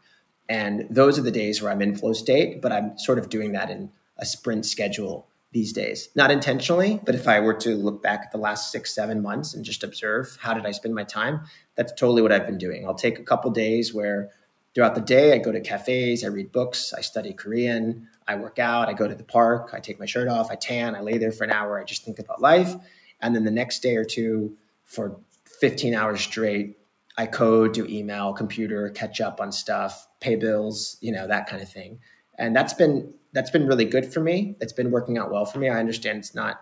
And 0.50 0.88
those 0.90 1.18
are 1.18 1.24
the 1.24 1.32
days 1.32 1.62
where 1.62 1.72
I'm 1.72 1.82
in 1.82 1.96
flow 1.96 2.14
state, 2.14 2.62
but 2.62 2.72
I'm 2.72 2.98
sort 2.98 3.20
of 3.20 3.30
doing 3.30 3.54
that 3.54 3.70
in 3.70 3.92
a 4.18 4.26
sprint 4.26 4.66
schedule 4.66 5.28
these 5.52 5.74
days. 5.74 6.10
Not 6.16 6.32
intentionally, 6.32 7.00
but 7.06 7.16
if 7.16 7.28
I 7.28 7.40
were 7.40 7.54
to 7.56 7.76
look 7.76 8.04
back 8.04 8.22
at 8.24 8.32
the 8.32 8.38
last 8.38 8.72
six, 8.72 8.94
seven 8.94 9.22
months 9.22 9.54
and 9.54 9.64
just 9.64 9.84
observe 9.84 10.38
how 10.40 10.54
did 10.54 10.66
I 10.66 10.72
spend 10.72 10.94
my 10.94 11.04
time, 11.04 11.42
that's 11.76 11.94
totally 11.94 12.22
what 12.22 12.32
I've 12.32 12.46
been 12.46 12.58
doing. 12.58 12.86
I'll 12.86 12.96
take 12.96 13.20
a 13.20 13.24
couple 13.24 13.52
days 13.52 13.94
where 13.94 14.30
throughout 14.76 14.96
the 14.96 15.02
day 15.02 15.34
I 15.34 15.38
go 15.38 15.52
to 15.52 15.62
cafes, 15.62 16.24
I 16.24 16.28
read 16.28 16.52
books, 16.52 16.94
I 16.94 17.02
study 17.02 17.34
Korean, 17.34 18.08
I 18.28 18.36
work 18.36 18.60
out, 18.60 18.90
I 18.90 18.94
go 18.94 19.08
to 19.08 19.16
the 19.16 19.24
park, 19.24 19.72
I 19.74 19.80
take 19.80 20.00
my 20.00 20.06
shirt 20.06 20.28
off, 20.28 20.52
I 20.52 20.56
tan, 20.56 20.96
I 20.96 21.02
lay 21.02 21.18
there 21.18 21.32
for 21.32 21.46
an 21.46 21.52
hour, 21.52 21.80
I 21.80 21.84
just 21.84 22.04
think 22.04 22.20
about 22.20 22.42
life. 22.42 22.76
And 23.22 23.36
then 23.36 23.44
the 23.44 23.52
next 23.52 23.80
day 23.80 23.96
or 23.96 24.06
two, 24.06 24.56
for 24.88 25.20
15 25.60 25.94
hours 25.94 26.22
straight. 26.22 26.78
I 27.18 27.26
code, 27.26 27.74
do 27.74 27.86
email, 27.88 28.34
computer, 28.34 28.90
catch 28.90 29.22
up 29.22 29.42
on 29.42 29.52
stuff, 29.52 30.08
pay 30.20 30.36
bills, 30.36 30.98
you 31.02 31.12
know, 31.12 31.28
that 31.28 31.48
kind 31.48 31.62
of 31.62 31.70
thing. 31.70 32.00
And 32.38 32.56
that's 32.56 32.74
been 32.74 33.14
that's 33.34 33.50
been 33.52 33.68
really 33.68 33.86
good 33.86 34.12
for 34.12 34.20
me. 34.20 34.56
It's 34.62 34.74
been 34.74 34.92
working 34.92 35.18
out 35.18 35.32
well 35.32 35.46
for 35.46 35.60
me. 35.60 35.70
I 35.70 35.80
understand 35.80 36.20
it's 36.20 36.34
not 36.34 36.62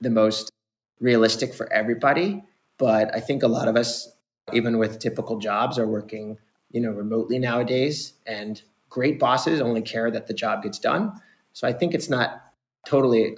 the 0.00 0.10
most 0.10 0.50
realistic 1.00 1.54
for 1.54 1.70
everybody, 1.72 2.42
but 2.78 3.14
I 3.14 3.20
think 3.20 3.42
a 3.42 3.48
lot 3.48 3.68
of 3.68 3.76
us 3.76 4.10
even 4.52 4.78
with 4.78 4.98
typical 4.98 5.38
jobs 5.38 5.78
are 5.78 5.86
working, 5.86 6.36
you 6.72 6.80
know, 6.80 6.90
remotely 6.90 7.38
nowadays 7.38 8.14
and 8.26 8.62
great 8.88 9.20
bosses 9.20 9.60
only 9.60 9.82
care 9.82 10.10
that 10.10 10.26
the 10.26 10.34
job 10.34 10.62
gets 10.62 10.78
done. 10.78 11.12
So 11.52 11.68
I 11.68 11.72
think 11.72 11.94
it's 11.94 12.08
not 12.08 12.42
totally 12.86 13.36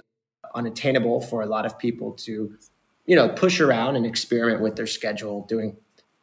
unattainable 0.55 1.21
for 1.21 1.41
a 1.41 1.45
lot 1.45 1.65
of 1.65 1.77
people 1.77 2.11
to, 2.11 2.57
you 3.05 3.15
know, 3.15 3.29
push 3.29 3.59
around 3.59 3.95
and 3.95 4.05
experiment 4.05 4.61
with 4.61 4.75
their 4.75 4.87
schedule, 4.87 5.45
doing 5.47 5.77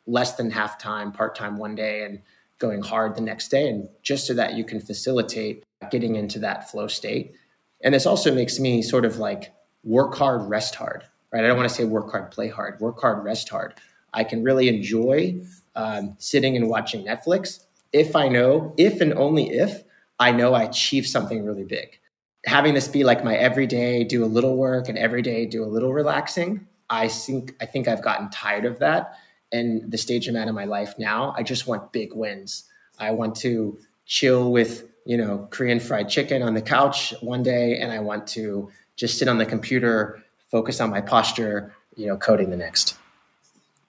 less 0.07 0.35
than 0.37 0.51
half 0.51 0.79
time, 0.79 1.13
part 1.13 1.35
time 1.35 1.59
one 1.59 1.75
day, 1.75 2.05
and 2.05 2.21
going 2.59 2.83
hard 2.83 3.15
the 3.15 3.21
next 3.21 3.49
day, 3.49 3.69
and 3.69 3.89
just 4.03 4.27
so 4.27 4.35
that 4.35 4.55
you 4.55 4.65
can 4.65 4.81
facilitate 4.81 5.65
getting 5.91 6.17
into 6.17 6.39
that 6.39 6.71
flow 6.71 6.87
state. 6.87 7.35
And 7.83 7.95
this 7.95 8.07
also 8.07 8.35
makes 8.35 8.59
me 8.59 8.83
sort 8.83 9.05
of 9.05 9.19
like 9.19 9.53
work 9.85 10.15
hard, 10.15 10.49
rest 10.49 10.75
hard, 10.75 11.05
right? 11.33 11.45
I 11.45 11.47
don't 11.47 11.57
want 11.57 11.69
to 11.69 11.75
say 11.75 11.85
work 11.85 12.11
hard, 12.11 12.31
play 12.31 12.49
hard, 12.49 12.81
work 12.81 13.01
hard, 13.01 13.25
rest 13.25 13.49
hard. 13.49 13.75
I 14.13 14.25
can 14.25 14.43
really 14.43 14.69
enjoy 14.69 15.41
um, 15.75 16.17
sitting 16.19 16.57
and 16.57 16.69
watching 16.69 17.05
Netflix 17.05 17.65
if 17.93 18.15
I 18.15 18.29
know, 18.29 18.75
if 18.77 19.01
and 19.01 19.13
only 19.15 19.51
if 19.51 19.83
I 20.19 20.33
know 20.33 20.55
I 20.55 20.65
achieve 20.65 21.07
something 21.07 21.45
really 21.45 21.65
big. 21.65 21.99
Having 22.47 22.75
this 22.75 22.89
be 22.89 23.05
like 23.05 23.25
my 23.25 23.37
everyday, 23.37 24.05
do 24.05 24.25
a 24.25 24.27
little 24.27 24.57
work 24.57 24.89
and 24.89 24.97
every 24.97 25.23
day 25.23 25.47
do 25.47 25.63
a 25.63 25.67
little 25.67 25.93
relaxing. 25.93 26.67
I 26.89 27.09
think 27.09 27.55
I 27.61 27.67
think 27.67 27.87
I've 27.87 28.03
gotten 28.03 28.31
tired 28.31 28.65
of 28.65 28.79
that. 28.81 29.15
And 29.53 29.91
the 29.91 29.99
stage 29.99 30.29
I'm 30.29 30.37
at 30.37 30.49
in 30.49 30.55
my 30.55 30.65
life 30.65 30.95
now, 30.99 31.35
I 31.37 31.43
just 31.43 31.67
want 31.67 31.93
big 31.93 32.15
wins. 32.15 32.65
I 32.99 33.11
want 33.13 33.37
to 33.37 33.79
chill 34.07 34.51
with 34.51 34.85
you 35.05 35.17
know 35.17 35.49
Korean 35.51 35.81
fried 35.81 36.09
chicken 36.09 36.43
on 36.43 36.55
the 36.55 36.63
couch 36.63 37.15
one 37.21 37.43
day, 37.43 37.79
and 37.79 37.93
I 37.93 38.01
want 38.01 38.27
to 38.29 38.71
just 38.97 39.19
sit 39.19 39.29
on 39.29 39.39
the 39.39 39.47
computer, 39.47 40.23
focus 40.51 40.81
on 40.81 40.91
my 40.91 41.01
posture, 41.01 41.75
you 41.97 42.07
know, 42.07 42.17
coding 42.17 42.51
the 42.51 42.57
next. 42.57 42.97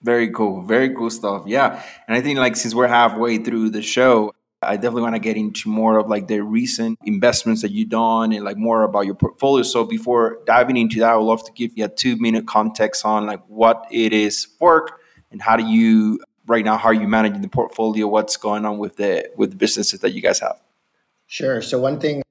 Very 0.02 0.30
cool. 0.30 0.62
Very 0.62 0.94
cool 0.94 1.10
stuff. 1.10 1.44
Yeah. 1.46 1.82
And 2.08 2.16
I 2.16 2.20
think 2.20 2.38
like 2.38 2.56
since 2.56 2.74
we're 2.74 2.88
halfway 2.88 3.38
through 3.38 3.70
the 3.70 3.82
show, 3.82 4.34
I 4.62 4.76
definitely 4.76 5.02
want 5.02 5.14
to 5.16 5.20
get 5.20 5.36
into 5.36 5.68
more 5.68 5.98
of 5.98 6.08
like 6.08 6.28
the 6.28 6.40
recent 6.40 6.98
investments 7.04 7.62
that 7.62 7.72
you've 7.72 7.88
done 7.88 8.32
and 8.32 8.44
like 8.44 8.56
more 8.56 8.84
about 8.84 9.06
your 9.06 9.14
portfolio. 9.14 9.62
So 9.62 9.84
before 9.84 10.38
diving 10.46 10.76
into 10.76 11.00
that, 11.00 11.10
I 11.10 11.16
would 11.16 11.24
love 11.24 11.44
to 11.44 11.52
give 11.52 11.72
you 11.76 11.84
a 11.84 11.88
two 11.88 12.16
minute 12.16 12.46
context 12.46 13.04
on 13.04 13.26
like 13.26 13.42
what 13.48 13.86
it 13.90 14.12
is 14.12 14.44
Fork 14.44 15.00
and 15.30 15.42
how 15.42 15.56
do 15.56 15.64
you 15.64 16.20
right 16.46 16.64
now 16.64 16.76
how 16.76 16.88
are 16.88 16.94
you 16.94 17.08
managing 17.08 17.42
the 17.42 17.48
portfolio? 17.48 18.06
What's 18.06 18.36
going 18.36 18.64
on 18.64 18.78
with 18.78 18.96
the 18.96 19.30
with 19.36 19.50
the 19.50 19.56
businesses 19.56 20.00
that 20.00 20.10
you 20.10 20.20
guys 20.20 20.40
have? 20.40 20.60
Sure. 21.26 21.62
So 21.62 21.80
one 21.80 21.98
thing 21.98 22.22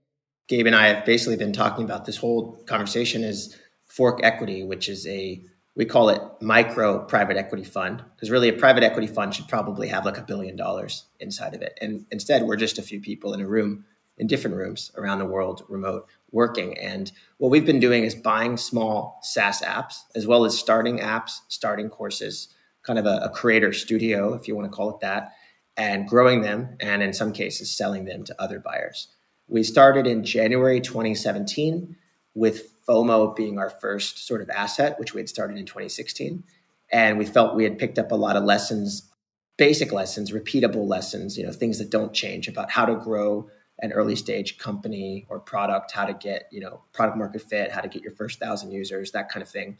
Gabe 0.48 0.67
and 0.67 0.76
I 0.76 0.88
have 0.88 1.06
basically 1.06 1.38
been 1.38 1.54
talking 1.54 1.86
about 1.86 2.06
this 2.06 2.17
whole 2.17 2.62
conversation 2.65 3.24
is 3.24 3.58
Fork 3.86 4.20
Equity, 4.24 4.63
which 4.63 4.89
is 4.89 5.08
a 5.08 5.41
we 5.76 5.86
call 5.86 6.10
it 6.10 6.22
micro 6.42 7.00
private 7.00 7.38
equity 7.38 7.64
fund 7.64 8.04
because 8.16 8.30
really 8.30 8.50
a 8.50 8.54
private 8.54 8.84
equity 8.84 9.08
fund 9.08 9.34
should 9.34 9.48
probably 9.48 9.88
have 9.88 10.06
like 10.06 10.18
a 10.18 10.24
billion 10.24 10.56
dollars 10.56 11.06
inside 11.20 11.54
of 11.54 11.62
it. 11.62 11.78
And 11.82 12.06
instead 12.12 12.44
we're 12.44 12.58
just 12.58 12.78
a 12.78 12.84
few 12.84 13.00
people 13.00 13.34
in 13.34 13.42
a 13.42 13.48
room 13.48 13.86
in 14.18 14.28
different 14.28 14.58
rooms 14.58 14.92
around 14.98 15.20
the 15.20 15.26
world 15.26 15.64
remote 15.70 16.08
working. 16.32 16.78
And 16.78 17.12
what 17.38 17.50
we've 17.50 17.66
been 17.66 17.80
doing 17.80 18.04
is 18.04 18.14
buying 18.14 18.58
small 18.58 19.20
saas 19.24 19.62
apps 19.62 20.00
as 20.16 20.28
well 20.28 20.46
as 20.46 20.58
starting 20.58 21.00
apps 21.00 21.40
starting 21.48 21.90
courses 21.90 22.50
kind 22.84 23.00
of 23.00 23.06
a, 23.06 23.22
a 23.24 23.30
creator 23.30 23.72
studio 23.72 24.34
if 24.34 24.48
you 24.48 24.56
want 24.56 24.70
to 24.70 24.76
call 24.76 24.90
it 24.90 25.00
that 25.00 25.32
and 25.78 26.08
growing 26.08 26.42
them 26.42 26.76
and 26.82 27.02
in 27.02 27.14
some 27.14 27.32
cases 27.32 27.76
selling 27.76 28.06
them 28.06 28.24
to 28.26 28.42
other 28.42 28.60
buyers. 28.60 29.08
We 29.48 29.64
started 29.64 30.06
in 30.06 30.24
january 30.24 30.82
2017 30.82 31.96
with 32.34 32.71
FOMO 32.88 33.36
being 33.36 33.58
our 33.58 33.70
first 33.70 34.26
sort 34.26 34.41
of 34.41 34.50
asset, 34.50 35.00
which 35.00 35.13
we 35.13 35.22
had 35.22 35.30
started 35.30 35.58
in 35.58 35.65
2016. 35.65 36.44
And 36.91 37.17
we 37.17 37.26
felt 37.26 37.56
we 37.56 37.63
had 37.63 37.78
picked 37.78 37.98
up 37.98 38.12
a 38.12 38.15
lot 38.15 38.36
of 38.36 38.44
lessons, 38.44 39.10
basic 39.58 39.91
lessons, 39.91 40.32
repeatable 40.32 40.88
lessons, 40.88 41.38
you 41.38 41.46
know, 41.46 41.52
things 41.52 41.78
that 41.80 41.89
don't 41.89 42.13
change 42.13 42.48
about 42.48 42.70
how 42.70 42.86
to 42.86 42.96
grow 42.96 43.50
an 43.80 43.91
early 43.94 44.15
stage 44.15 44.58
company 44.58 45.26
or 45.30 45.39
product, 45.39 45.91
how 45.91 46.06
to 46.06 46.13
get, 46.13 46.48
you 46.52 46.60
know, 46.60 46.82
product 46.94 47.17
market 47.17 47.41
fit, 47.41 47.72
how 47.72 47.82
to 47.82 47.88
get 47.88 48.04
your 48.04 48.12
first 48.12 48.39
thousand 48.39 48.72
users, 48.72 49.12
that 49.12 49.30
kind 49.30 49.41
of 49.41 49.50
thing. 49.50 49.78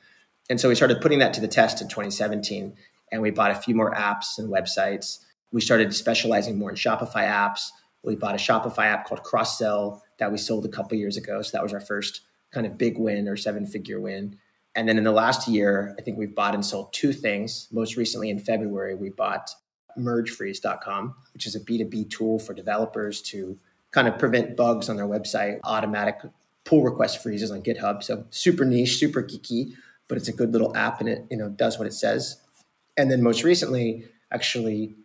And 0.50 0.60
so 0.60 0.70
we 0.70 0.76
started 0.76 1.02
putting 1.02 1.20
that 1.20 1.34
to 1.36 1.42
the 1.42 1.48
test 1.48 1.82
in 1.82 1.88
2017 1.88 2.76
and 3.12 3.22
we 3.22 3.32
bought 3.32 3.52
a 3.52 3.56
few 3.56 3.76
more 3.76 3.94
apps 3.94 4.38
and 4.38 4.50
websites. 4.50 5.20
We 5.52 5.62
started 5.62 5.94
specializing 5.94 6.58
more 6.58 6.70
in 6.70 6.76
Shopify 6.76 7.30
apps. 7.30 7.70
We 8.04 8.16
bought 8.16 8.36
a 8.36 8.38
Shopify 8.38 8.86
app 8.86 9.06
called 9.06 9.24
Cross-Sell 9.24 10.02
that 10.18 10.32
we 10.32 10.38
sold 10.38 10.66
a 10.66 10.70
couple 10.70 10.98
years 10.98 11.18
ago. 11.18 11.42
So 11.42 11.52
that 11.54 11.64
was 11.64 11.74
our 11.74 11.82
first 11.82 12.22
kind 12.52 12.66
of 12.66 12.78
big 12.78 12.98
win 12.98 13.28
or 13.28 13.38
seven 13.38 13.66
figure 13.66 14.00
win. 14.00 14.38
And 14.76 14.88
then 14.88 14.98
in 14.98 15.04
the 15.04 15.12
last 15.12 15.48
year, 15.48 15.96
I 16.00 16.02
think 16.02 16.18
we've 16.18 16.34
bought 16.34 16.54
and 16.54 16.66
sold 16.66 16.94
two 16.94 17.12
things. 17.12 17.68
Most 17.72 17.98
recently 17.98 18.30
in 18.30 18.40
February, 18.40 18.96
we 18.96 19.10
bought 19.10 19.50
mergefreeze.com, 19.98 21.14
which 21.34 21.46
is 21.46 21.56
a 21.56 21.60
B2B 21.60 22.10
tool 22.10 22.40
for 22.40 22.54
developers 22.54 23.22
to 23.24 23.58
kind 23.92 24.08
of 24.08 24.18
prevent 24.18 24.56
bugs 24.56 24.88
on 24.88 24.96
their 24.96 25.08
website, 25.08 25.60
automatic 25.66 26.22
pull 26.64 26.84
request 26.84 27.22
freezes 27.22 27.52
on 27.52 27.62
GitHub. 27.62 28.04
So 28.04 28.26
super 28.30 28.64
niche, 28.64 28.98
super 28.98 29.22
geeky, 29.22 29.74
but 30.08 30.18
it's 30.18 30.28
a 30.28 30.34
good 30.34 30.54
little 30.54 30.76
app 30.76 31.02
and 31.02 31.10
it, 31.10 31.26
you 31.30 31.38
know, 31.38 31.50
does 31.50 31.78
what 31.78 31.88
it 31.88 31.94
says. 31.94 32.40
And 32.96 33.12
then 33.12 33.22
most 33.22 33.44
recently, 33.44 34.06
actually 34.32 34.96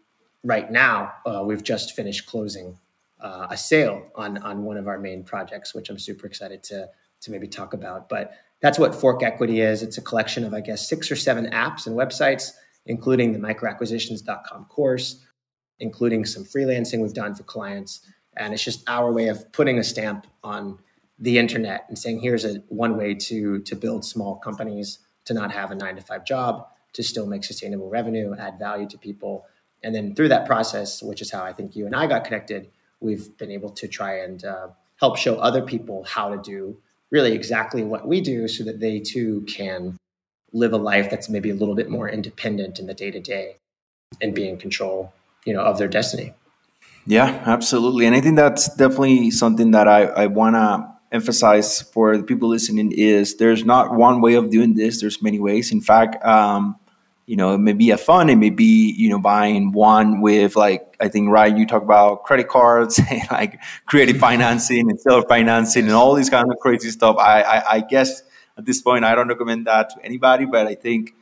right 0.44 0.70
now, 0.70 1.12
uh, 1.24 1.42
we've 1.44 1.62
just 1.62 1.96
finished 1.96 2.26
closing 2.26 2.78
uh, 3.20 3.48
a 3.50 3.56
sale 3.56 4.06
on 4.14 4.38
on 4.38 4.64
one 4.64 4.76
of 4.76 4.86
our 4.86 4.98
main 4.98 5.24
projects, 5.24 5.74
which 5.74 5.88
I'm 5.88 5.98
super 5.98 6.26
excited 6.26 6.62
to 6.64 6.88
to 7.22 7.30
maybe 7.30 7.48
talk 7.48 7.74
about. 7.74 8.08
But 8.08 8.32
that's 8.60 8.78
what 8.78 8.94
Fork 8.94 9.22
Equity 9.22 9.60
is. 9.60 9.82
It's 9.82 9.98
a 9.98 10.02
collection 10.02 10.44
of, 10.44 10.54
I 10.54 10.60
guess, 10.60 10.88
six 10.88 11.10
or 11.10 11.16
seven 11.16 11.50
apps 11.50 11.86
and 11.86 11.96
websites, 11.96 12.52
including 12.86 13.32
the 13.32 13.38
microacquisitions.com 13.38 14.64
course, 14.66 15.24
including 15.78 16.24
some 16.24 16.44
freelancing 16.44 17.00
we've 17.00 17.14
done 17.14 17.34
for 17.34 17.42
clients. 17.42 18.00
And 18.36 18.54
it's 18.54 18.64
just 18.64 18.88
our 18.88 19.12
way 19.12 19.28
of 19.28 19.50
putting 19.52 19.78
a 19.78 19.84
stamp 19.84 20.26
on 20.42 20.78
the 21.18 21.38
internet 21.38 21.86
and 21.88 21.98
saying, 21.98 22.20
here's 22.20 22.44
a 22.44 22.56
one 22.68 22.96
way 22.96 23.14
to 23.14 23.60
to 23.60 23.74
build 23.74 24.04
small 24.04 24.36
companies, 24.36 24.98
to 25.24 25.34
not 25.34 25.50
have 25.52 25.70
a 25.70 25.74
nine 25.74 25.96
to 25.96 26.02
five 26.02 26.24
job, 26.26 26.66
to 26.92 27.02
still 27.02 27.26
make 27.26 27.44
sustainable 27.44 27.88
revenue, 27.88 28.34
add 28.38 28.58
value 28.58 28.88
to 28.88 28.98
people. 28.98 29.46
And 29.82 29.94
then 29.94 30.14
through 30.14 30.28
that 30.28 30.46
process, 30.46 31.02
which 31.02 31.22
is 31.22 31.30
how 31.30 31.42
I 31.42 31.52
think 31.52 31.76
you 31.76 31.86
and 31.86 31.94
I 31.94 32.06
got 32.06 32.24
connected, 32.24 32.70
we've 33.00 33.36
been 33.38 33.50
able 33.50 33.70
to 33.70 33.88
try 33.88 34.20
and 34.20 34.44
uh, 34.44 34.68
help 34.96 35.16
show 35.16 35.36
other 35.36 35.62
people 35.62 36.04
how 36.04 36.34
to 36.34 36.38
do 36.42 36.78
really 37.10 37.32
exactly 37.32 37.82
what 37.82 38.06
we 38.06 38.20
do 38.20 38.48
so 38.48 38.64
that 38.64 38.80
they 38.80 39.00
too 39.00 39.44
can 39.48 39.96
live 40.52 40.72
a 40.72 40.76
life 40.76 41.10
that's 41.10 41.28
maybe 41.28 41.50
a 41.50 41.54
little 41.54 41.74
bit 41.74 41.90
more 41.90 42.08
independent 42.08 42.78
in 42.78 42.86
the 42.86 42.94
day 42.94 43.10
to 43.10 43.20
day 43.20 43.56
and 44.20 44.34
be 44.34 44.48
in 44.48 44.56
control, 44.56 45.12
you 45.44 45.52
know, 45.52 45.60
of 45.60 45.78
their 45.78 45.88
destiny. 45.88 46.32
Yeah, 47.06 47.42
absolutely. 47.46 48.06
And 48.06 48.16
I 48.16 48.20
think 48.20 48.36
that's 48.36 48.74
definitely 48.74 49.30
something 49.30 49.70
that 49.72 49.86
I, 49.86 50.04
I 50.04 50.26
want 50.26 50.56
to 50.56 50.96
emphasize 51.12 51.82
for 51.82 52.16
the 52.16 52.24
people 52.24 52.48
listening 52.48 52.92
is 52.92 53.36
there's 53.36 53.64
not 53.64 53.94
one 53.94 54.20
way 54.20 54.34
of 54.34 54.50
doing 54.50 54.74
this. 54.74 55.00
There's 55.00 55.22
many 55.22 55.38
ways. 55.38 55.70
In 55.70 55.80
fact, 55.80 56.24
um, 56.24 56.76
you 57.26 57.34
know, 57.34 57.54
it 57.54 57.58
may 57.58 57.72
be 57.72 57.90
a 57.90 57.98
fund, 57.98 58.30
it 58.30 58.36
may 58.36 58.50
be, 58.50 58.92
you 58.92 59.08
know, 59.08 59.18
buying 59.18 59.72
one 59.72 60.20
with 60.20 60.54
like, 60.54 60.96
I 61.00 61.08
think, 61.08 61.28
Ryan, 61.28 61.56
you 61.56 61.66
talk 61.66 61.82
about 61.82 62.22
credit 62.22 62.48
cards 62.48 63.00
and 63.10 63.22
like 63.30 63.60
creative 63.86 64.18
financing 64.18 64.88
and 64.88 64.98
seller 65.00 65.24
financing 65.28 65.84
and 65.84 65.92
all 65.92 66.14
these 66.14 66.30
kind 66.30 66.50
of 66.50 66.58
crazy 66.58 66.90
stuff. 66.90 67.16
I, 67.18 67.42
I, 67.42 67.72
I 67.74 67.80
guess 67.80 68.22
at 68.56 68.64
this 68.64 68.80
point, 68.80 69.04
I 69.04 69.14
don't 69.16 69.28
recommend 69.28 69.66
that 69.66 69.90
to 69.90 70.04
anybody, 70.04 70.44
but 70.44 70.68
I 70.68 70.76
think 70.76 71.14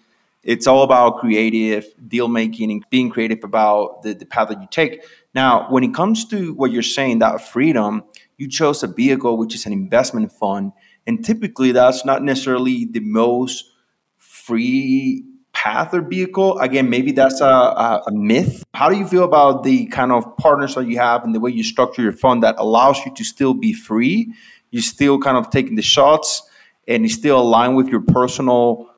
it's 0.42 0.66
all 0.66 0.82
about 0.82 1.18
creative 1.20 1.86
deal 2.06 2.28
making 2.28 2.70
and 2.70 2.84
being 2.90 3.08
creative 3.08 3.42
about 3.42 4.02
the, 4.02 4.12
the 4.12 4.26
path 4.26 4.50
that 4.50 4.60
you 4.60 4.68
take. 4.70 5.02
Now, 5.34 5.66
when 5.70 5.82
it 5.82 5.94
comes 5.94 6.26
to 6.26 6.52
what 6.52 6.70
you're 6.70 6.82
saying, 6.82 7.20
that 7.20 7.40
freedom, 7.40 8.04
you 8.36 8.48
chose 8.48 8.82
a 8.82 8.88
vehicle, 8.88 9.38
which 9.38 9.54
is 9.54 9.64
an 9.64 9.72
investment 9.72 10.30
fund. 10.32 10.72
And 11.06 11.24
typically 11.24 11.72
that's 11.72 12.04
not 12.04 12.22
necessarily 12.22 12.84
the 12.84 13.00
most 13.00 13.70
free 14.18 15.24
path 15.54 15.94
or 15.94 16.02
vehicle 16.02 16.58
again 16.58 16.90
maybe 16.90 17.12
that's 17.12 17.40
a, 17.40 17.44
a, 17.44 18.12
myth. 18.12 18.64
How 18.74 18.88
do 18.88 18.96
you 18.96 19.06
feel 19.06 19.24
about 19.24 19.62
the 19.62 19.86
kind 19.86 20.12
of 20.12 20.36
partners 20.36 20.74
that 20.74 20.86
you 20.86 20.98
have 20.98 21.24
and 21.24 21.34
the 21.34 21.40
way 21.40 21.52
you 21.52 21.62
structure 21.62 22.02
your 22.02 22.12
fund 22.12 22.42
that 22.42 22.56
allows 22.58 22.98
you 23.06 23.14
to 23.14 23.24
still 23.24 23.54
be 23.54 23.72
free? 23.72 24.34
You're 24.70 24.82
still 24.82 25.18
kind 25.18 25.36
of 25.36 25.50
taking 25.50 25.76
the 25.76 25.82
shots 25.82 26.42
and 26.88 27.04
you 27.04 27.08
still 27.08 27.40
align 27.40 27.76
with 27.76 27.88
your 27.88 28.00
personal 28.00 28.90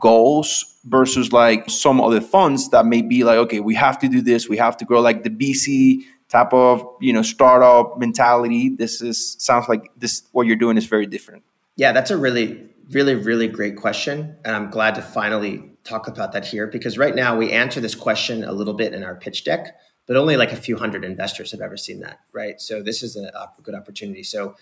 goals 0.00 0.76
versus 0.84 1.32
like 1.32 1.70
some 1.70 2.00
other 2.00 2.20
funds 2.20 2.68
that 2.70 2.84
may 2.86 3.02
be 3.02 3.24
like 3.24 3.38
okay 3.38 3.60
we 3.60 3.74
have 3.74 3.98
to 4.00 4.08
do 4.08 4.20
this. 4.20 4.48
We 4.48 4.58
have 4.58 4.76
to 4.78 4.84
grow 4.84 5.00
like 5.00 5.24
the 5.24 5.30
VC 5.30 6.02
type 6.28 6.52
of 6.52 6.86
you 7.00 7.12
know 7.12 7.22
startup 7.22 7.98
mentality. 7.98 8.68
This 8.68 9.00
is 9.00 9.36
sounds 9.38 9.68
like 9.68 9.90
this 9.96 10.22
what 10.32 10.46
you're 10.46 10.56
doing 10.56 10.76
is 10.76 10.86
very 10.86 11.06
different. 11.06 11.42
Yeah 11.76 11.92
that's 11.92 12.10
a 12.10 12.16
really 12.18 12.68
really, 12.90 13.14
really 13.14 13.48
great 13.48 13.76
question. 13.76 14.36
And 14.44 14.54
I'm 14.54 14.70
glad 14.70 14.94
to 14.96 15.02
finally 15.02 15.71
talk 15.84 16.08
about 16.08 16.32
that 16.32 16.44
here 16.44 16.66
because 16.66 16.98
right 16.98 17.14
now 17.14 17.36
we 17.36 17.50
answer 17.50 17.80
this 17.80 17.94
question 17.94 18.44
a 18.44 18.52
little 18.52 18.74
bit 18.74 18.94
in 18.94 19.02
our 19.02 19.16
pitch 19.16 19.44
deck, 19.44 19.76
but 20.06 20.16
only 20.16 20.36
like 20.36 20.52
a 20.52 20.56
few 20.56 20.76
hundred 20.76 21.04
investors 21.04 21.50
have 21.52 21.60
ever 21.60 21.76
seen 21.76 22.00
that, 22.00 22.20
right? 22.32 22.60
So 22.60 22.82
this 22.82 23.02
is 23.02 23.16
a, 23.16 23.50
good 23.62 23.74
opportunity. 23.74 24.22
So 24.22 24.54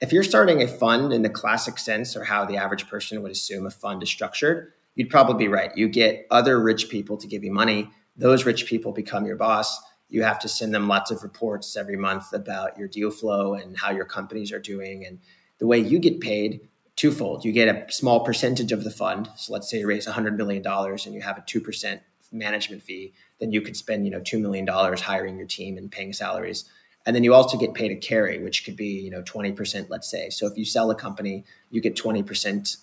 if 0.00 0.12
you're 0.12 0.24
starting 0.24 0.62
a 0.62 0.68
fund 0.68 1.12
in 1.12 1.22
the 1.22 1.30
classic 1.30 1.78
sense 1.78 2.16
or 2.16 2.24
how 2.24 2.44
the 2.44 2.56
average 2.56 2.88
person 2.88 3.22
would 3.22 3.32
assume 3.32 3.66
a 3.66 3.70
fund 3.70 4.02
is 4.02 4.08
structured, 4.08 4.72
you'd 4.94 5.10
probably 5.10 5.46
be 5.46 5.48
right. 5.48 5.76
You 5.76 5.88
get 5.88 6.26
other 6.30 6.60
rich 6.60 6.88
people 6.88 7.16
to 7.18 7.26
give 7.26 7.44
you 7.44 7.52
money. 7.52 7.90
Those 8.16 8.44
rich 8.44 8.66
people 8.66 8.92
become 8.92 9.26
your 9.26 9.36
boss. 9.36 9.80
You 10.08 10.22
have 10.22 10.38
to 10.40 10.48
send 10.48 10.74
them 10.74 10.88
lots 10.88 11.10
of 11.10 11.22
reports 11.22 11.76
every 11.76 11.96
month 11.96 12.32
about 12.32 12.78
your 12.78 12.88
deal 12.88 13.10
flow 13.10 13.54
and 13.54 13.76
how 13.76 13.90
your 13.90 14.06
companies 14.06 14.52
are 14.52 14.58
doing. 14.58 15.04
And 15.04 15.18
the 15.58 15.66
way 15.66 15.78
you 15.78 15.98
get 15.98 16.20
paid 16.20 16.68
twofold. 16.98 17.44
You 17.44 17.52
get 17.52 17.68
a 17.68 17.90
small 17.92 18.24
percentage 18.24 18.72
of 18.72 18.82
the 18.84 18.90
fund. 18.90 19.30
So 19.36 19.52
let's 19.52 19.70
say 19.70 19.78
you 19.78 19.86
raise 19.86 20.06
$100 20.06 20.36
million 20.36 20.66
and 20.66 21.14
you 21.14 21.20
have 21.20 21.38
a 21.38 21.42
2% 21.42 22.00
management 22.32 22.82
fee, 22.82 23.14
then 23.40 23.52
you 23.52 23.62
could 23.62 23.76
spend, 23.76 24.04
you 24.04 24.10
know, 24.10 24.20
$2 24.20 24.40
million 24.40 24.66
hiring 24.66 25.38
your 25.38 25.46
team 25.46 25.78
and 25.78 25.90
paying 25.90 26.12
salaries. 26.12 26.64
And 27.06 27.14
then 27.14 27.22
you 27.22 27.32
also 27.32 27.56
get 27.56 27.72
paid 27.72 27.92
a 27.92 27.96
carry, 27.96 28.42
which 28.42 28.64
could 28.64 28.76
be, 28.76 29.00
you 29.00 29.10
know, 29.10 29.22
20%, 29.22 29.86
let's 29.88 30.10
say. 30.10 30.28
So 30.28 30.46
if 30.46 30.58
you 30.58 30.64
sell 30.64 30.90
a 30.90 30.94
company, 30.94 31.44
you 31.70 31.80
get 31.80 31.96
20% 31.96 32.76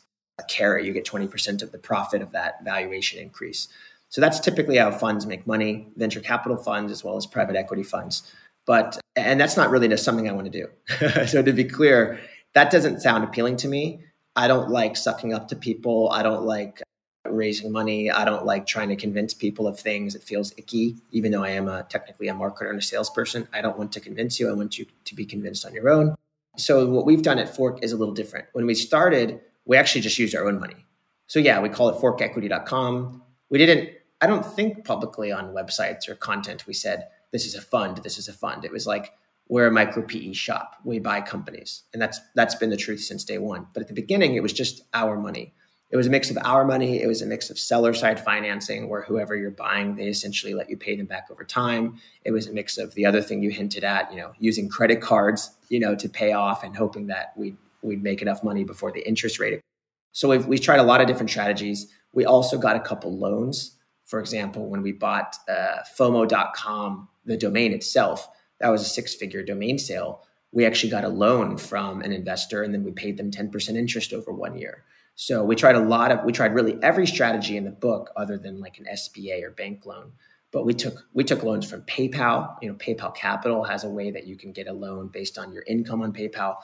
carry, 0.47 0.86
you 0.86 0.93
get 0.93 1.05
20% 1.05 1.61
of 1.61 1.72
the 1.74 1.78
profit 1.78 2.22
of 2.22 2.32
that 2.32 2.63
valuation 2.63 3.20
increase. 3.20 3.68
So 4.09 4.22
that's 4.22 4.39
typically 4.39 4.78
how 4.78 4.91
funds 4.91 5.26
make 5.26 5.45
money, 5.45 5.89
venture 5.97 6.22
capital 6.22 6.57
funds 6.57 6.91
as 6.91 7.03
well 7.03 7.18
as 7.18 7.26
private 7.26 7.57
equity 7.57 7.84
funds. 7.84 8.32
But 8.66 8.97
and 9.16 9.39
that's 9.39 9.57
not 9.57 9.70
really 9.70 9.88
just 9.88 10.03
something 10.03 10.28
I 10.28 10.32
want 10.32 10.51
to 10.51 10.66
do. 10.66 11.26
so 11.28 11.43
to 11.43 11.53
be 11.53 11.66
clear, 11.66 12.20
that 12.53 12.72
doesn't 12.72 13.01
sound 13.01 13.24
appealing 13.24 13.57
to 13.57 13.68
me. 13.68 14.04
I 14.36 14.47
don't 14.47 14.69
like 14.69 14.97
sucking 14.97 15.33
up 15.33 15.47
to 15.49 15.55
people. 15.55 16.09
I 16.11 16.23
don't 16.23 16.43
like 16.43 16.81
raising 17.25 17.71
money. 17.71 18.11
I 18.11 18.25
don't 18.25 18.45
like 18.45 18.67
trying 18.67 18.89
to 18.89 18.95
convince 18.95 19.33
people 19.33 19.67
of 19.67 19.79
things. 19.79 20.15
It 20.15 20.23
feels 20.23 20.53
icky, 20.57 20.97
even 21.11 21.31
though 21.31 21.43
I 21.43 21.51
am 21.51 21.67
a, 21.67 21.83
technically 21.83 22.27
a 22.27 22.33
marketer 22.33 22.69
and 22.69 22.79
a 22.79 22.81
salesperson. 22.81 23.47
I 23.53 23.61
don't 23.61 23.77
want 23.77 23.91
to 23.93 23.99
convince 23.99 24.39
you. 24.39 24.49
I 24.49 24.53
want 24.53 24.77
you 24.77 24.86
to 25.05 25.15
be 25.15 25.25
convinced 25.25 25.65
on 25.65 25.73
your 25.73 25.89
own. 25.89 26.15
So 26.57 26.88
what 26.88 27.05
we've 27.05 27.21
done 27.21 27.39
at 27.39 27.53
Fork 27.53 27.83
is 27.83 27.91
a 27.91 27.97
little 27.97 28.13
different. 28.13 28.47
When 28.53 28.65
we 28.65 28.75
started, 28.75 29.41
we 29.65 29.77
actually 29.77 30.01
just 30.01 30.19
used 30.19 30.36
our 30.36 30.47
own 30.47 30.59
money. 30.59 30.86
So 31.27 31.39
yeah, 31.39 31.59
we 31.59 31.69
call 31.69 31.89
it 31.89 31.95
forkequity.com. 31.95 33.23
We 33.49 33.57
didn't, 33.57 33.89
I 34.21 34.27
don't 34.27 34.45
think 34.45 34.86
publicly 34.86 35.31
on 35.31 35.53
websites 35.53 36.07
or 36.07 36.15
content, 36.15 36.67
we 36.67 36.73
said, 36.73 37.07
this 37.31 37.45
is 37.45 37.55
a 37.55 37.61
fund, 37.61 37.97
this 37.97 38.17
is 38.17 38.27
a 38.27 38.33
fund. 38.33 38.63
It 38.63 38.71
was 38.71 38.88
like, 38.88 39.11
we're 39.47 39.67
a 39.67 39.71
micro 39.71 40.03
PE 40.03 40.33
shop. 40.33 40.75
We 40.83 40.99
buy 40.99 41.21
companies. 41.21 41.83
And 41.93 42.01
that's 42.01 42.19
that's 42.35 42.55
been 42.55 42.69
the 42.69 42.77
truth 42.77 43.01
since 43.01 43.23
day 43.23 43.37
one. 43.37 43.67
But 43.73 43.81
at 43.81 43.87
the 43.87 43.93
beginning, 43.93 44.35
it 44.35 44.43
was 44.43 44.53
just 44.53 44.83
our 44.93 45.17
money. 45.17 45.53
It 45.91 45.97
was 45.97 46.07
a 46.07 46.09
mix 46.09 46.31
of 46.31 46.37
our 46.43 46.65
money. 46.65 47.01
It 47.01 47.07
was 47.07 47.21
a 47.21 47.27
mix 47.27 47.49
of 47.49 47.59
seller 47.59 47.93
side 47.93 48.19
financing, 48.19 48.89
where 48.89 49.03
whoever 49.03 49.35
you're 49.35 49.51
buying, 49.51 49.95
they 49.95 50.07
essentially 50.07 50.55
let 50.55 50.69
you 50.69 50.77
pay 50.77 50.95
them 50.95 51.05
back 51.05 51.27
over 51.29 51.43
time. 51.43 51.99
It 52.23 52.31
was 52.31 52.47
a 52.47 52.53
mix 52.53 52.77
of 52.77 52.93
the 52.95 53.05
other 53.05 53.21
thing 53.21 53.43
you 53.43 53.51
hinted 53.51 53.83
at, 53.83 54.11
you 54.11 54.17
know, 54.17 54.33
using 54.39 54.67
credit 54.67 54.99
cards, 54.99 55.51
you 55.69 55.79
know, 55.79 55.95
to 55.95 56.09
pay 56.09 56.33
off 56.33 56.63
and 56.63 56.75
hoping 56.75 57.07
that 57.07 57.33
we'd 57.37 57.57
we'd 57.83 58.01
make 58.01 58.21
enough 58.21 58.43
money 58.43 58.63
before 58.63 58.91
the 58.91 59.07
interest 59.07 59.39
rate. 59.39 59.61
So 60.11 60.29
we've 60.29 60.45
we 60.47 60.57
tried 60.57 60.79
a 60.79 60.83
lot 60.83 61.01
of 61.01 61.07
different 61.07 61.29
strategies. 61.29 61.87
We 62.13 62.25
also 62.25 62.57
got 62.57 62.75
a 62.75 62.79
couple 62.79 63.17
loans. 63.17 63.77
For 64.05 64.19
example, 64.19 64.69
when 64.69 64.81
we 64.81 64.91
bought 64.91 65.35
uh, 65.47 65.79
FOMO.com, 65.97 67.07
the 67.25 67.37
domain 67.37 67.73
itself, 67.73 68.27
that 68.59 68.69
was 68.69 68.81
a 68.81 68.85
six 68.85 69.13
figure 69.15 69.43
domain 69.43 69.77
sale. 69.77 70.25
We 70.51 70.65
actually 70.65 70.91
got 70.91 71.03
a 71.03 71.09
loan 71.09 71.57
from 71.57 72.01
an 72.01 72.11
investor 72.11 72.63
and 72.63 72.73
then 72.73 72.83
we 72.83 72.91
paid 72.91 73.17
them 73.17 73.31
10% 73.31 73.75
interest 73.75 74.13
over 74.13 74.31
one 74.31 74.57
year. 74.57 74.85
So 75.15 75.43
we 75.43 75.55
tried 75.55 75.75
a 75.75 75.79
lot 75.79 76.11
of, 76.11 76.23
we 76.25 76.31
tried 76.31 76.53
really 76.53 76.77
every 76.81 77.07
strategy 77.07 77.57
in 77.57 77.63
the 77.63 77.71
book 77.71 78.11
other 78.15 78.37
than 78.37 78.59
like 78.59 78.77
an 78.77 78.85
SBA 78.91 79.43
or 79.43 79.51
bank 79.51 79.85
loan. 79.85 80.13
But 80.51 80.65
we 80.65 80.73
took 80.73 81.05
we 81.13 81.25
took 81.25 81.43
loans 81.43 81.69
from 81.69 81.81
PayPal. 81.81 82.55
You 82.61 82.69
know, 82.69 82.75
PayPal 82.75 83.13
Capital 83.13 83.65
has 83.65 83.83
a 83.83 83.89
way 83.89 84.11
that 84.11 84.25
you 84.25 84.37
can 84.37 84.53
get 84.53 84.67
a 84.67 84.73
loan 84.73 85.09
based 85.09 85.37
on 85.37 85.51
your 85.51 85.63
income 85.67 86.01
on 86.01 86.13
PayPal. 86.13 86.55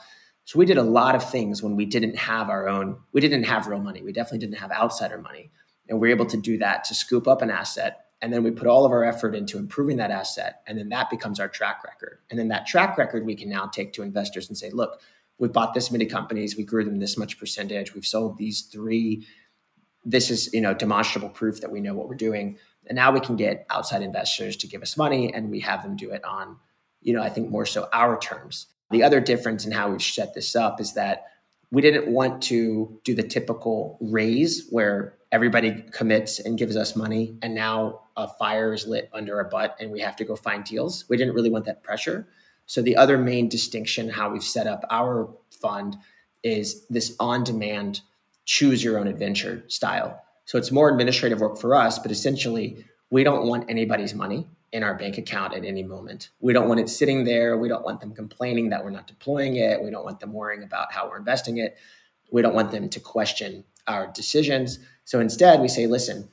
So 0.44 0.58
we 0.58 0.66
did 0.66 0.78
a 0.78 0.82
lot 0.82 1.14
of 1.14 1.28
things 1.30 1.62
when 1.62 1.76
we 1.76 1.84
didn't 1.84 2.16
have 2.16 2.48
our 2.48 2.68
own, 2.68 2.98
we 3.12 3.20
didn't 3.20 3.44
have 3.44 3.66
real 3.66 3.80
money. 3.80 4.02
We 4.02 4.12
definitely 4.12 4.38
didn't 4.38 4.58
have 4.58 4.72
outsider 4.72 5.18
money. 5.18 5.50
And 5.88 6.00
we 6.00 6.08
are 6.08 6.10
able 6.10 6.26
to 6.26 6.36
do 6.36 6.58
that 6.58 6.84
to 6.84 6.94
scoop 6.94 7.28
up 7.28 7.42
an 7.42 7.50
asset 7.50 8.01
and 8.22 8.32
then 8.32 8.44
we 8.44 8.52
put 8.52 8.68
all 8.68 8.86
of 8.86 8.92
our 8.92 9.04
effort 9.04 9.34
into 9.34 9.58
improving 9.58 9.96
that 9.98 10.12
asset 10.12 10.62
and 10.66 10.78
then 10.78 10.88
that 10.88 11.10
becomes 11.10 11.40
our 11.40 11.48
track 11.48 11.82
record. 11.84 12.20
And 12.30 12.38
then 12.38 12.48
that 12.48 12.66
track 12.66 12.96
record 12.96 13.26
we 13.26 13.34
can 13.34 13.50
now 13.50 13.66
take 13.66 13.92
to 13.94 14.02
investors 14.02 14.48
and 14.48 14.56
say 14.56 14.70
look 14.70 15.02
we've 15.38 15.52
bought 15.52 15.74
this 15.74 15.90
many 15.90 16.06
companies. 16.06 16.56
We 16.56 16.62
grew 16.62 16.84
them 16.84 17.00
this 17.00 17.18
much 17.18 17.38
percentage. 17.38 17.94
We've 17.94 18.06
sold 18.06 18.38
these 18.38 18.62
three. 18.62 19.26
This 20.04 20.30
is 20.30 20.52
you 20.54 20.60
know 20.60 20.72
demonstrable 20.72 21.30
proof 21.30 21.60
that 21.60 21.70
we 21.70 21.80
know 21.80 21.94
what 21.94 22.08
we're 22.08 22.14
doing. 22.14 22.56
And 22.86 22.96
now 22.96 23.12
we 23.12 23.20
can 23.20 23.36
get 23.36 23.66
outside 23.68 24.02
investors 24.02 24.56
to 24.58 24.66
give 24.66 24.82
us 24.82 24.96
money 24.96 25.34
and 25.34 25.50
we 25.50 25.60
have 25.60 25.82
them 25.82 25.96
do 25.96 26.10
it 26.10 26.24
on 26.24 26.56
you 27.00 27.12
know 27.12 27.22
i 27.22 27.28
think 27.28 27.50
more 27.50 27.66
so 27.66 27.88
our 27.92 28.18
terms. 28.18 28.68
The 28.90 29.02
other 29.02 29.20
difference 29.20 29.64
in 29.66 29.72
how 29.72 29.90
we've 29.90 30.02
set 30.02 30.34
this 30.34 30.54
up 30.54 30.80
is 30.80 30.94
that 30.94 31.24
we 31.72 31.80
didn't 31.80 32.06
want 32.06 32.42
to 32.44 33.00
do 33.02 33.14
the 33.14 33.22
typical 33.22 33.98
raise 34.00 34.68
where 34.68 35.16
everybody 35.32 35.82
commits 35.90 36.38
and 36.38 36.58
gives 36.58 36.76
us 36.76 36.94
money 36.94 37.36
and 37.42 37.54
now 37.54 38.00
a 38.16 38.28
fire 38.28 38.72
is 38.72 38.86
lit 38.86 39.10
under 39.12 39.36
our 39.36 39.48
butt 39.48 39.76
and 39.80 39.90
we 39.90 40.00
have 40.00 40.14
to 40.14 40.24
go 40.24 40.36
find 40.36 40.64
deals 40.64 41.04
we 41.08 41.16
didn't 41.16 41.34
really 41.34 41.50
want 41.50 41.64
that 41.64 41.82
pressure 41.82 42.28
so 42.66 42.80
the 42.80 42.96
other 42.96 43.18
main 43.18 43.48
distinction 43.48 44.08
how 44.08 44.30
we've 44.30 44.44
set 44.44 44.66
up 44.66 44.84
our 44.90 45.28
fund 45.50 45.96
is 46.42 46.86
this 46.88 47.16
on 47.18 47.42
demand 47.42 48.02
choose 48.44 48.84
your 48.84 48.98
own 48.98 49.08
adventure 49.08 49.64
style 49.68 50.22
so 50.44 50.58
it's 50.58 50.70
more 50.70 50.90
administrative 50.90 51.40
work 51.40 51.58
for 51.58 51.74
us 51.74 51.98
but 51.98 52.10
essentially 52.10 52.84
we 53.10 53.24
don't 53.24 53.46
want 53.46 53.68
anybody's 53.68 54.14
money 54.14 54.46
in 54.72 54.82
our 54.82 54.94
bank 54.94 55.18
account 55.18 55.54
at 55.54 55.64
any 55.64 55.82
moment. 55.82 56.30
We 56.40 56.54
don't 56.54 56.66
want 56.66 56.80
it 56.80 56.88
sitting 56.88 57.24
there. 57.24 57.58
We 57.58 57.68
don't 57.68 57.84
want 57.84 58.00
them 58.00 58.14
complaining 58.14 58.70
that 58.70 58.82
we're 58.82 58.90
not 58.90 59.06
deploying 59.06 59.56
it. 59.56 59.82
We 59.82 59.90
don't 59.90 60.04
want 60.04 60.18
them 60.18 60.32
worrying 60.32 60.62
about 60.62 60.92
how 60.92 61.08
we're 61.08 61.18
investing 61.18 61.58
it. 61.58 61.76
We 62.30 62.40
don't 62.40 62.54
want 62.54 62.70
them 62.70 62.88
to 62.88 63.00
question 63.00 63.64
our 63.86 64.10
decisions. 64.14 64.78
So 65.04 65.20
instead, 65.20 65.60
we 65.60 65.68
say, 65.68 65.86
listen, 65.86 66.28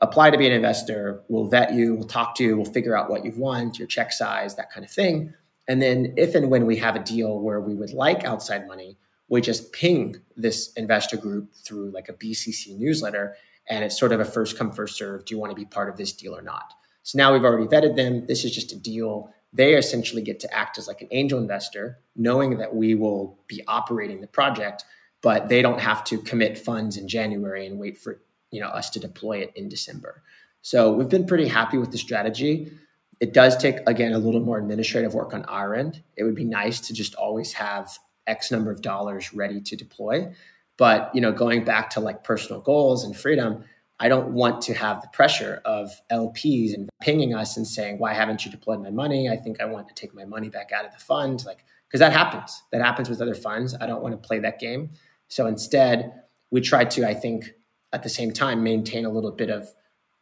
apply 0.00 0.30
to 0.30 0.38
be 0.38 0.46
an 0.46 0.52
investor. 0.52 1.22
We'll 1.28 1.48
vet 1.48 1.72
you, 1.72 1.94
we'll 1.94 2.06
talk 2.06 2.34
to 2.36 2.44
you, 2.44 2.56
we'll 2.56 2.72
figure 2.72 2.96
out 2.96 3.10
what 3.10 3.24
you 3.24 3.32
want, 3.36 3.78
your 3.78 3.88
check 3.88 4.12
size, 4.12 4.56
that 4.56 4.70
kind 4.70 4.84
of 4.84 4.90
thing. 4.90 5.34
And 5.66 5.82
then, 5.82 6.14
if 6.16 6.34
and 6.34 6.50
when 6.50 6.66
we 6.66 6.76
have 6.76 6.96
a 6.96 7.00
deal 7.00 7.40
where 7.40 7.60
we 7.60 7.74
would 7.74 7.92
like 7.92 8.24
outside 8.24 8.66
money, 8.66 8.96
we 9.28 9.40
just 9.40 9.72
ping 9.72 10.16
this 10.36 10.72
investor 10.74 11.16
group 11.16 11.52
through 11.54 11.90
like 11.90 12.08
a 12.08 12.14
BCC 12.14 12.76
newsletter. 12.78 13.36
And 13.68 13.84
it's 13.84 13.98
sort 13.98 14.12
of 14.12 14.20
a 14.20 14.24
first 14.24 14.56
come, 14.56 14.72
first 14.72 14.96
serve. 14.96 15.26
Do 15.26 15.34
you 15.34 15.38
want 15.38 15.50
to 15.50 15.56
be 15.56 15.66
part 15.66 15.90
of 15.90 15.96
this 15.96 16.12
deal 16.12 16.34
or 16.34 16.40
not? 16.40 16.72
So 17.02 17.18
now 17.18 17.32
we've 17.32 17.44
already 17.44 17.66
vetted 17.66 17.96
them. 17.96 18.26
This 18.26 18.44
is 18.44 18.54
just 18.54 18.72
a 18.72 18.78
deal. 18.78 19.32
They 19.52 19.74
essentially 19.74 20.22
get 20.22 20.40
to 20.40 20.54
act 20.54 20.78
as 20.78 20.88
like 20.88 21.02
an 21.02 21.08
angel 21.10 21.38
investor, 21.38 21.98
knowing 22.16 22.56
that 22.58 22.74
we 22.74 22.94
will 22.94 23.38
be 23.46 23.62
operating 23.66 24.20
the 24.20 24.26
project, 24.26 24.84
but 25.20 25.48
they 25.48 25.62
don't 25.62 25.80
have 25.80 26.04
to 26.04 26.18
commit 26.18 26.58
funds 26.58 26.96
in 26.96 27.08
January 27.08 27.66
and 27.66 27.78
wait 27.78 27.98
for 27.98 28.20
you 28.50 28.60
know 28.60 28.68
us 28.68 28.90
to 28.90 29.00
deploy 29.00 29.38
it 29.38 29.52
in 29.56 29.68
December. 29.68 30.22
So 30.62 30.92
we've 30.92 31.08
been 31.08 31.26
pretty 31.26 31.48
happy 31.48 31.78
with 31.78 31.92
the 31.92 31.98
strategy. 31.98 32.72
It 33.20 33.32
does 33.32 33.56
take 33.56 33.76
again 33.86 34.12
a 34.12 34.18
little 34.18 34.40
more 34.40 34.58
administrative 34.58 35.14
work 35.14 35.34
on 35.34 35.44
our 35.44 35.74
end. 35.74 36.02
It 36.16 36.24
would 36.24 36.34
be 36.34 36.44
nice 36.44 36.80
to 36.80 36.94
just 36.94 37.14
always 37.14 37.52
have 37.52 37.98
X 38.26 38.50
number 38.50 38.70
of 38.70 38.82
dollars 38.82 39.34
ready 39.34 39.60
to 39.60 39.76
deploy. 39.76 40.32
But 40.76 41.10
you 41.14 41.20
know, 41.20 41.32
going 41.32 41.64
back 41.64 41.90
to 41.90 42.00
like 42.00 42.22
personal 42.22 42.60
goals 42.60 43.04
and 43.04 43.16
freedom, 43.16 43.64
I 44.00 44.08
don't 44.08 44.28
want 44.28 44.62
to 44.62 44.74
have 44.74 45.02
the 45.02 45.08
pressure 45.08 45.60
of 45.64 45.90
LPs 46.10 46.72
and 46.74 46.88
pinging 47.02 47.34
us 47.34 47.56
and 47.56 47.66
saying, 47.66 47.98
"Why 47.98 48.14
haven't 48.14 48.44
you 48.44 48.50
deployed 48.50 48.80
my 48.80 48.90
money?" 48.90 49.28
I 49.28 49.36
think 49.36 49.60
I 49.60 49.64
want 49.64 49.88
to 49.88 49.94
take 49.94 50.14
my 50.14 50.24
money 50.24 50.48
back 50.48 50.70
out 50.72 50.84
of 50.84 50.92
the 50.92 51.00
fund, 51.00 51.44
like 51.44 51.64
because 51.88 52.00
that 52.00 52.12
happens. 52.12 52.62
That 52.70 52.82
happens 52.82 53.08
with 53.08 53.20
other 53.20 53.34
funds. 53.34 53.74
I 53.80 53.86
don't 53.86 54.02
want 54.02 54.12
to 54.12 54.26
play 54.26 54.38
that 54.40 54.60
game. 54.60 54.90
So 55.28 55.46
instead, 55.46 56.12
we 56.50 56.60
try 56.60 56.84
to, 56.84 57.06
I 57.06 57.14
think, 57.14 57.52
at 57.92 58.02
the 58.02 58.08
same 58.08 58.32
time, 58.32 58.62
maintain 58.62 59.04
a 59.04 59.10
little 59.10 59.32
bit 59.32 59.50
of 59.50 59.68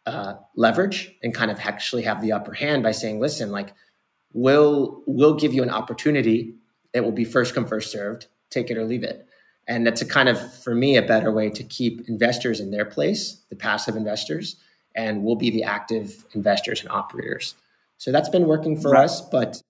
uh, 0.04 0.34
leverage 0.54 1.12
and 1.22 1.34
kind 1.34 1.50
of 1.50 1.58
actually 1.60 2.02
have 2.02 2.22
the 2.22 2.32
upper 2.32 2.52
hand 2.52 2.82
by 2.82 2.92
saying, 2.92 3.18
"Listen, 3.18 3.50
like 3.50 3.74
we'll 4.32 5.02
we'll 5.06 5.34
give 5.34 5.52
you 5.52 5.62
an 5.62 5.70
opportunity. 5.70 6.54
It 6.92 7.00
will 7.00 7.12
be 7.12 7.24
first 7.24 7.54
come, 7.54 7.66
first 7.66 7.90
served. 7.90 8.26
Take 8.50 8.70
it 8.70 8.78
or 8.78 8.84
leave 8.84 9.02
it." 9.02 9.26
And 9.68 9.84
that's 9.84 10.00
a 10.00 10.06
kind 10.06 10.28
of, 10.28 10.62
for 10.62 10.74
me, 10.74 10.96
a 10.96 11.02
better 11.02 11.32
way 11.32 11.50
to 11.50 11.64
keep 11.64 12.08
investors 12.08 12.60
in 12.60 12.70
their 12.70 12.84
place, 12.84 13.42
the 13.50 13.56
passive 13.56 13.96
investors, 13.96 14.56
and 14.94 15.24
we'll 15.24 15.36
be 15.36 15.50
the 15.50 15.64
active 15.64 16.24
investors 16.34 16.80
and 16.82 16.88
operators. 16.90 17.56
So 17.98 18.12
that's 18.12 18.28
been 18.28 18.46
working 18.46 18.80
for 18.80 18.92
right. 18.92 19.04
us. 19.04 19.20
But 19.20 19.60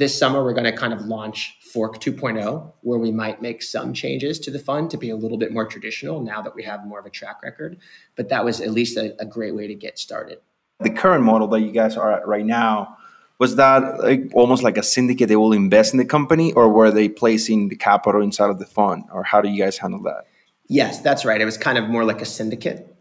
this 0.00 0.18
summer, 0.18 0.42
we're 0.42 0.52
going 0.54 0.64
to 0.64 0.76
kind 0.76 0.92
of 0.92 1.02
launch 1.02 1.58
Fork 1.60 2.00
2.0, 2.00 2.72
where 2.80 2.98
we 2.98 3.12
might 3.12 3.40
make 3.40 3.62
some 3.62 3.92
changes 3.92 4.40
to 4.40 4.50
the 4.50 4.58
fund 4.58 4.90
to 4.90 4.96
be 4.96 5.10
a 5.10 5.16
little 5.16 5.38
bit 5.38 5.52
more 5.52 5.64
traditional 5.64 6.20
now 6.20 6.42
that 6.42 6.54
we 6.56 6.64
have 6.64 6.84
more 6.84 6.98
of 6.98 7.06
a 7.06 7.10
track 7.10 7.42
record. 7.42 7.78
But 8.16 8.28
that 8.30 8.44
was 8.44 8.60
at 8.60 8.72
least 8.72 8.96
a, 8.96 9.14
a 9.20 9.24
great 9.26 9.54
way 9.54 9.68
to 9.68 9.74
get 9.74 9.98
started. 9.98 10.38
The 10.80 10.90
current 10.90 11.22
model 11.24 11.46
that 11.48 11.60
you 11.60 11.70
guys 11.70 11.96
are 11.96 12.12
at 12.12 12.26
right 12.26 12.44
now, 12.44 12.96
was 13.38 13.56
that 13.56 14.00
like 14.00 14.30
almost 14.34 14.62
like 14.62 14.76
a 14.76 14.82
syndicate 14.82 15.28
they 15.28 15.36
will 15.36 15.54
invest 15.54 15.94
in 15.94 15.98
the 15.98 16.04
company 16.04 16.52
or 16.52 16.68
were 16.68 16.90
they 16.90 17.08
placing 17.08 17.68
the 17.68 17.76
capital 17.76 18.20
inside 18.20 18.50
of 18.50 18.58
the 18.58 18.66
fund 18.66 19.04
or 19.14 19.22
how 19.22 19.40
do 19.40 19.48
you 19.48 19.62
guys 19.62 19.78
handle 19.78 20.02
that 20.02 20.26
Yes, 20.72 21.00
that's 21.00 21.24
right. 21.24 21.40
It 21.40 21.44
was 21.44 21.58
kind 21.58 21.78
of 21.78 21.88
more 21.88 22.04
like 22.04 22.22
a 22.22 22.24
syndicate. 22.24 22.96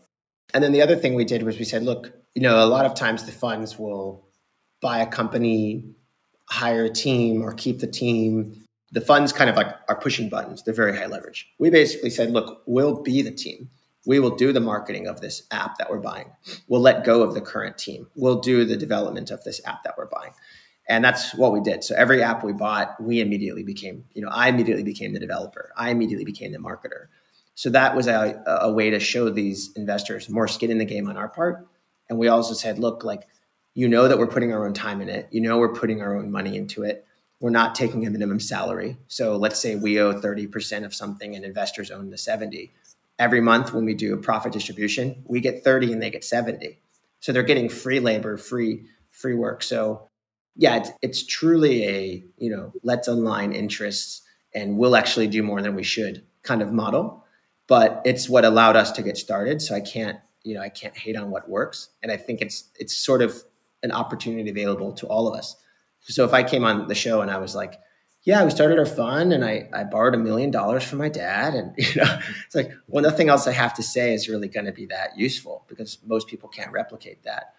And 0.56 0.64
then 0.64 0.72
the 0.72 0.82
other 0.82 0.96
thing 0.96 1.14
we 1.14 1.24
did 1.24 1.44
was 1.44 1.60
we 1.60 1.66
said, 1.66 1.84
look, 1.84 2.12
you 2.34 2.42
know, 2.42 2.66
a 2.66 2.66
lot 2.66 2.88
of 2.88 2.96
times 2.96 3.26
the 3.26 3.32
funds 3.32 3.78
will 3.78 4.28
buy 4.82 5.02
a 5.02 5.06
company, 5.06 5.94
hire 6.50 6.86
a 6.86 6.90
team, 6.90 7.42
or 7.42 7.54
keep 7.54 7.80
the 7.80 7.88
team. 7.88 8.64
The 8.92 9.02
funds 9.02 9.32
kind 9.32 9.50
of 9.50 9.56
like 9.56 9.68
are 9.88 10.00
pushing 10.00 10.30
buttons. 10.30 10.64
They're 10.64 10.74
very 10.74 10.98
high 10.98 11.06
leverage. 11.06 11.48
We 11.60 11.70
basically 11.70 12.10
said, 12.10 12.32
look, 12.32 12.64
we'll 12.66 13.02
be 13.04 13.22
the 13.22 13.32
team. 13.32 13.70
We 14.08 14.20
will 14.20 14.36
do 14.36 14.52
the 14.52 14.60
marketing 14.60 15.08
of 15.08 15.22
this 15.22 15.44
app 15.52 15.78
that 15.78 15.92
we're 15.92 16.00
buying. 16.00 16.32
We'll 16.68 16.82
let 16.82 17.04
go 17.04 17.22
of 17.22 17.36
the 17.36 17.42
current 17.42 17.78
team. 17.78 18.08
We'll 18.16 18.40
do 18.40 18.66
the 18.66 18.78
development 18.78 19.30
of 19.30 19.44
this 19.44 19.62
app 19.66 19.84
that 19.84 19.96
we're 19.98 20.08
buying. 20.08 20.32
And 20.88 21.06
that's 21.06 21.36
what 21.36 21.54
we 21.54 21.62
did. 21.62 21.84
So 21.84 21.94
every 21.96 22.24
app 22.24 22.44
we 22.44 22.52
bought, 22.52 22.96
we 23.00 23.20
immediately 23.20 23.62
became, 23.62 24.06
you 24.16 24.24
know, 24.24 24.30
I 24.30 24.50
immediately 24.50 24.84
became 24.84 25.14
the 25.14 25.20
developer. 25.20 25.72
I 25.78 25.92
immediately 25.92 26.26
became 26.26 26.52
the 26.52 26.58
marketer. 26.58 27.10
So 27.54 27.70
that 27.70 27.96
was 27.96 28.08
a, 28.08 28.42
a 28.48 28.72
way 28.72 28.90
to 28.90 29.00
show 29.00 29.30
these 29.30 29.72
investors 29.76 30.30
more 30.30 30.48
skin 30.48 30.72
in 30.72 30.80
the 30.80 30.86
game 30.86 31.08
on 31.08 31.16
our 31.16 31.30
part. 31.30 31.68
And 32.10 32.18
we 32.18 32.28
also 32.28 32.56
said, 32.56 32.80
look, 32.80 33.04
like, 33.04 33.28
you 33.74 33.88
know 33.88 34.08
that 34.08 34.18
we're 34.18 34.28
putting 34.28 34.54
our 34.54 34.66
own 34.66 34.74
time 34.74 35.02
in 35.02 35.10
it. 35.10 35.28
You 35.32 35.42
know 35.42 35.58
we're 35.58 35.74
putting 35.74 36.02
our 36.02 36.16
own 36.16 36.32
money 36.32 36.58
into 36.58 36.84
it. 36.84 37.06
We're 37.40 37.50
not 37.50 37.76
taking 37.76 38.06
a 38.06 38.10
minimum 38.10 38.40
salary. 38.40 38.98
So 39.08 39.38
let's 39.38 39.62
say 39.62 39.76
we 39.76 40.00
owe 40.00 40.14
30% 40.14 40.84
of 40.86 40.94
something 40.94 41.36
and 41.36 41.46
investors 41.46 41.90
own 41.90 42.10
the 42.10 42.18
70. 42.18 42.72
Every 43.18 43.42
month 43.42 43.74
when 43.74 43.86
we 43.86 43.94
do 43.94 44.14
a 44.14 44.18
profit 44.18 44.52
distribution, 44.52 45.24
we 45.26 45.40
get 45.40 45.64
30 45.64 45.94
and 45.94 46.02
they 46.02 46.10
get 46.10 46.24
70. 46.24 46.80
So 47.22 47.32
they're 47.32 47.44
getting 47.44 47.70
free 47.70 48.00
labor, 48.00 48.38
free 48.38 48.86
free 49.12 49.36
work. 49.36 49.64
So 49.64 50.08
yeah, 50.56 50.78
it's, 50.78 50.92
it's 51.02 51.26
truly 51.26 51.84
a, 51.86 52.24
you 52.38 52.50
know, 52.50 52.74
let's 52.84 53.08
align 53.08 53.54
interests 53.54 54.22
and 54.54 54.78
we'll 54.78 54.96
actually 54.96 55.28
do 55.28 55.44
more 55.44 55.62
than 55.62 55.76
we 55.76 55.84
should 55.84 56.26
kind 56.44 56.62
of 56.62 56.72
model 56.72 57.20
but 57.70 58.02
it's 58.04 58.28
what 58.28 58.44
allowed 58.44 58.76
us 58.76 58.92
to 58.94 59.04
get 59.04 59.16
started. 59.16 59.62
So 59.62 59.76
I 59.76 59.80
can't, 59.80 60.18
you 60.44 60.56
know, 60.56 60.62
I 60.62 60.70
can't 60.70 60.98
hate 60.98 61.16
on 61.16 61.30
what 61.30 61.48
works. 61.48 61.90
And 62.02 62.12
I 62.12 62.18
think 62.18 62.42
it's 62.42 62.68
it's 62.78 62.94
sort 62.94 63.22
of 63.22 63.42
an 63.84 63.92
opportunity 63.92 64.50
available 64.50 64.94
to 64.94 65.08
all 65.08 65.28
of 65.28 65.38
us. 65.38 65.56
So 66.02 66.26
if 66.26 66.34
I 66.34 66.44
came 66.44 66.64
on 66.64 66.88
the 66.88 66.96
show 66.96 67.22
and 67.22 67.30
I 67.30 67.38
was 67.38 67.56
like, 67.56 67.80
yeah, 68.24 68.44
we 68.44 68.52
started 68.52 68.80
our 68.80 68.86
fund 68.86 69.32
and 69.32 69.46
I, 69.46 69.70
I 69.74 69.84
borrowed 69.86 70.14
a 70.14 70.18
million 70.18 70.52
dollars 70.52 70.84
from 70.84 71.00
my 71.00 71.10
dad. 71.10 71.54
And, 71.54 71.74
you 71.78 72.02
know, 72.02 72.20
it's 72.46 72.56
like, 72.56 72.72
well, 72.88 73.04
nothing 73.04 73.30
else 73.30 73.48
I 73.48 73.52
have 73.52 73.74
to 73.76 73.84
say 73.84 74.14
is 74.14 74.30
really 74.30 74.48
going 74.48 74.66
to 74.66 74.72
be 74.72 74.86
that 74.88 75.18
useful 75.18 75.66
because 75.68 76.00
most 76.06 76.28
people 76.28 76.50
can't 76.50 76.72
replicate 76.72 77.24
that. 77.24 77.54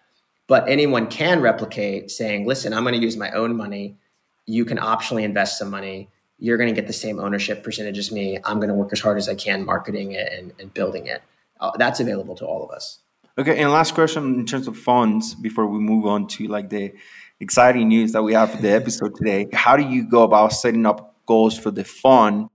But 0.47 0.67
anyone 0.67 1.07
can 1.07 1.41
replicate 1.41 2.11
saying, 2.11 2.45
listen, 2.45 2.73
I'm 2.73 2.83
going 2.83 2.95
to 2.95 3.01
use 3.01 3.17
my 3.17 3.31
own 3.31 3.55
money. 3.55 3.97
You 4.45 4.65
can 4.65 4.77
optionally 4.77 5.23
invest 5.23 5.57
some 5.57 5.69
money 5.69 6.09
you're 6.41 6.57
going 6.57 6.73
to 6.73 6.75
get 6.75 6.87
the 6.87 6.93
same 6.93 7.19
ownership 7.19 7.63
percentage 7.63 7.99
as 7.99 8.11
me. 8.11 8.39
I'm 8.43 8.57
going 8.57 8.69
to 8.69 8.73
work 8.73 8.89
as 8.91 8.99
hard 8.99 9.19
as 9.19 9.29
I 9.29 9.35
can 9.35 9.63
marketing 9.63 10.13
it 10.13 10.33
and, 10.33 10.51
and 10.59 10.73
building 10.73 11.05
it. 11.05 11.21
Uh, 11.59 11.71
that's 11.77 11.99
available 11.99 12.35
to 12.35 12.45
all 12.45 12.63
of 12.63 12.71
us. 12.71 12.97
Okay, 13.37 13.59
and 13.59 13.71
last 13.71 13.93
question 13.93 14.35
in 14.35 14.45
terms 14.45 14.67
of 14.67 14.77
funds 14.77 15.35
before 15.35 15.65
we 15.65 15.79
move 15.79 16.05
on 16.05 16.27
to 16.27 16.47
like 16.47 16.69
the 16.69 16.93
exciting 17.39 17.87
news 17.87 18.11
that 18.11 18.23
we 18.23 18.33
have 18.33 18.51
for 18.51 18.61
the 18.61 18.71
episode 18.73 19.15
today. 19.15 19.47
How 19.53 19.77
do 19.77 19.83
you 19.83 20.07
go 20.07 20.23
about 20.23 20.51
setting 20.51 20.85
up 20.85 21.15
goals 21.25 21.57
for 21.57 21.71
the 21.71 21.85
fund 21.85 22.49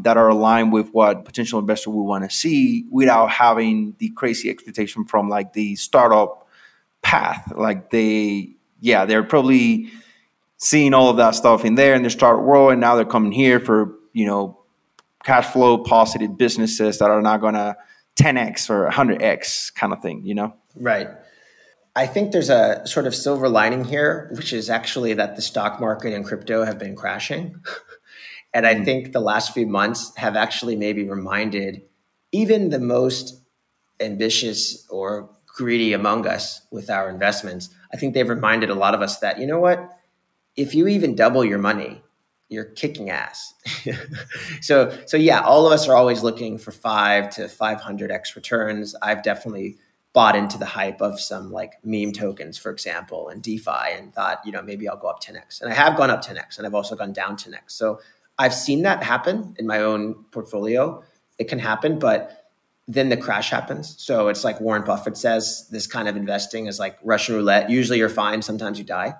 that 0.00 0.16
are 0.16 0.28
aligned 0.28 0.72
with 0.72 0.88
what 0.90 1.26
potential 1.26 1.58
investor 1.58 1.90
would 1.90 2.04
want 2.04 2.24
to 2.24 2.34
see 2.34 2.86
without 2.90 3.30
having 3.30 3.94
the 3.98 4.08
crazy 4.10 4.48
expectation 4.48 5.04
from 5.04 5.28
like 5.28 5.52
the 5.52 5.76
startup 5.76 6.48
path? 7.02 7.52
Like 7.54 7.90
they, 7.90 8.54
yeah, 8.80 9.04
they're 9.04 9.22
probably 9.22 9.90
seeing 10.56 10.94
all 10.94 11.10
of 11.10 11.18
that 11.18 11.34
stuff 11.34 11.66
in 11.66 11.74
there 11.74 11.94
in 11.94 12.02
the 12.02 12.10
startup 12.10 12.42
world, 12.42 12.72
and 12.72 12.80
now 12.80 12.96
they're 12.96 13.04
coming 13.04 13.32
here 13.32 13.60
for 13.60 13.96
you 14.14 14.24
know 14.24 14.58
cash 15.24 15.46
flow 15.46 15.76
positive 15.76 16.38
businesses 16.38 16.98
that 17.00 17.10
are 17.10 17.20
not 17.20 17.42
going 17.42 17.54
to 17.54 17.76
10x 18.16 18.70
or 18.70 18.88
100x 18.90 19.74
kind 19.74 19.92
of 19.92 20.00
thing. 20.02 20.22
You 20.24 20.34
know, 20.34 20.54
right. 20.76 21.08
I 21.94 22.06
think 22.06 22.32
there's 22.32 22.50
a 22.50 22.86
sort 22.86 23.06
of 23.06 23.14
silver 23.14 23.48
lining 23.48 23.84
here, 23.84 24.30
which 24.34 24.52
is 24.52 24.70
actually 24.70 25.14
that 25.14 25.36
the 25.36 25.42
stock 25.42 25.80
market 25.80 26.14
and 26.14 26.24
crypto 26.24 26.64
have 26.64 26.78
been 26.78 26.96
crashing. 26.96 27.56
and 28.54 28.66
I 28.66 28.76
mm. 28.76 28.84
think 28.84 29.12
the 29.12 29.20
last 29.20 29.52
few 29.52 29.66
months 29.66 30.16
have 30.16 30.36
actually 30.36 30.76
maybe 30.76 31.08
reminded 31.08 31.82
even 32.32 32.70
the 32.70 32.78
most 32.78 33.42
ambitious 34.00 34.86
or 34.88 35.28
greedy 35.46 35.92
among 35.92 36.26
us 36.26 36.62
with 36.70 36.88
our 36.88 37.10
investments. 37.10 37.68
I 37.92 37.98
think 37.98 38.14
they've 38.14 38.28
reminded 38.28 38.70
a 38.70 38.74
lot 38.74 38.94
of 38.94 39.02
us 39.02 39.18
that, 39.18 39.38
you 39.38 39.46
know 39.46 39.60
what? 39.60 39.98
if 40.56 40.74
you 40.74 40.88
even 40.88 41.14
double 41.14 41.44
your 41.44 41.58
money, 41.58 42.01
you're 42.52 42.64
kicking 42.64 43.10
ass. 43.10 43.54
so 44.60 44.96
so 45.06 45.16
yeah, 45.16 45.40
all 45.40 45.66
of 45.66 45.72
us 45.72 45.88
are 45.88 45.96
always 45.96 46.22
looking 46.22 46.58
for 46.58 46.70
five 46.70 47.30
to 47.30 47.48
five 47.48 47.80
hundred 47.80 48.10
x 48.10 48.36
returns. 48.36 48.94
I've 49.02 49.22
definitely 49.22 49.78
bought 50.12 50.36
into 50.36 50.58
the 50.58 50.66
hype 50.66 51.00
of 51.00 51.18
some 51.18 51.50
like 51.50 51.74
meme 51.84 52.12
tokens, 52.12 52.58
for 52.58 52.70
example, 52.70 53.28
and 53.28 53.42
DeFi, 53.42 53.94
and 53.96 54.14
thought 54.14 54.40
you 54.44 54.52
know 54.52 54.62
maybe 54.62 54.88
I'll 54.88 54.96
go 54.96 55.08
up 55.08 55.22
10x, 55.22 55.62
and 55.62 55.72
I 55.72 55.74
have 55.74 55.96
gone 55.96 56.10
up 56.10 56.24
10x, 56.24 56.58
and 56.58 56.66
I've 56.66 56.74
also 56.74 56.94
gone 56.94 57.12
down 57.12 57.36
10x. 57.36 57.58
So 57.68 58.00
I've 58.38 58.54
seen 58.54 58.82
that 58.82 59.02
happen 59.02 59.54
in 59.58 59.66
my 59.66 59.80
own 59.80 60.24
portfolio. 60.30 61.02
It 61.38 61.48
can 61.48 61.58
happen, 61.58 61.98
but 61.98 62.42
then 62.88 63.08
the 63.08 63.16
crash 63.16 63.50
happens. 63.50 63.94
So 63.98 64.28
it's 64.28 64.44
like 64.44 64.60
Warren 64.60 64.84
Buffett 64.84 65.16
says, 65.16 65.68
this 65.70 65.86
kind 65.86 66.08
of 66.08 66.16
investing 66.16 66.66
is 66.66 66.78
like 66.78 66.98
Russian 67.02 67.36
roulette. 67.36 67.70
Usually 67.70 67.98
you're 67.98 68.08
fine, 68.08 68.42
sometimes 68.42 68.78
you 68.78 68.84
die. 68.84 69.14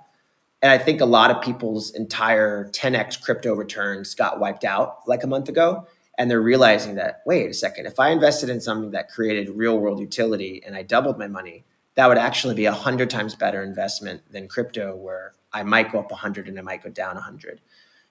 And 0.62 0.70
I 0.70 0.78
think 0.78 1.00
a 1.00 1.06
lot 1.06 1.30
of 1.32 1.42
people's 1.42 1.90
entire 1.90 2.68
10x 2.70 3.20
crypto 3.20 3.54
returns 3.54 4.14
got 4.14 4.38
wiped 4.38 4.64
out 4.64 5.00
like 5.08 5.24
a 5.24 5.26
month 5.26 5.48
ago. 5.48 5.88
And 6.16 6.30
they're 6.30 6.40
realizing 6.40 6.94
that, 6.96 7.22
wait 7.26 7.50
a 7.50 7.54
second, 7.54 7.86
if 7.86 7.98
I 7.98 8.10
invested 8.10 8.48
in 8.48 8.60
something 8.60 8.92
that 8.92 9.08
created 9.08 9.48
real 9.50 9.78
world 9.78 9.98
utility 9.98 10.62
and 10.64 10.76
I 10.76 10.82
doubled 10.82 11.18
my 11.18 11.26
money, 11.26 11.64
that 11.94 12.06
would 12.06 12.18
actually 12.18 12.54
be 12.54 12.66
a 12.66 12.72
hundred 12.72 13.10
times 13.10 13.34
better 13.34 13.62
investment 13.62 14.22
than 14.30 14.46
crypto, 14.46 14.94
where 14.94 15.32
I 15.52 15.62
might 15.62 15.90
go 15.90 15.98
up 15.98 16.10
100 16.10 16.48
and 16.48 16.58
I 16.58 16.62
might 16.62 16.82
go 16.82 16.90
down 16.90 17.14
100. 17.16 17.60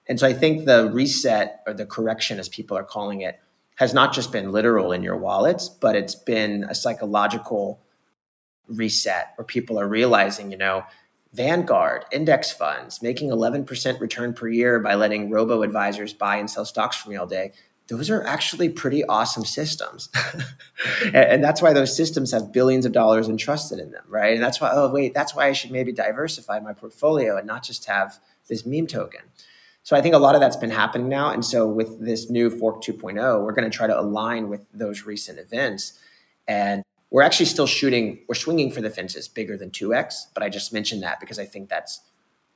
And 0.08 0.20
so 0.20 0.26
I 0.26 0.32
think 0.32 0.66
the 0.66 0.90
reset 0.92 1.62
or 1.66 1.72
the 1.72 1.86
correction, 1.86 2.38
as 2.38 2.48
people 2.48 2.76
are 2.76 2.84
calling 2.84 3.22
it, 3.22 3.40
has 3.76 3.94
not 3.94 4.12
just 4.12 4.30
been 4.30 4.52
literal 4.52 4.92
in 4.92 5.02
your 5.02 5.16
wallets, 5.16 5.68
but 5.68 5.96
it's 5.96 6.14
been 6.14 6.64
a 6.64 6.74
psychological 6.74 7.80
reset 8.68 9.32
where 9.36 9.44
people 9.44 9.78
are 9.78 9.88
realizing, 9.88 10.50
you 10.50 10.58
know, 10.58 10.84
Vanguard, 11.32 12.04
index 12.12 12.52
funds, 12.52 13.00
making 13.02 13.30
11% 13.30 14.00
return 14.00 14.34
per 14.34 14.48
year 14.48 14.78
by 14.80 14.94
letting 14.94 15.30
robo 15.30 15.62
advisors 15.62 16.12
buy 16.12 16.36
and 16.36 16.50
sell 16.50 16.64
stocks 16.64 16.96
from 16.96 17.12
you 17.12 17.20
all 17.20 17.26
day. 17.26 17.52
Those 17.88 18.10
are 18.10 18.24
actually 18.26 18.68
pretty 18.68 19.04
awesome 19.04 19.44
systems. 19.44 20.10
and 21.14 21.42
that's 21.42 21.62
why 21.62 21.72
those 21.72 21.96
systems 21.96 22.32
have 22.32 22.52
billions 22.52 22.84
of 22.84 22.92
dollars 22.92 23.28
entrusted 23.28 23.78
in 23.78 23.90
them, 23.92 24.04
right? 24.08 24.34
And 24.34 24.42
that's 24.42 24.60
why, 24.60 24.70
oh, 24.72 24.90
wait, 24.90 25.14
that's 25.14 25.34
why 25.34 25.48
I 25.48 25.52
should 25.52 25.70
maybe 25.70 25.92
diversify 25.92 26.60
my 26.60 26.74
portfolio 26.74 27.36
and 27.38 27.46
not 27.46 27.62
just 27.62 27.86
have 27.86 28.18
this 28.48 28.66
meme 28.66 28.86
token. 28.86 29.22
So 29.84 29.96
I 29.96 30.00
think 30.00 30.14
a 30.14 30.18
lot 30.18 30.34
of 30.34 30.40
that's 30.40 30.56
been 30.56 30.70
happening 30.70 31.08
now. 31.08 31.30
And 31.30 31.44
so 31.44 31.66
with 31.66 31.98
this 31.98 32.30
new 32.30 32.50
Fork 32.50 32.82
2.0, 32.82 33.42
we're 33.42 33.52
going 33.52 33.68
to 33.68 33.76
try 33.76 33.86
to 33.86 33.98
align 33.98 34.48
with 34.48 34.66
those 34.72 35.04
recent 35.04 35.38
events 35.38 35.98
and 36.46 36.84
we're 37.12 37.22
actually 37.22 37.46
still 37.46 37.66
shooting, 37.66 38.18
we're 38.26 38.34
swinging 38.34 38.72
for 38.72 38.80
the 38.80 38.88
fences 38.88 39.28
bigger 39.28 39.58
than 39.58 39.70
2x, 39.70 40.28
but 40.32 40.42
I 40.42 40.48
just 40.48 40.72
mentioned 40.72 41.02
that 41.02 41.20
because 41.20 41.38
I 41.38 41.44
think 41.44 41.68
that's 41.68 42.00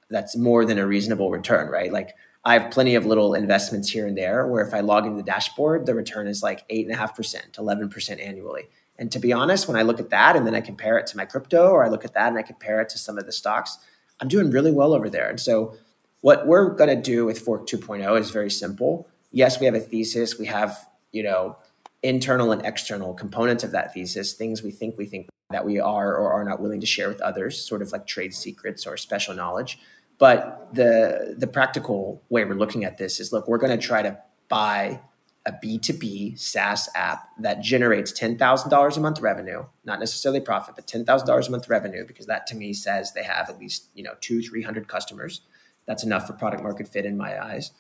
that's 0.09 0.37
more 0.37 0.65
than 0.65 0.79
a 0.79 0.87
reasonable 0.87 1.31
return, 1.31 1.69
right? 1.69 1.93
Like 1.93 2.15
I 2.45 2.59
have 2.59 2.71
plenty 2.71 2.95
of 2.95 3.05
little 3.05 3.35
investments 3.35 3.91
here 3.91 4.07
and 4.07 4.17
there 4.17 4.47
where 4.47 4.67
if 4.67 4.73
I 4.73 4.81
log 4.81 5.05
into 5.05 5.17
the 5.19 5.23
dashboard, 5.25 5.85
the 5.85 5.95
return 5.95 6.27
is 6.27 6.43
like 6.43 6.65
eight 6.71 6.87
and 6.87 6.95
a 6.95 6.97
half 6.97 7.15
percent, 7.15 7.55
11% 7.55 8.25
annually. 8.25 8.69
And 8.99 9.13
to 9.13 9.19
be 9.19 9.33
honest, 9.33 9.69
when 9.69 9.77
I 9.77 9.83
look 9.83 10.01
at 10.01 10.11
that 10.11 10.37
and 10.37 10.47
then 10.47 10.55
I 10.55 10.61
compare 10.61 10.97
it 10.97 11.07
to 11.09 11.17
my 11.17 11.27
crypto 11.27 11.69
or 11.69 11.85
I 11.85 11.89
look 11.89 12.05
at 12.05 12.15
that 12.15 12.29
and 12.29 12.39
I 12.39 12.43
compare 12.43 12.81
it 12.81 12.89
to 12.91 12.99
some 12.99 13.19
of 13.19 13.27
the 13.27 13.33
stocks, 13.33 13.77
I'm 14.21 14.29
doing 14.29 14.51
really 14.51 14.73
well 14.73 14.95
over 14.95 15.11
there. 15.11 15.29
And 15.29 15.41
so 15.41 15.77
what 16.21 16.47
we're 16.47 16.71
going 16.71 16.89
to 16.89 16.97
do 16.97 17.27
with 17.27 17.41
Fork 17.41 17.67
2.0 17.69 18.19
is 18.19 18.31
very 18.31 18.51
simple. 18.51 19.09
Yes, 19.33 19.61
we 19.61 19.67
have 19.67 19.75
a 19.75 19.81
thesis. 19.81 20.39
We 20.39 20.47
have, 20.47 20.89
you 21.13 21.25
know, 21.25 21.57
internal 22.03 22.53
and 22.53 22.65
external 22.65 23.15
components 23.15 23.65
of 23.65 23.73
that 23.73 23.93
thesis, 23.93 24.35
things 24.35 24.63
we 24.63 24.71
think 24.71 24.97
we 24.97 25.07
think 25.07 25.29
that 25.51 25.65
we 25.65 25.79
are 25.79 26.17
or 26.17 26.33
are 26.33 26.45
not 26.45 26.61
willing 26.61 26.81
to 26.81 26.87
share 26.87 27.09
with 27.09 27.21
others, 27.21 27.61
sort 27.61 27.83
of 27.83 27.93
like 27.93 28.07
trade 28.07 28.35
secrets 28.35 28.87
or 28.87 28.97
special 28.97 29.35
knowledge. 29.35 29.79
But 30.19 30.69
the 30.73 31.35
the 31.37 31.47
practical 31.47 32.23
way 32.29 32.45
we're 32.45 32.55
looking 32.55 32.85
at 32.85 32.99
this 32.99 33.21
is 33.21 33.33
look, 33.33 33.47
we're 33.49 33.59
going 33.59 33.79
to 33.79 33.87
try 33.87 34.03
to 34.03 34.19
buy 34.49 35.01
a 35.47 35.53
B2B 35.53 36.39
SaaS 36.39 36.89
app 36.97 37.29
that 37.39 37.61
generates 37.61 38.11
$10,000 38.13 38.97
a 38.97 39.01
month 39.01 39.21
revenue, 39.21 39.65
not 39.85 40.01
necessarily 40.01 40.41
profit, 40.41 40.75
but 40.75 40.89
$10,000 40.89 41.49
a 41.49 41.51
month 41.53 41.69
revenue, 41.69 42.05
because 42.05 42.27
that 42.27 42.49
to 42.49 42.57
me 42.57 42.73
says 42.73 43.13
they 43.13 43.23
have 43.23 43.49
at 43.49 43.61
least, 43.61 43.87
you 43.95 44.03
know, 44.03 44.15
two, 44.21 44.43
300 44.43 44.89
customers. 44.89 45.43
That's 45.87 46.03
enough 46.03 46.27
for 46.27 46.33
product 46.33 46.65
market 46.65 46.89
fit 46.89 47.07
in 47.07 47.17
my 47.17 47.41
eyes 47.41 47.71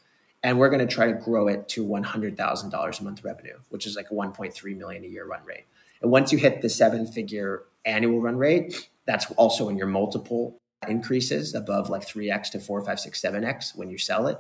and 0.43 0.59
we're 0.59 0.69
going 0.69 0.87
to 0.87 0.93
try 0.93 1.07
to 1.07 1.19
grow 1.19 1.49
it 1.49 1.69
to 1.71 1.85
$100,000 1.85 3.01
a 3.01 3.05
month 3.05 3.25
revenue, 3.25 3.59
which 3.71 3.87
is 3.87 3.97
like 3.97 4.11
a 4.11 4.15
1.3 4.15 4.77
million 4.77 5.05
a 5.05 5.09
year 5.09 5.27
run 5.27 5.45
rate. 5.45 5.65
And 6.03 6.11
once 6.11 6.33
you 6.33 6.39
hit 6.39 6.63
the 6.63 6.69
seven 6.69 7.07
figure 7.07 7.65
annual 7.85 8.21
run 8.21 8.37
rate, 8.37 8.89
that's 9.07 9.31
also 9.33 9.67
when 9.67 9.77
your 9.77 9.87
multiple 9.87 10.61
increases 10.87 11.55
above 11.55 11.89
like 11.89 12.07
3x 12.07 12.51
to 12.51 12.61
4, 12.61 12.85
5, 12.85 13.01
6, 13.01 13.21
7x 13.21 13.77
when 13.77 13.91
you 13.91 13.99
sell 13.99 14.27
it. 14.27 14.39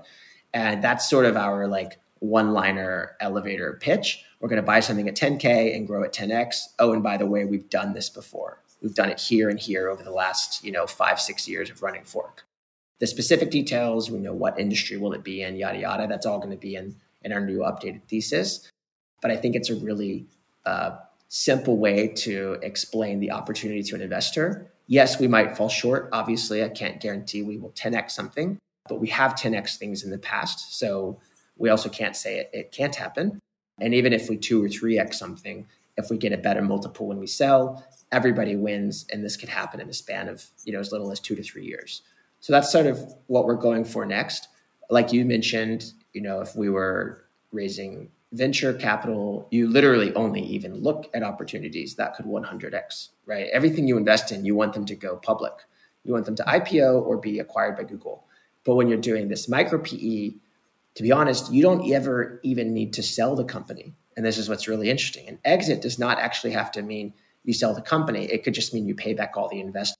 And 0.52 0.82
that's 0.82 1.08
sort 1.08 1.26
of 1.26 1.36
our 1.36 1.66
like 1.66 1.98
one 2.20 2.52
liner 2.52 3.16
elevator 3.20 3.78
pitch. 3.80 4.24
We're 4.40 4.48
going 4.48 4.62
to 4.62 4.66
buy 4.66 4.80
something 4.80 5.08
at 5.08 5.16
10K 5.16 5.74
and 5.74 5.86
grow 5.86 6.04
at 6.04 6.14
10X. 6.14 6.56
Oh, 6.78 6.92
and 6.92 7.02
by 7.02 7.16
the 7.16 7.26
way, 7.26 7.44
we've 7.44 7.68
done 7.68 7.92
this 7.92 8.08
before. 8.08 8.62
We've 8.82 8.94
done 8.94 9.10
it 9.10 9.20
here 9.20 9.48
and 9.48 9.58
here 9.58 9.88
over 9.88 10.02
the 10.02 10.12
last, 10.12 10.64
you 10.64 10.72
know, 10.72 10.86
five, 10.86 11.20
six 11.20 11.48
years 11.48 11.70
of 11.70 11.82
running 11.82 12.04
Fork. 12.04 12.45
The 12.98 13.06
specific 13.06 13.50
details, 13.50 14.10
we 14.10 14.18
know 14.18 14.32
what 14.32 14.58
industry 14.58 14.96
will 14.96 15.12
it 15.12 15.22
be 15.22 15.42
in, 15.42 15.56
yada, 15.56 15.78
yada. 15.78 16.06
That's 16.06 16.26
all 16.26 16.38
going 16.38 16.50
to 16.50 16.56
be 16.56 16.76
in, 16.76 16.96
in 17.22 17.32
our 17.32 17.40
new 17.40 17.58
updated 17.58 18.02
thesis. 18.08 18.70
But 19.20 19.30
I 19.30 19.36
think 19.36 19.54
it's 19.54 19.70
a 19.70 19.76
really 19.76 20.26
uh, 20.64 20.96
simple 21.28 21.76
way 21.76 22.08
to 22.08 22.58
explain 22.62 23.20
the 23.20 23.32
opportunity 23.32 23.82
to 23.82 23.94
an 23.94 24.00
investor. 24.00 24.70
Yes, 24.86 25.18
we 25.18 25.28
might 25.28 25.56
fall 25.56 25.68
short. 25.68 26.08
Obviously, 26.12 26.62
I 26.62 26.68
can't 26.68 27.00
guarantee 27.00 27.42
we 27.42 27.58
will 27.58 27.70
10x 27.70 28.12
something, 28.12 28.58
but 28.88 29.00
we 29.00 29.08
have 29.08 29.34
10x 29.34 29.76
things 29.76 30.04
in 30.04 30.10
the 30.10 30.18
past. 30.18 30.78
So 30.78 31.20
we 31.58 31.68
also 31.68 31.88
can't 31.88 32.16
say 32.16 32.38
it, 32.38 32.50
it 32.52 32.72
can't 32.72 32.94
happen. 32.94 33.40
And 33.80 33.94
even 33.94 34.12
if 34.12 34.28
we 34.28 34.36
2 34.36 34.64
or 34.64 34.68
3x 34.68 35.14
something, 35.14 35.66
if 35.96 36.10
we 36.10 36.16
get 36.16 36.32
a 36.32 36.38
better 36.38 36.62
multiple 36.62 37.06
when 37.08 37.18
we 37.18 37.26
sell, 37.26 37.84
everybody 38.12 38.56
wins. 38.56 39.06
And 39.12 39.24
this 39.24 39.36
could 39.36 39.48
happen 39.48 39.80
in 39.80 39.88
a 39.88 39.92
span 39.92 40.28
of, 40.28 40.46
you 40.64 40.72
know, 40.72 40.80
as 40.80 40.92
little 40.92 41.10
as 41.10 41.20
two 41.20 41.34
to 41.34 41.42
three 41.42 41.64
years. 41.64 42.02
So 42.46 42.52
that's 42.52 42.70
sort 42.70 42.86
of 42.86 43.12
what 43.26 43.44
we're 43.44 43.56
going 43.56 43.84
for 43.84 44.06
next. 44.06 44.46
Like 44.88 45.12
you 45.12 45.24
mentioned, 45.24 45.92
you 46.12 46.20
know, 46.20 46.40
if 46.42 46.54
we 46.54 46.70
were 46.70 47.24
raising 47.50 48.08
venture 48.30 48.72
capital, 48.72 49.48
you 49.50 49.68
literally 49.68 50.14
only 50.14 50.42
even 50.42 50.76
look 50.76 51.10
at 51.12 51.24
opportunities 51.24 51.96
that 51.96 52.14
could 52.14 52.24
100x, 52.24 53.08
right? 53.24 53.48
Everything 53.52 53.88
you 53.88 53.96
invest 53.96 54.30
in, 54.30 54.44
you 54.44 54.54
want 54.54 54.74
them 54.74 54.84
to 54.84 54.94
go 54.94 55.16
public. 55.16 55.54
You 56.04 56.12
want 56.12 56.24
them 56.24 56.36
to 56.36 56.44
IPO 56.44 57.04
or 57.04 57.16
be 57.16 57.40
acquired 57.40 57.76
by 57.76 57.82
Google. 57.82 58.28
But 58.62 58.76
when 58.76 58.86
you're 58.86 58.98
doing 58.98 59.26
this 59.26 59.48
micro 59.48 59.80
PE, 59.80 60.34
to 60.94 61.02
be 61.02 61.10
honest, 61.10 61.52
you 61.52 61.62
don't 61.62 61.90
ever 61.92 62.38
even 62.44 62.72
need 62.72 62.92
to 62.92 63.02
sell 63.02 63.34
the 63.34 63.42
company. 63.42 63.92
And 64.16 64.24
this 64.24 64.38
is 64.38 64.48
what's 64.48 64.68
really 64.68 64.88
interesting. 64.88 65.26
An 65.26 65.40
exit 65.44 65.82
does 65.82 65.98
not 65.98 66.20
actually 66.20 66.52
have 66.52 66.70
to 66.70 66.82
mean 66.82 67.12
you 67.42 67.52
sell 67.52 67.74
the 67.74 67.82
company. 67.82 68.26
It 68.26 68.44
could 68.44 68.54
just 68.54 68.72
mean 68.72 68.86
you 68.86 68.94
pay 68.94 69.14
back 69.14 69.36
all 69.36 69.48
the 69.48 69.58
investors 69.58 69.96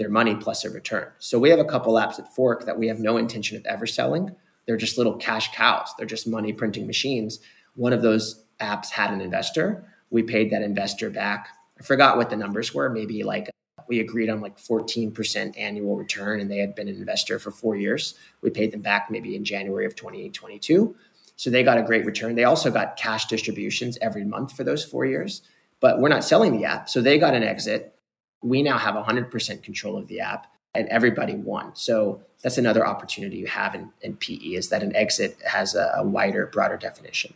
their 0.00 0.10
money 0.10 0.34
plus 0.34 0.64
a 0.64 0.70
return. 0.70 1.06
So 1.20 1.38
we 1.38 1.50
have 1.50 1.60
a 1.60 1.64
couple 1.64 1.94
apps 1.94 2.18
at 2.18 2.34
Fork 2.34 2.66
that 2.66 2.76
we 2.76 2.88
have 2.88 2.98
no 2.98 3.16
intention 3.16 3.56
of 3.56 3.64
ever 3.66 3.86
selling. 3.86 4.34
They're 4.66 4.76
just 4.76 4.98
little 4.98 5.14
cash 5.14 5.54
cows. 5.54 5.94
They're 5.96 6.06
just 6.06 6.26
money 6.26 6.52
printing 6.52 6.88
machines 6.88 7.38
one 7.74 7.92
of 7.92 8.02
those 8.02 8.44
apps 8.60 8.90
had 8.90 9.12
an 9.12 9.20
investor. 9.20 9.84
We 10.10 10.22
paid 10.22 10.50
that 10.50 10.62
investor 10.62 11.10
back. 11.10 11.48
I 11.78 11.82
forgot 11.82 12.16
what 12.16 12.30
the 12.30 12.36
numbers 12.36 12.74
were. 12.74 12.90
Maybe 12.90 13.22
like 13.22 13.48
we 13.88 14.00
agreed 14.00 14.28
on 14.28 14.40
like 14.40 14.58
14% 14.58 15.58
annual 15.58 15.96
return 15.96 16.40
and 16.40 16.50
they 16.50 16.58
had 16.58 16.74
been 16.74 16.88
an 16.88 16.96
investor 16.96 17.38
for 17.38 17.50
four 17.50 17.76
years. 17.76 18.14
We 18.42 18.50
paid 18.50 18.72
them 18.72 18.82
back 18.82 19.10
maybe 19.10 19.34
in 19.34 19.44
January 19.44 19.86
of 19.86 19.96
2022. 19.96 20.94
So 21.36 21.48
they 21.48 21.62
got 21.62 21.78
a 21.78 21.82
great 21.82 22.04
return. 22.04 22.34
They 22.34 22.44
also 22.44 22.70
got 22.70 22.98
cash 22.98 23.26
distributions 23.26 23.96
every 24.02 24.24
month 24.24 24.52
for 24.52 24.62
those 24.62 24.84
four 24.84 25.06
years, 25.06 25.42
but 25.80 26.00
we're 26.00 26.10
not 26.10 26.22
selling 26.22 26.52
the 26.52 26.66
app. 26.66 26.90
So 26.90 27.00
they 27.00 27.18
got 27.18 27.34
an 27.34 27.42
exit. 27.42 27.94
We 28.42 28.62
now 28.62 28.78
have 28.78 28.94
100% 28.94 29.62
control 29.62 29.96
of 29.96 30.08
the 30.08 30.20
app 30.20 30.46
and 30.74 30.88
everybody 30.88 31.34
won. 31.34 31.72
So 31.74 32.22
that's 32.42 32.58
another 32.58 32.86
opportunity 32.86 33.36
you 33.36 33.46
have 33.46 33.74
in, 33.74 33.90
in 34.02 34.16
PE 34.16 34.54
is 34.54 34.68
that 34.68 34.82
an 34.82 34.94
exit 34.94 35.36
has 35.44 35.74
a, 35.74 35.92
a 35.96 36.02
wider, 36.04 36.46
broader 36.46 36.76
definition. 36.76 37.34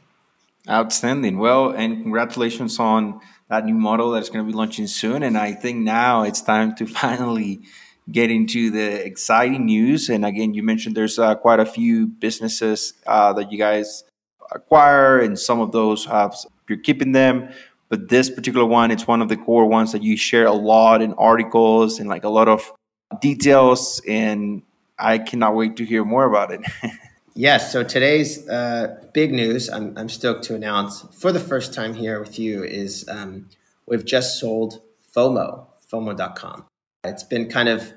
Outstanding. 0.69 1.39
Well, 1.39 1.71
and 1.71 2.03
congratulations 2.03 2.79
on 2.79 3.21
that 3.51 3.67
new 3.67 3.75
model 3.75 4.13
that's 4.13 4.31
going 4.31 4.45
to 4.47 4.51
be 4.51 4.57
launching 4.57 4.87
soon. 4.87 5.23
And 5.23 5.37
I 5.37 5.53
think 5.53 5.79
now 5.79 6.23
it's 6.23 6.41
time 6.41 6.75
to 6.77 6.87
finally 7.03 7.63
get 8.11 8.31
into 8.31 8.71
the 8.71 9.05
exciting 9.05 9.67
news. 9.67 10.09
And 10.09 10.25
again, 10.25 10.55
you 10.55 10.63
mentioned 10.63 10.97
there's 10.97 11.19
uh, 11.19 11.35
quite 11.35 11.61
a 11.61 11.67
few 11.67 12.07
businesses 12.07 12.95
uh, 13.07 13.33
that 13.35 13.51
you 13.53 13.59
guys 13.59 14.05
acquire, 14.53 15.19
and 15.21 15.39
some 15.39 15.61
of 15.61 15.73
those 15.73 16.05
have 16.07 16.37
you're 16.69 16.79
keeping 16.79 17.13
them. 17.13 17.49
But 17.95 18.09
this 18.09 18.29
particular 18.29 18.67
one, 18.67 18.91
it's 18.91 19.07
one 19.07 19.23
of 19.23 19.29
the 19.29 19.37
core 19.37 19.67
ones 19.67 19.93
that 19.93 20.03
you 20.03 20.17
share 20.17 20.47
a 20.47 20.53
lot 20.53 21.01
in 21.01 21.13
articles 21.13 22.01
and 22.01 22.09
like 22.09 22.25
a 22.25 22.29
lot 22.29 22.49
of 22.49 22.73
details. 23.21 24.03
And 24.09 24.63
I 24.99 25.19
cannot 25.19 25.55
wait 25.55 25.77
to 25.77 25.85
hear 25.85 26.05
more 26.05 26.25
about 26.25 26.51
it. 26.51 26.61
Yes. 27.37 27.73
So 27.73 27.83
today's 27.83 28.49
uh, 28.49 29.03
big 29.13 29.33
news, 29.33 29.69
I'm, 29.69 29.99
I'm 29.99 30.09
stoked 30.09 30.45
to 30.45 30.55
announce 30.55 31.03
for 31.19 31.33
the 31.33 31.41
first 31.41 31.75
time 31.75 31.93
here 31.93 32.21
with 32.21 32.39
you, 32.39 32.63
is 32.63 33.09
um, 33.09 33.49
we've 33.87 34.05
just 34.05 34.39
sold 34.39 34.81
FOMO, 35.17 35.67
FOMO.com. 35.93 36.65
It's 37.03 37.25
been 37.25 37.49
kind 37.49 37.69
of, 37.69 37.93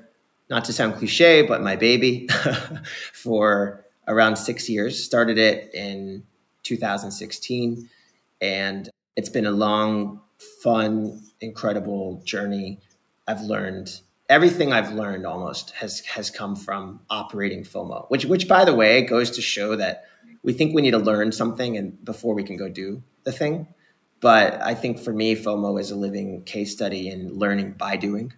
not 0.50 0.64
to 0.64 0.72
sound 0.72 0.96
cliche, 0.96 1.42
but 1.42 1.62
my 1.62 1.76
baby 1.76 2.28
for 3.12 3.84
around 4.08 4.34
six 4.34 4.68
years. 4.68 5.04
Started 5.04 5.38
it 5.38 5.72
in 5.72 6.24
2016. 6.64 7.88
And 8.40 8.90
it's 9.18 9.28
been 9.28 9.46
a 9.46 9.50
long, 9.50 10.20
fun, 10.62 11.20
incredible 11.40 12.22
journey. 12.24 12.78
I've 13.26 13.40
learned 13.40 14.00
everything 14.28 14.72
I've 14.72 14.92
learned 14.92 15.26
almost 15.26 15.70
has 15.72 16.00
has 16.06 16.30
come 16.30 16.54
from 16.54 17.00
operating 17.10 17.64
FOMO, 17.64 18.08
which 18.10 18.26
which 18.26 18.46
by 18.46 18.64
the 18.64 18.74
way 18.74 19.02
goes 19.02 19.32
to 19.32 19.42
show 19.42 19.74
that 19.74 20.04
we 20.44 20.52
think 20.52 20.72
we 20.72 20.82
need 20.82 20.92
to 20.92 20.98
learn 20.98 21.32
something 21.32 21.76
and 21.76 22.02
before 22.04 22.32
we 22.32 22.44
can 22.44 22.56
go 22.56 22.68
do 22.68 23.02
the 23.24 23.32
thing. 23.32 23.66
But 24.20 24.62
I 24.62 24.74
think 24.74 25.00
for 25.00 25.12
me, 25.12 25.34
FOMO 25.34 25.80
is 25.80 25.90
a 25.90 25.96
living 25.96 26.44
case 26.44 26.72
study 26.72 27.08
in 27.08 27.34
learning 27.34 27.72
by 27.72 27.96
doing. 27.96 28.32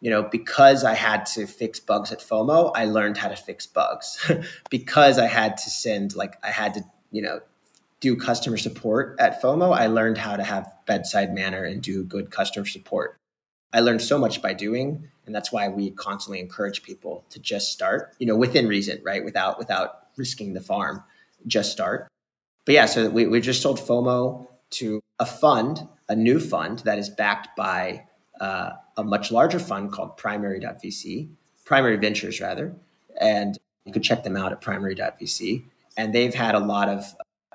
You 0.00 0.10
know, 0.10 0.22
because 0.22 0.82
I 0.82 0.94
had 0.94 1.26
to 1.26 1.46
fix 1.46 1.78
bugs 1.78 2.10
at 2.10 2.20
FOMO, 2.20 2.72
I 2.74 2.86
learned 2.86 3.18
how 3.18 3.28
to 3.28 3.36
fix 3.36 3.66
bugs. 3.66 4.18
because 4.70 5.16
I 5.16 5.26
had 5.26 5.58
to 5.58 5.70
send, 5.70 6.16
like, 6.16 6.34
I 6.42 6.50
had 6.50 6.74
to, 6.74 6.82
you 7.12 7.22
know, 7.22 7.38
do 8.02 8.16
customer 8.16 8.58
support 8.58 9.16
at 9.20 9.40
FOMO, 9.40 9.74
I 9.74 9.86
learned 9.86 10.18
how 10.18 10.34
to 10.34 10.42
have 10.42 10.70
bedside 10.86 11.32
manner 11.32 11.62
and 11.64 11.80
do 11.80 12.02
good 12.02 12.30
customer 12.30 12.66
support. 12.66 13.16
I 13.72 13.78
learned 13.80 14.02
so 14.02 14.18
much 14.18 14.42
by 14.42 14.54
doing, 14.54 15.08
and 15.24 15.34
that's 15.34 15.52
why 15.52 15.68
we 15.68 15.92
constantly 15.92 16.40
encourage 16.40 16.82
people 16.82 17.24
to 17.30 17.38
just 17.38 17.72
start, 17.72 18.14
you 18.18 18.26
know, 18.26 18.36
within 18.36 18.66
reason, 18.66 19.00
right? 19.04 19.24
Without 19.24 19.56
without 19.56 20.08
risking 20.16 20.52
the 20.52 20.60
farm, 20.60 21.02
just 21.46 21.70
start. 21.70 22.08
But 22.66 22.74
yeah, 22.74 22.86
so 22.86 23.08
we, 23.08 23.26
we 23.28 23.40
just 23.40 23.62
sold 23.62 23.78
FOMO 23.78 24.48
to 24.70 25.00
a 25.20 25.24
fund, 25.24 25.88
a 26.08 26.16
new 26.16 26.40
fund 26.40 26.80
that 26.80 26.98
is 26.98 27.08
backed 27.08 27.56
by 27.56 28.04
uh, 28.40 28.72
a 28.96 29.04
much 29.04 29.30
larger 29.30 29.60
fund 29.60 29.92
called 29.92 30.16
Primary.vc, 30.16 31.28
Primary 31.64 31.96
Ventures 31.96 32.40
rather, 32.40 32.74
and 33.20 33.56
you 33.84 33.92
could 33.92 34.02
check 34.02 34.24
them 34.24 34.36
out 34.36 34.50
at 34.50 34.60
Primary.vc. 34.60 35.64
And 35.96 36.12
they've 36.12 36.34
had 36.34 36.56
a 36.56 36.58
lot 36.58 36.88
of 36.88 37.04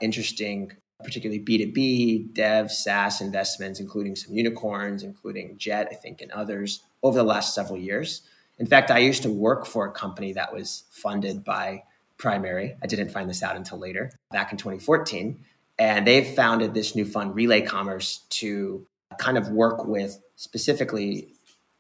interesting 0.02 0.72
particularly 1.04 1.44
B2B, 1.44 2.34
dev, 2.34 2.72
SaaS 2.72 3.22
investments, 3.22 3.80
including 3.80 4.16
some 4.16 4.34
unicorns, 4.34 5.04
including 5.04 5.58
Jet, 5.58 5.88
I 5.92 5.96
think, 5.96 6.22
and 6.22 6.32
others 6.32 6.82
over 7.04 7.18
the 7.18 7.24
last 7.24 7.54
several 7.54 7.78
years. 7.78 8.24
In 8.60 8.66
fact, 8.66 8.90
I 8.90 8.98
used 9.00 9.22
to 9.24 9.32
work 9.32 9.68
for 9.68 9.86
a 9.86 9.92
company 9.92 10.34
that 10.34 10.54
was 10.54 10.86
funded 10.90 11.44
by 11.44 11.84
Primary. 12.18 12.76
I 12.82 12.88
didn't 12.88 13.10
find 13.10 13.30
this 13.30 13.44
out 13.44 13.56
until 13.56 13.78
later, 13.78 14.12
back 14.32 14.52
in 14.52 14.58
2014. 14.58 15.40
And 15.78 16.08
they've 16.08 16.26
founded 16.26 16.74
this 16.74 16.96
new 16.96 17.06
fund, 17.06 17.36
Relay 17.36 17.62
Commerce, 17.62 18.26
to 18.30 18.88
kind 19.20 19.38
of 19.38 19.50
work 19.50 19.86
with 19.86 20.20
specifically 20.36 21.28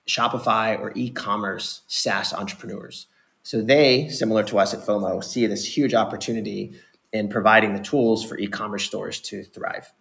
Shopify 0.07 0.79
or 0.79 0.91
e 0.95 1.09
commerce 1.09 1.81
SaaS 1.87 2.33
entrepreneurs. 2.33 3.07
So 3.41 3.61
they, 3.61 4.09
similar 4.09 4.43
to 4.43 4.59
us 4.59 4.75
at 4.75 4.81
FOMO, 4.81 5.23
see 5.23 5.47
this 5.47 5.65
huge 5.65 5.95
opportunity 5.95 6.75
in 7.13 7.29
providing 7.29 7.73
the 7.73 7.83
tools 7.83 8.23
for 8.23 8.37
e-commerce 8.37 8.83
stores 8.83 9.19
to 9.21 9.43
thrive. 9.43 9.91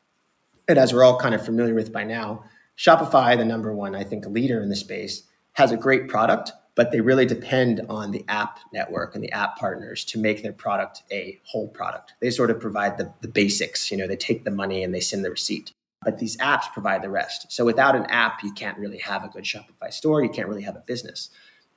And 0.68 0.78
as 0.78 0.92
we're 0.92 1.04
all 1.04 1.18
kind 1.18 1.34
of 1.34 1.44
familiar 1.44 1.74
with 1.74 1.92
by 1.92 2.04
now, 2.04 2.44
Shopify, 2.76 3.36
the 3.36 3.44
number 3.44 3.72
one, 3.72 3.94
I 3.94 4.04
think, 4.04 4.26
leader 4.26 4.62
in 4.62 4.68
the 4.68 4.76
space, 4.76 5.22
has 5.52 5.72
a 5.72 5.76
great 5.76 6.08
product, 6.08 6.52
but 6.74 6.92
they 6.92 7.00
really 7.00 7.24
depend 7.24 7.80
on 7.88 8.10
the 8.10 8.24
app 8.28 8.58
network 8.72 9.14
and 9.14 9.24
the 9.24 9.32
app 9.32 9.56
partners 9.56 10.04
to 10.06 10.18
make 10.18 10.42
their 10.42 10.52
product 10.52 11.02
a 11.10 11.40
whole 11.44 11.68
product. 11.68 12.14
They 12.20 12.30
sort 12.30 12.50
of 12.50 12.60
provide 12.60 12.98
the, 12.98 13.12
the 13.22 13.28
basics, 13.28 13.90
you 13.90 13.96
know, 13.96 14.06
they 14.06 14.16
take 14.16 14.44
the 14.44 14.50
money 14.50 14.82
and 14.82 14.94
they 14.94 15.00
send 15.00 15.24
the 15.24 15.30
receipt. 15.30 15.72
But 16.04 16.18
these 16.18 16.36
apps 16.36 16.70
provide 16.72 17.02
the 17.02 17.08
rest. 17.08 17.50
So 17.50 17.64
without 17.64 17.96
an 17.96 18.04
app, 18.06 18.42
you 18.42 18.52
can't 18.52 18.78
really 18.78 18.98
have 18.98 19.24
a 19.24 19.28
good 19.28 19.44
Shopify 19.44 19.92
store. 19.92 20.22
You 20.22 20.28
can't 20.28 20.48
really 20.48 20.62
have 20.62 20.76
a 20.76 20.84
business. 20.86 21.30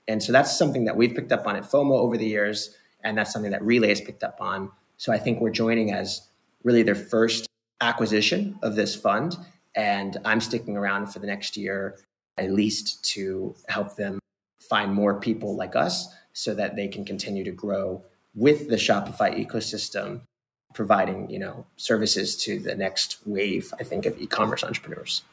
And 0.08 0.22
so 0.22 0.32
that's 0.32 0.58
something 0.58 0.86
that 0.86 0.98
we've 0.98 1.16
picked 1.16 1.32
up 1.32 1.48
on 1.48 1.56
at 1.56 1.64
FOMO 1.64 1.94
over 1.94 2.18
the 2.18 2.28
years. 2.28 2.76
And 3.04 3.18
that's 3.18 3.32
something 3.32 3.52
that 3.52 3.64
Relay 3.64 3.90
has 3.90 4.02
picked 4.02 4.24
up 4.24 4.38
on 4.42 4.72
so 5.00 5.14
I 5.14 5.18
think 5.18 5.39
we're 5.39 5.50
joining 5.50 5.91
as 5.93 6.28
really 6.64 6.84
their 6.84 6.93
first 6.93 7.47
acquisition 7.82 8.60
of 8.62 8.76
this 8.76 8.95
fund. 8.95 9.38
And 9.76 10.18
I'm 10.26 10.41
sticking 10.41 10.76
around 10.76 11.08
for 11.08 11.20
the 11.20 11.28
next 11.28 11.56
year 11.56 11.97
at 12.38 12.52
least 12.52 13.04
to 13.04 13.56
help 13.70 13.95
them 13.95 14.20
find 14.70 14.93
more 14.93 15.20
people 15.20 15.56
like 15.56 15.76
us 15.76 16.14
so 16.34 16.54
that 16.54 16.76
they 16.76 16.88
can 16.88 17.06
continue 17.06 17.43
to 17.45 17.52
grow 17.52 18.04
with 18.36 18.70
the 18.70 18.76
Shopify 18.76 19.34
ecosystem, 19.45 20.22
providing, 20.74 21.30
you 21.30 21.39
know, 21.39 21.66
services 21.78 22.36
to 22.43 22.60
the 22.60 22.76
next 22.76 23.18
wave, 23.26 23.74
I 23.80 23.84
think, 23.84 24.06
of 24.06 24.20
e-commerce 24.20 24.64
entrepreneurs. 24.64 25.24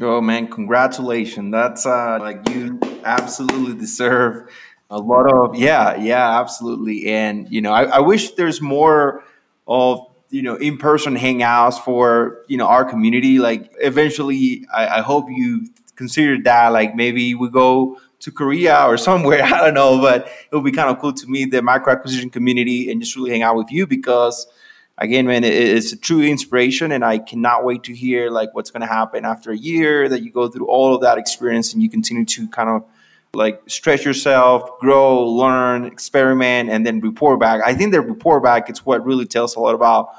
Oh 0.00 0.20
man, 0.20 0.48
congratulations. 0.48 1.52
That's 1.52 1.86
uh 1.86 2.18
like 2.20 2.48
you 2.48 2.80
absolutely 3.04 3.78
deserve 3.78 4.50
a 4.90 4.98
lot 4.98 5.32
of 5.32 5.56
yeah 5.56 5.96
yeah 5.96 6.38
absolutely 6.40 7.06
and 7.06 7.50
you 7.50 7.60
know 7.60 7.72
I, 7.72 7.84
I 7.84 7.98
wish 8.00 8.32
there's 8.32 8.60
more 8.60 9.24
of 9.66 10.00
you 10.30 10.42
know 10.42 10.56
in-person 10.56 11.16
hangouts 11.16 11.78
for 11.82 12.42
you 12.46 12.56
know 12.56 12.66
our 12.66 12.84
community 12.84 13.38
like 13.38 13.72
eventually 13.80 14.64
I, 14.72 14.98
I 14.98 15.00
hope 15.00 15.26
you 15.28 15.66
consider 15.96 16.40
that 16.44 16.68
like 16.68 16.94
maybe 16.94 17.34
we 17.34 17.50
go 17.50 17.98
to 18.20 18.30
Korea 18.30 18.84
or 18.86 18.96
somewhere. 18.96 19.42
I 19.44 19.64
don't 19.64 19.74
know, 19.74 20.00
but 20.00 20.26
it 20.26 20.54
would 20.54 20.64
be 20.64 20.72
kind 20.72 20.90
of 20.90 20.98
cool 21.00 21.12
to 21.12 21.26
meet 21.26 21.50
the 21.50 21.62
micro 21.62 21.92
acquisition 21.92 22.30
community 22.30 22.90
and 22.90 23.00
just 23.00 23.16
really 23.16 23.30
hang 23.30 23.42
out 23.42 23.56
with 23.56 23.70
you 23.70 23.86
because, 23.86 24.46
again, 24.98 25.26
man, 25.26 25.44
it, 25.44 25.52
it's 25.52 25.92
a 25.92 25.96
true 25.96 26.22
inspiration, 26.22 26.92
and 26.92 27.04
I 27.04 27.18
cannot 27.18 27.64
wait 27.64 27.84
to 27.84 27.94
hear 27.94 28.30
like 28.30 28.54
what's 28.54 28.70
going 28.70 28.82
to 28.82 28.86
happen 28.86 29.24
after 29.24 29.50
a 29.50 29.56
year 29.56 30.08
that 30.08 30.22
you 30.22 30.30
go 30.30 30.48
through 30.48 30.66
all 30.66 30.94
of 30.94 31.02
that 31.02 31.18
experience 31.18 31.72
and 31.72 31.82
you 31.82 31.90
continue 31.90 32.24
to 32.24 32.48
kind 32.48 32.68
of 32.68 32.84
like 33.36 33.62
stretch 33.68 34.04
yourself, 34.04 34.78
grow, 34.80 35.24
learn, 35.28 35.84
experiment, 35.84 36.70
and 36.70 36.86
then 36.86 37.00
report 37.00 37.38
back. 37.38 37.60
I 37.64 37.74
think 37.74 37.92
the 37.92 38.00
report 38.00 38.42
back 38.42 38.70
is 38.70 38.84
what 38.84 39.04
really 39.04 39.26
tells 39.26 39.56
a 39.56 39.60
lot 39.60 39.74
about 39.74 40.10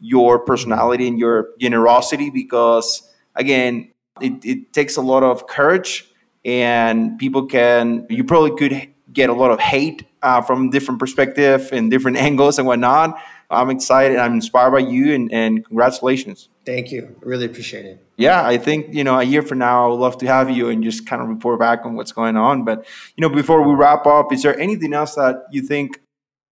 your 0.00 0.38
personality 0.38 1.08
and 1.08 1.18
your 1.18 1.48
generosity 1.58 2.30
because 2.30 3.02
again, 3.34 3.90
it, 4.20 4.44
it 4.44 4.72
takes 4.72 4.96
a 4.96 5.02
lot 5.02 5.22
of 5.22 5.46
courage 5.46 6.08
and 6.44 7.18
people 7.18 7.46
can 7.46 8.06
you 8.08 8.24
probably 8.24 8.56
could 8.56 8.88
get 9.12 9.30
a 9.30 9.32
lot 9.32 9.50
of 9.50 9.58
hate 9.58 10.04
uh, 10.22 10.40
from 10.40 10.70
different 10.70 11.00
perspective 11.00 11.70
and 11.72 11.90
different 11.90 12.16
angles 12.28 12.58
and 12.58 12.66
whatnot 12.66 13.18
i'm 13.50 13.70
excited 13.70 14.18
i'm 14.18 14.34
inspired 14.34 14.70
by 14.70 14.78
you 14.78 15.14
and, 15.14 15.32
and 15.32 15.64
congratulations. 15.64 16.48
Thank 16.66 16.92
you. 16.92 17.16
Really 17.22 17.46
appreciate 17.46 17.86
it. 17.86 18.04
Yeah 18.16 18.46
i 18.46 18.58
think 18.58 18.94
you 18.94 19.04
know 19.04 19.18
a 19.18 19.22
year 19.22 19.42
from 19.42 19.58
now 19.58 19.86
i 19.86 19.88
would 19.88 20.00
love 20.00 20.18
to 20.18 20.26
have 20.26 20.50
you 20.50 20.68
and 20.68 20.82
just 20.82 21.06
kind 21.06 21.22
of 21.22 21.28
report 21.28 21.58
back 21.58 21.84
on 21.84 21.94
what's 21.94 22.12
going 22.12 22.36
on. 22.36 22.64
But 22.64 22.86
you 23.16 23.22
know 23.22 23.28
before 23.28 23.66
we 23.66 23.74
wrap 23.74 24.06
up 24.06 24.32
is 24.32 24.42
there 24.42 24.58
anything 24.58 24.92
else 24.92 25.14
that 25.14 25.46
you 25.50 25.62
think 25.62 26.00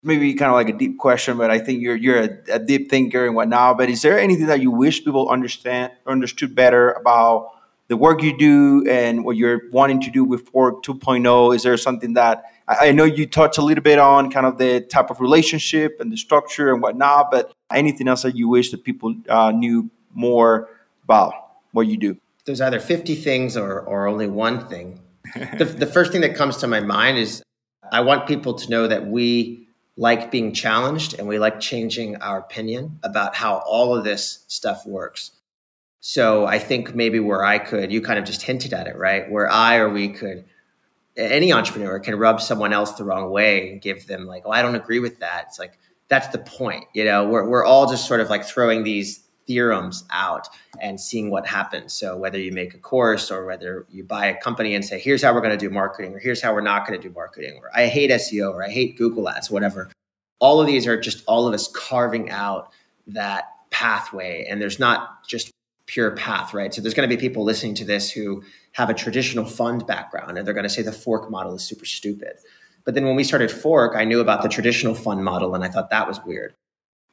maybe 0.02 0.34
kind 0.34 0.50
of 0.50 0.54
like 0.54 0.68
a 0.68 0.76
deep 0.76 0.98
question 0.98 1.38
but 1.38 1.48
i 1.48 1.60
think 1.60 1.80
you're 1.80 1.94
you're 1.94 2.22
a, 2.22 2.54
a 2.54 2.58
deep 2.58 2.90
thinker 2.90 3.24
and 3.24 3.36
whatnot 3.36 3.78
but 3.78 3.88
is 3.88 4.02
there 4.02 4.18
anything 4.18 4.46
that 4.46 4.60
you 4.60 4.68
wish 4.68 5.04
people 5.04 5.28
understand 5.28 5.92
understood 6.08 6.56
better 6.56 6.90
about 6.90 7.52
the 7.92 7.96
work 7.98 8.22
you 8.22 8.34
do 8.36 8.82
and 8.88 9.22
what 9.22 9.36
you're 9.36 9.68
wanting 9.70 10.00
to 10.00 10.10
do 10.10 10.24
with 10.24 10.48
Fork 10.48 10.82
2.0? 10.82 11.54
Is 11.54 11.62
there 11.62 11.76
something 11.76 12.14
that 12.14 12.44
I, 12.68 12.92
know 12.92 13.04
you 13.04 13.26
touched 13.26 13.58
a 13.58 13.62
little 13.62 13.82
bit 13.82 13.98
on, 13.98 14.30
kind 14.30 14.46
of 14.46 14.58
the 14.58 14.80
type 14.80 15.10
of 15.10 15.20
relationship 15.20 15.98
and 16.00 16.12
the 16.12 16.16
structure 16.16 16.72
and 16.72 16.82
whatnot, 16.82 17.30
but 17.30 17.52
anything 17.72 18.08
else 18.08 18.22
that 18.22 18.36
you 18.36 18.48
wish 18.48 18.70
that 18.70 18.84
people 18.84 19.14
uh, 19.28 19.50
knew 19.50 19.90
more 20.12 20.68
about 21.04 21.34
what 21.72 21.86
you 21.86 21.96
do? 21.96 22.16
There's 22.44 22.60
either 22.60 22.80
50 22.80 23.14
things 23.16 23.56
or, 23.56 23.80
or 23.80 24.06
only 24.06 24.26
one 24.26 24.66
thing. 24.68 25.00
the, 25.58 25.64
the 25.64 25.86
first 25.86 26.12
thing 26.12 26.20
that 26.22 26.34
comes 26.34 26.56
to 26.58 26.66
my 26.66 26.80
mind 26.80 27.18
is 27.18 27.42
I 27.90 28.00
want 28.00 28.26
people 28.26 28.54
to 28.54 28.70
know 28.70 28.86
that 28.88 29.06
we 29.06 29.68
like 29.96 30.30
being 30.30 30.52
challenged 30.52 31.18
and 31.18 31.28
we 31.28 31.38
like 31.38 31.60
changing 31.60 32.16
our 32.16 32.38
opinion 32.38 32.98
about 33.02 33.34
how 33.34 33.62
all 33.66 33.96
of 33.96 34.04
this 34.04 34.44
stuff 34.48 34.86
works. 34.86 35.32
So 36.00 36.46
I 36.46 36.58
think 36.58 36.94
maybe 36.94 37.20
where 37.20 37.44
I 37.44 37.58
could, 37.58 37.92
you 37.92 38.00
kind 38.00 38.18
of 38.18 38.24
just 38.24 38.42
hinted 38.42 38.72
at 38.72 38.86
it, 38.88 38.96
right? 38.96 39.30
Where 39.30 39.50
I 39.50 39.76
or 39.76 39.88
we 39.88 40.08
could, 40.08 40.44
any 41.16 41.52
entrepreneur 41.52 41.98
can 42.00 42.16
rub 42.16 42.40
someone 42.40 42.72
else 42.72 42.92
the 42.92 43.04
wrong 43.04 43.30
way 43.30 43.70
and 43.70 43.80
give 43.80 44.06
them 44.06 44.26
like, 44.26 44.44
oh, 44.46 44.50
I 44.50 44.62
don't 44.62 44.74
agree 44.74 44.98
with 44.98 45.18
that. 45.20 45.46
It's 45.48 45.58
like, 45.58 45.78
that's 46.08 46.28
the 46.28 46.38
point. 46.38 46.84
You 46.94 47.04
know, 47.04 47.28
we're, 47.28 47.48
we're 47.48 47.64
all 47.64 47.88
just 47.88 48.06
sort 48.06 48.20
of 48.20 48.30
like 48.30 48.44
throwing 48.44 48.84
these 48.84 49.22
theorems 49.46 50.04
out 50.10 50.48
and 50.80 51.00
seeing 51.00 51.30
what 51.30 51.46
happens. 51.46 51.92
So 51.92 52.16
whether 52.16 52.38
you 52.38 52.52
make 52.52 52.74
a 52.74 52.78
course 52.78 53.30
or 53.30 53.44
whether 53.44 53.86
you 53.90 54.04
buy 54.04 54.26
a 54.26 54.40
company 54.40 54.74
and 54.74 54.84
say, 54.84 54.98
here's 54.98 55.22
how 55.22 55.34
we're 55.34 55.40
going 55.40 55.58
to 55.58 55.68
do 55.68 55.70
marketing 55.70 56.14
or 56.14 56.18
here's 56.18 56.40
how 56.40 56.54
we're 56.54 56.60
not 56.60 56.86
going 56.86 57.00
to 57.00 57.08
do 57.08 57.12
marketing 57.14 57.58
or 57.60 57.70
I 57.74 57.86
hate 57.86 58.10
SEO 58.10 58.52
or 58.52 58.64
I 58.64 58.70
hate 58.70 58.96
Google 58.96 59.28
ads, 59.28 59.50
whatever. 59.50 59.90
All 60.38 60.60
of 60.60 60.66
these 60.66 60.86
are 60.86 61.00
just 61.00 61.24
all 61.26 61.46
of 61.46 61.54
us 61.54 61.68
carving 61.68 62.30
out 62.30 62.72
that 63.08 63.44
pathway. 63.70 64.46
And 64.48 64.60
there's 64.60 64.78
not 64.78 65.26
just 65.26 65.50
pure 65.86 66.12
path, 66.12 66.54
right? 66.54 66.72
So 66.72 66.80
there's 66.80 66.94
going 66.94 67.08
to 67.08 67.14
be 67.14 67.20
people 67.20 67.44
listening 67.44 67.74
to 67.76 67.84
this 67.84 68.10
who 68.10 68.42
have 68.72 68.88
a 68.88 68.94
traditional 68.94 69.44
fund 69.44 69.86
background 69.86 70.38
and 70.38 70.46
they're 70.46 70.54
going 70.54 70.64
to 70.64 70.70
say 70.70 70.82
the 70.82 70.92
fork 70.92 71.30
model 71.30 71.54
is 71.54 71.62
super 71.62 71.84
stupid. 71.84 72.34
But 72.84 72.94
then 72.94 73.04
when 73.04 73.16
we 73.16 73.24
started 73.24 73.50
Fork, 73.50 73.94
I 73.96 74.04
knew 74.04 74.20
about 74.20 74.42
the 74.42 74.48
traditional 74.48 74.94
fund 74.94 75.24
model 75.24 75.54
and 75.54 75.64
I 75.64 75.68
thought 75.68 75.90
that 75.90 76.08
was 76.08 76.20
weird. 76.24 76.54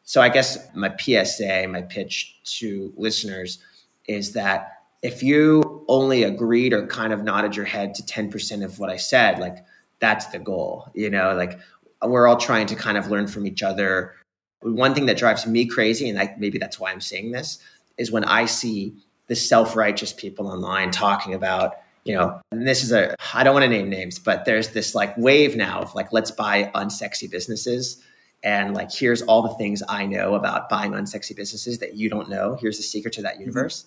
So 0.04 0.22
I 0.22 0.30
guess 0.30 0.58
my 0.74 0.96
PSA, 0.98 1.68
my 1.68 1.84
pitch 1.84 2.40
to 2.58 2.92
listeners 2.98 3.60
is 4.08 4.34
that 4.34 4.72
if 5.04 5.22
you 5.22 5.86
only 5.88 6.24
agreed 6.24 6.74
or 6.74 6.88
kind 6.88 7.14
of 7.14 7.24
nodded 7.24 7.56
your 7.56 7.66
head 7.66 7.94
to 7.96 8.04
10% 8.04 8.66
of 8.66 8.80
what 8.80 8.90
I 8.90 8.98
said, 8.98 9.40
like 9.40 9.58
that's 10.00 10.26
the 10.28 10.40
goal, 10.40 10.90
you 10.96 11.10
know, 11.10 11.36
like 11.36 11.60
we're 12.02 12.28
all 12.28 12.38
trying 12.38 12.66
to 12.68 12.76
kind 12.76 12.98
of 12.98 13.08
learn 13.12 13.28
from 13.28 13.46
each 13.46 13.62
other. 13.62 14.16
One 14.62 14.94
thing 14.94 15.06
that 15.06 15.18
drives 15.18 15.46
me 15.46 15.66
crazy, 15.68 16.10
and 16.10 16.20
I, 16.20 16.36
maybe 16.38 16.58
that's 16.58 16.80
why 16.80 16.92
I'm 16.92 17.02
saying 17.02 17.32
this, 17.32 17.60
is 18.00 18.12
when 18.12 18.24
I 18.24 18.46
see 18.46 18.96
the 19.28 19.36
self 19.36 19.76
righteous 19.76 20.12
people 20.12 20.48
online 20.48 20.90
talking 20.92 21.34
about, 21.34 21.76
you 22.04 22.16
know, 22.16 22.42
and 22.52 22.68
this 22.68 22.84
is 22.84 22.92
a, 22.92 23.16
I 23.34 23.44
don't 23.44 23.54
want 23.54 23.64
to 23.64 23.70
name 23.70 23.90
names, 23.90 24.18
but 24.18 24.46
there's 24.46 24.70
this 24.70 24.96
like 24.96 25.16
wave 25.18 25.56
now 25.56 25.82
of 25.82 25.94
like, 25.94 26.12
let's 26.12 26.32
buy 26.32 26.72
unsexy 26.74 27.30
businesses. 27.30 28.04
And 28.42 28.74
like, 28.74 28.92
here's 28.92 29.22
all 29.24 29.42
the 29.42 29.54
things 29.56 29.84
I 29.88 30.06
know 30.06 30.34
about 30.34 30.70
buying 30.70 30.94
unsexy 30.94 31.36
businesses 31.36 31.80
that 31.80 31.96
you 31.96 32.10
don't 32.10 32.30
know. 32.30 32.58
Here's 32.60 32.78
the 32.78 32.84
secret 32.84 33.14
to 33.16 33.22
that 33.22 33.34
mm-hmm. 33.34 33.42
universe. 33.42 33.86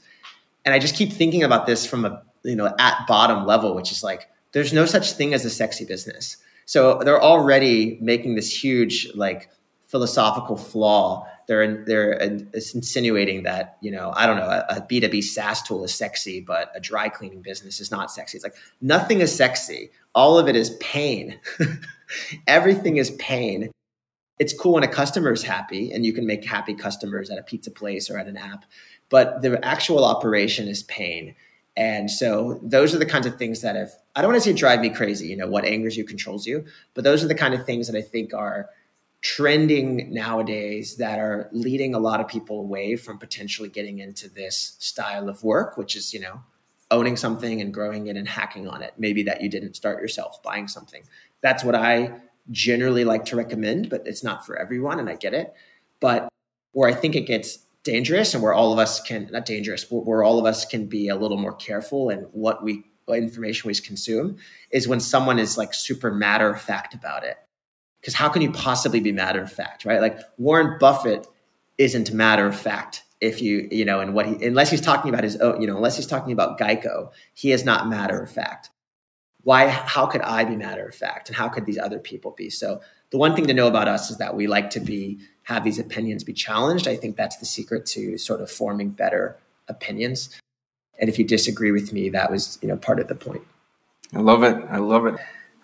And 0.65 0.75
I 0.75 0.79
just 0.79 0.95
keep 0.95 1.13
thinking 1.13 1.43
about 1.43 1.67
this 1.67 1.85
from 1.85 2.05
a, 2.05 2.23
you 2.45 2.55
know, 2.55 2.73
at 2.79 3.07
bottom 3.09 3.47
level, 3.47 3.75
which 3.75 3.91
is 3.91 4.03
like, 4.05 4.29
there's 4.53 4.73
no 4.73 4.85
such 4.85 5.13
thing 5.13 5.35
as 5.35 5.45
a 5.45 5.51
sexy 5.51 5.85
business. 5.85 6.37
So 6.67 7.01
they're 7.03 7.21
already 7.21 7.99
making 8.01 8.37
this 8.37 8.63
huge, 8.63 9.11
like, 9.15 9.51
philosophical 9.89 10.57
flaw 10.57 11.27
they're 11.47 11.85
they're 11.85 12.13
insinuating 12.13 13.43
that 13.45 13.77
you 13.81 13.91
know 13.91 14.13
I 14.15 14.27
don't 14.27 14.37
know 14.37 14.63
a 14.69 14.85
B 14.89 15.01
two 15.01 15.09
B 15.09 15.23
SaaS 15.23 15.63
tool 15.63 15.85
is 15.85 15.95
sexy, 15.95 16.41
but 16.41 16.71
a 16.75 16.81
dry 16.81 17.09
cleaning 17.09 17.43
business 17.43 17.81
is 17.81 17.91
not 17.91 18.11
sexy. 18.11 18.37
It's 18.37 18.45
like 18.45 18.57
nothing 18.81 19.21
is 19.21 19.35
sexy. 19.35 19.91
All 20.15 20.39
of 20.39 20.49
it 20.49 20.57
is 20.57 20.71
pain. 20.81 21.41
Everything 22.47 22.97
is 22.97 23.11
pain. 23.13 23.71
It's 24.39 24.55
cool 24.59 24.75
when 24.75 24.83
a 24.83 24.89
customer 24.89 25.33
is 25.33 25.43
happy, 25.43 25.93
and 25.93 26.05
you 26.05 26.13
can 26.13 26.27
make 26.27 26.45
happy 26.45 26.75
customers 26.75 27.31
at 27.31 27.39
a 27.39 27.43
pizza 27.43 27.71
place 27.71 28.11
or 28.11 28.19
at 28.19 28.27
an 28.27 28.37
app. 28.37 28.65
But 29.09 29.43
the 29.43 29.65
actual 29.65 30.05
operation 30.05 30.69
is 30.69 30.83
pain. 30.85 31.35
And 31.77 32.11
so 32.11 32.61
those 32.63 32.95
are 32.95 32.99
the 32.99 33.07
kinds 33.07 33.27
of 33.27 33.37
things 33.37 33.63
that 33.63 33.77
have 33.77 33.93
I 34.15 34.21
don't 34.21 34.33
want 34.33 34.43
to 34.43 34.51
say 34.51 34.55
drive 34.55 34.81
me 34.81 34.91
crazy, 34.91 35.29
you 35.29 35.37
know, 35.37 35.49
what 35.49 35.65
angers 35.65 35.97
you 35.97 36.05
controls 36.05 36.47
you, 36.47 36.65
but 36.93 37.03
those 37.03 37.25
are 37.25 37.29
the 37.29 37.35
kind 37.35 37.55
of 37.55 37.65
things 37.65 37.87
that 37.89 37.97
I 37.97 38.03
think 38.03 38.35
are 38.35 38.69
trending 39.23 40.13
nowadays 40.13 40.97
that 40.97 41.21
are 41.21 41.49
leading 41.53 41.95
a 41.95 41.99
lot 41.99 42.21
of 42.21 42.27
people 42.27 42.59
away 42.59 42.97
from 42.97 43.19
potentially 43.19 43.69
getting 43.69 44.01
into 44.01 44.29
this 44.29 44.77
style 44.81 45.29
of 45.29 45.43
work, 45.45 45.79
which 45.79 45.95
is, 45.97 46.13
you 46.13 46.21
know, 46.21 46.43
owning 46.91 47.17
something 47.17 47.61
and 47.61 47.73
growing 47.73 48.09
it 48.09 48.17
and 48.17 48.29
hacking 48.29 48.69
on 48.69 48.83
it. 48.83 48.93
Maybe 48.99 49.23
that 49.23 49.41
you 49.41 49.49
didn't 49.49 49.75
start 49.75 50.03
yourself 50.03 50.43
buying 50.43 50.67
something. 50.67 51.05
That's 51.41 51.63
what 51.63 51.77
I 51.77 52.21
generally 52.51 53.05
like 53.05 53.25
to 53.27 53.37
recommend, 53.37 53.89
but 53.89 54.03
it's 54.07 54.25
not 54.25 54.45
for 54.45 54.59
everyone, 54.59 54.99
and 54.99 55.09
I 55.09 55.15
get 55.15 55.35
it. 55.35 55.55
But 56.01 56.29
where 56.73 56.91
I 56.91 56.95
think 56.95 57.15
it 57.15 57.27
gets 57.27 57.59
dangerous 57.85 58.35
and 58.35 58.43
where 58.43 58.53
all 58.53 58.73
of 58.73 58.79
us 58.81 59.01
can 59.01 59.29
not 59.31 59.47
dangerous, 59.47 59.87
where 59.89 60.25
all 60.25 60.41
of 60.41 60.47
us 60.47 60.65
can 60.65 60.87
be 60.87 61.09
a 61.09 61.17
little 61.17 61.39
more 61.39 61.55
careful 61.55 62.11
in 62.11 62.21
what 62.33 62.63
we 62.65 62.85
what 63.07 63.19
information 63.19 63.69
we 63.69 63.75
consume 63.75 64.37
is 64.71 64.87
when 64.87 65.01
someone 65.01 65.39
is 65.39 65.59
like 65.59 65.75
super 65.75 66.13
matter 66.13 66.51
of 66.51 66.61
fact 66.61 66.95
about 66.95 67.25
it 67.25 67.37
because 68.03 68.15
how 68.15 68.29
can 68.29 68.43
you 68.43 68.51
possibly 68.51 68.99
be 68.99 69.13
matter 69.13 69.41
of 69.41 69.51
fact, 69.51 69.85
right? 69.85 70.01
Like 70.01 70.19
Warren 70.37 70.77
Buffett 70.81 71.27
isn't 71.79 72.13
matter 72.13 72.47
of 72.47 72.59
fact 72.59 73.05
if 73.21 73.41
you, 73.41 73.69
you 73.71 73.85
know, 73.85 74.01
and 74.01 74.13
what 74.13 74.27
he, 74.27 74.45
unless 74.45 74.69
he's 74.69 74.81
talking 74.81 75.09
about 75.09 75.23
his 75.23 75.37
own, 75.37 75.61
you 75.61 75.69
know, 75.69 75.77
unless 75.77 75.97
he's 75.97 76.09
talking 76.09 76.33
about 76.33 76.59
Geico, 76.59 77.13
he 77.33 77.53
is 77.53 77.65
not 77.65 77.89
matter 77.89 78.21
of 78.21 78.29
fact. 78.29 78.71
Why, 79.45 79.69
how 79.69 80.07
could 80.07 80.21
I 80.23 80.45
be 80.45 80.57
matter 80.57 80.85
of 80.85 80.95
fact? 80.95 81.29
And 81.29 81.37
how 81.37 81.49
could 81.49 81.65
these 81.65 81.79
other 81.79 82.01
people 82.01 82.33
be? 82.33 82.51
So 82.51 82.81
the 83.11 83.19
one 83.19 83.37
thing 83.37 83.47
to 83.47 83.55
know 83.55 83.69
about 83.69 83.87
us 83.87 84.11
is 84.11 84.19
that 84.19 84.35
we 84.35 84.49
like 84.49 84.71
to 84.71 84.81
be, 84.81 85.21
have 85.45 85.63
these 85.63 85.79
opinions 85.79 86.25
be 86.25 86.33
challenged. 86.33 86.89
I 86.89 86.97
think 86.97 87.17
that's 87.17 87.37
the 87.37 87.47
secret 87.47 87.87
to 87.87 88.19
sort 88.19 88.41
of 88.41 88.51
forming 88.51 88.91
better 88.91 89.37
opinions. 89.69 90.41
And 90.99 91.09
if 91.09 91.19
you 91.19 91.25
disagree 91.25 91.71
with 91.71 91.93
me, 91.93 92.09
that 92.11 92.31
was, 92.31 92.59
you 92.63 92.69
know, 92.69 92.77
part 92.77 92.99
of 92.99 93.07
the 93.07 93.15
point. 93.15 93.43
I 94.13 94.19
love 94.19 94.43
it. 94.43 94.57
I 94.69 94.79
love 94.79 95.07
it. 95.07 95.15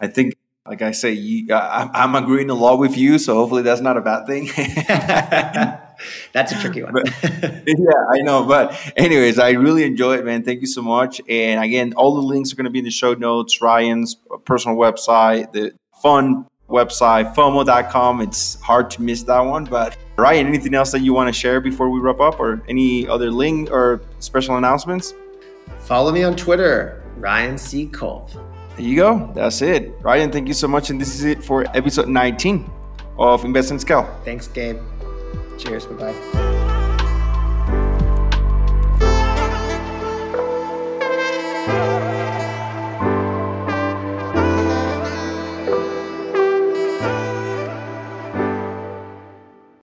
I 0.01 0.07
think 0.07 0.37
like 0.69 0.83
I 0.83 0.91
say, 0.91 1.13
you, 1.13 1.53
I, 1.55 1.89
I'm 1.95 2.15
agreeing 2.15 2.51
a 2.51 2.55
lot 2.55 2.79
with 2.79 2.97
you, 2.97 3.19
so 3.19 3.35
hopefully 3.35 3.63
that's 3.63 3.81
not 3.81 3.97
a 3.97 4.03
bad 4.03 4.27
thing. 4.27 4.51
that's 6.33 6.53
a 6.53 6.61
tricky 6.61 6.83
one. 6.83 6.93
but, 6.93 7.07
yeah, 7.67 8.05
I 8.11 8.19
know. 8.21 8.45
But 8.45 8.93
anyways, 8.97 9.39
I 9.39 9.51
really 9.51 9.85
enjoy 9.85 10.19
it, 10.19 10.25
man. 10.25 10.45
Thank 10.45 10.61
you 10.61 10.67
so 10.67 10.83
much. 10.83 11.21
And 11.29 11.63
again, 11.65 11.95
all 11.97 12.15
the 12.15 12.23
links 12.23 12.53
are 12.53 12.57
going 12.57 12.65
to 12.65 12.71
be 12.71 12.81
in 12.81 12.85
the 12.85 12.91
show 12.91 13.15
notes. 13.15 13.63
Ryan's 13.63 14.17
personal 14.45 14.77
website, 14.77 15.53
the 15.53 15.73
fun 16.03 16.47
website, 16.69 17.35
FOMO.com. 17.35 18.21
It's 18.21 18.61
hard 18.61 18.91
to 18.91 19.03
miss 19.03 19.23
that 19.25 19.41
one. 19.41 19.65
But 19.65 19.97
Ryan, 20.17 20.47
anything 20.47 20.75
else 20.75 20.93
that 20.93 21.01
you 21.01 21.15
want 21.15 21.33
to 21.33 21.39
share 21.39 21.61
before 21.61 21.89
we 21.89 22.01
wrap 22.01 22.21
up, 22.21 22.39
or 22.39 22.63
any 22.69 23.09
other 23.09 23.31
link 23.31 23.71
or 23.71 24.03
special 24.19 24.57
announcements? 24.57 25.15
Follow 25.81 26.13
me 26.13 26.23
on 26.25 26.37
Twitter, 26.37 27.03
Ryan 27.17 27.57
C. 27.57 27.87
Kulp. 27.87 28.31
There 28.79 28.87
you 28.87 28.95
go. 28.95 29.33
That's 29.35 29.61
it. 29.61 29.93
Ryan, 30.03 30.31
thank 30.31 30.47
you 30.47 30.55
so 30.55 30.69
much. 30.69 30.91
And 30.91 31.01
this 31.01 31.13
is 31.17 31.25
it 31.25 31.43
for 31.43 31.65
episode 31.77 32.09
19 32.09 32.71
of 33.19 33.45
Invest 33.45 33.73
and 33.73 33.81
Scale. 33.81 34.09
Thanks, 34.25 34.47
Gabe. 34.47 34.79
Cheers. 35.59 35.87
Bye 35.87 36.13
bye. 36.13 36.58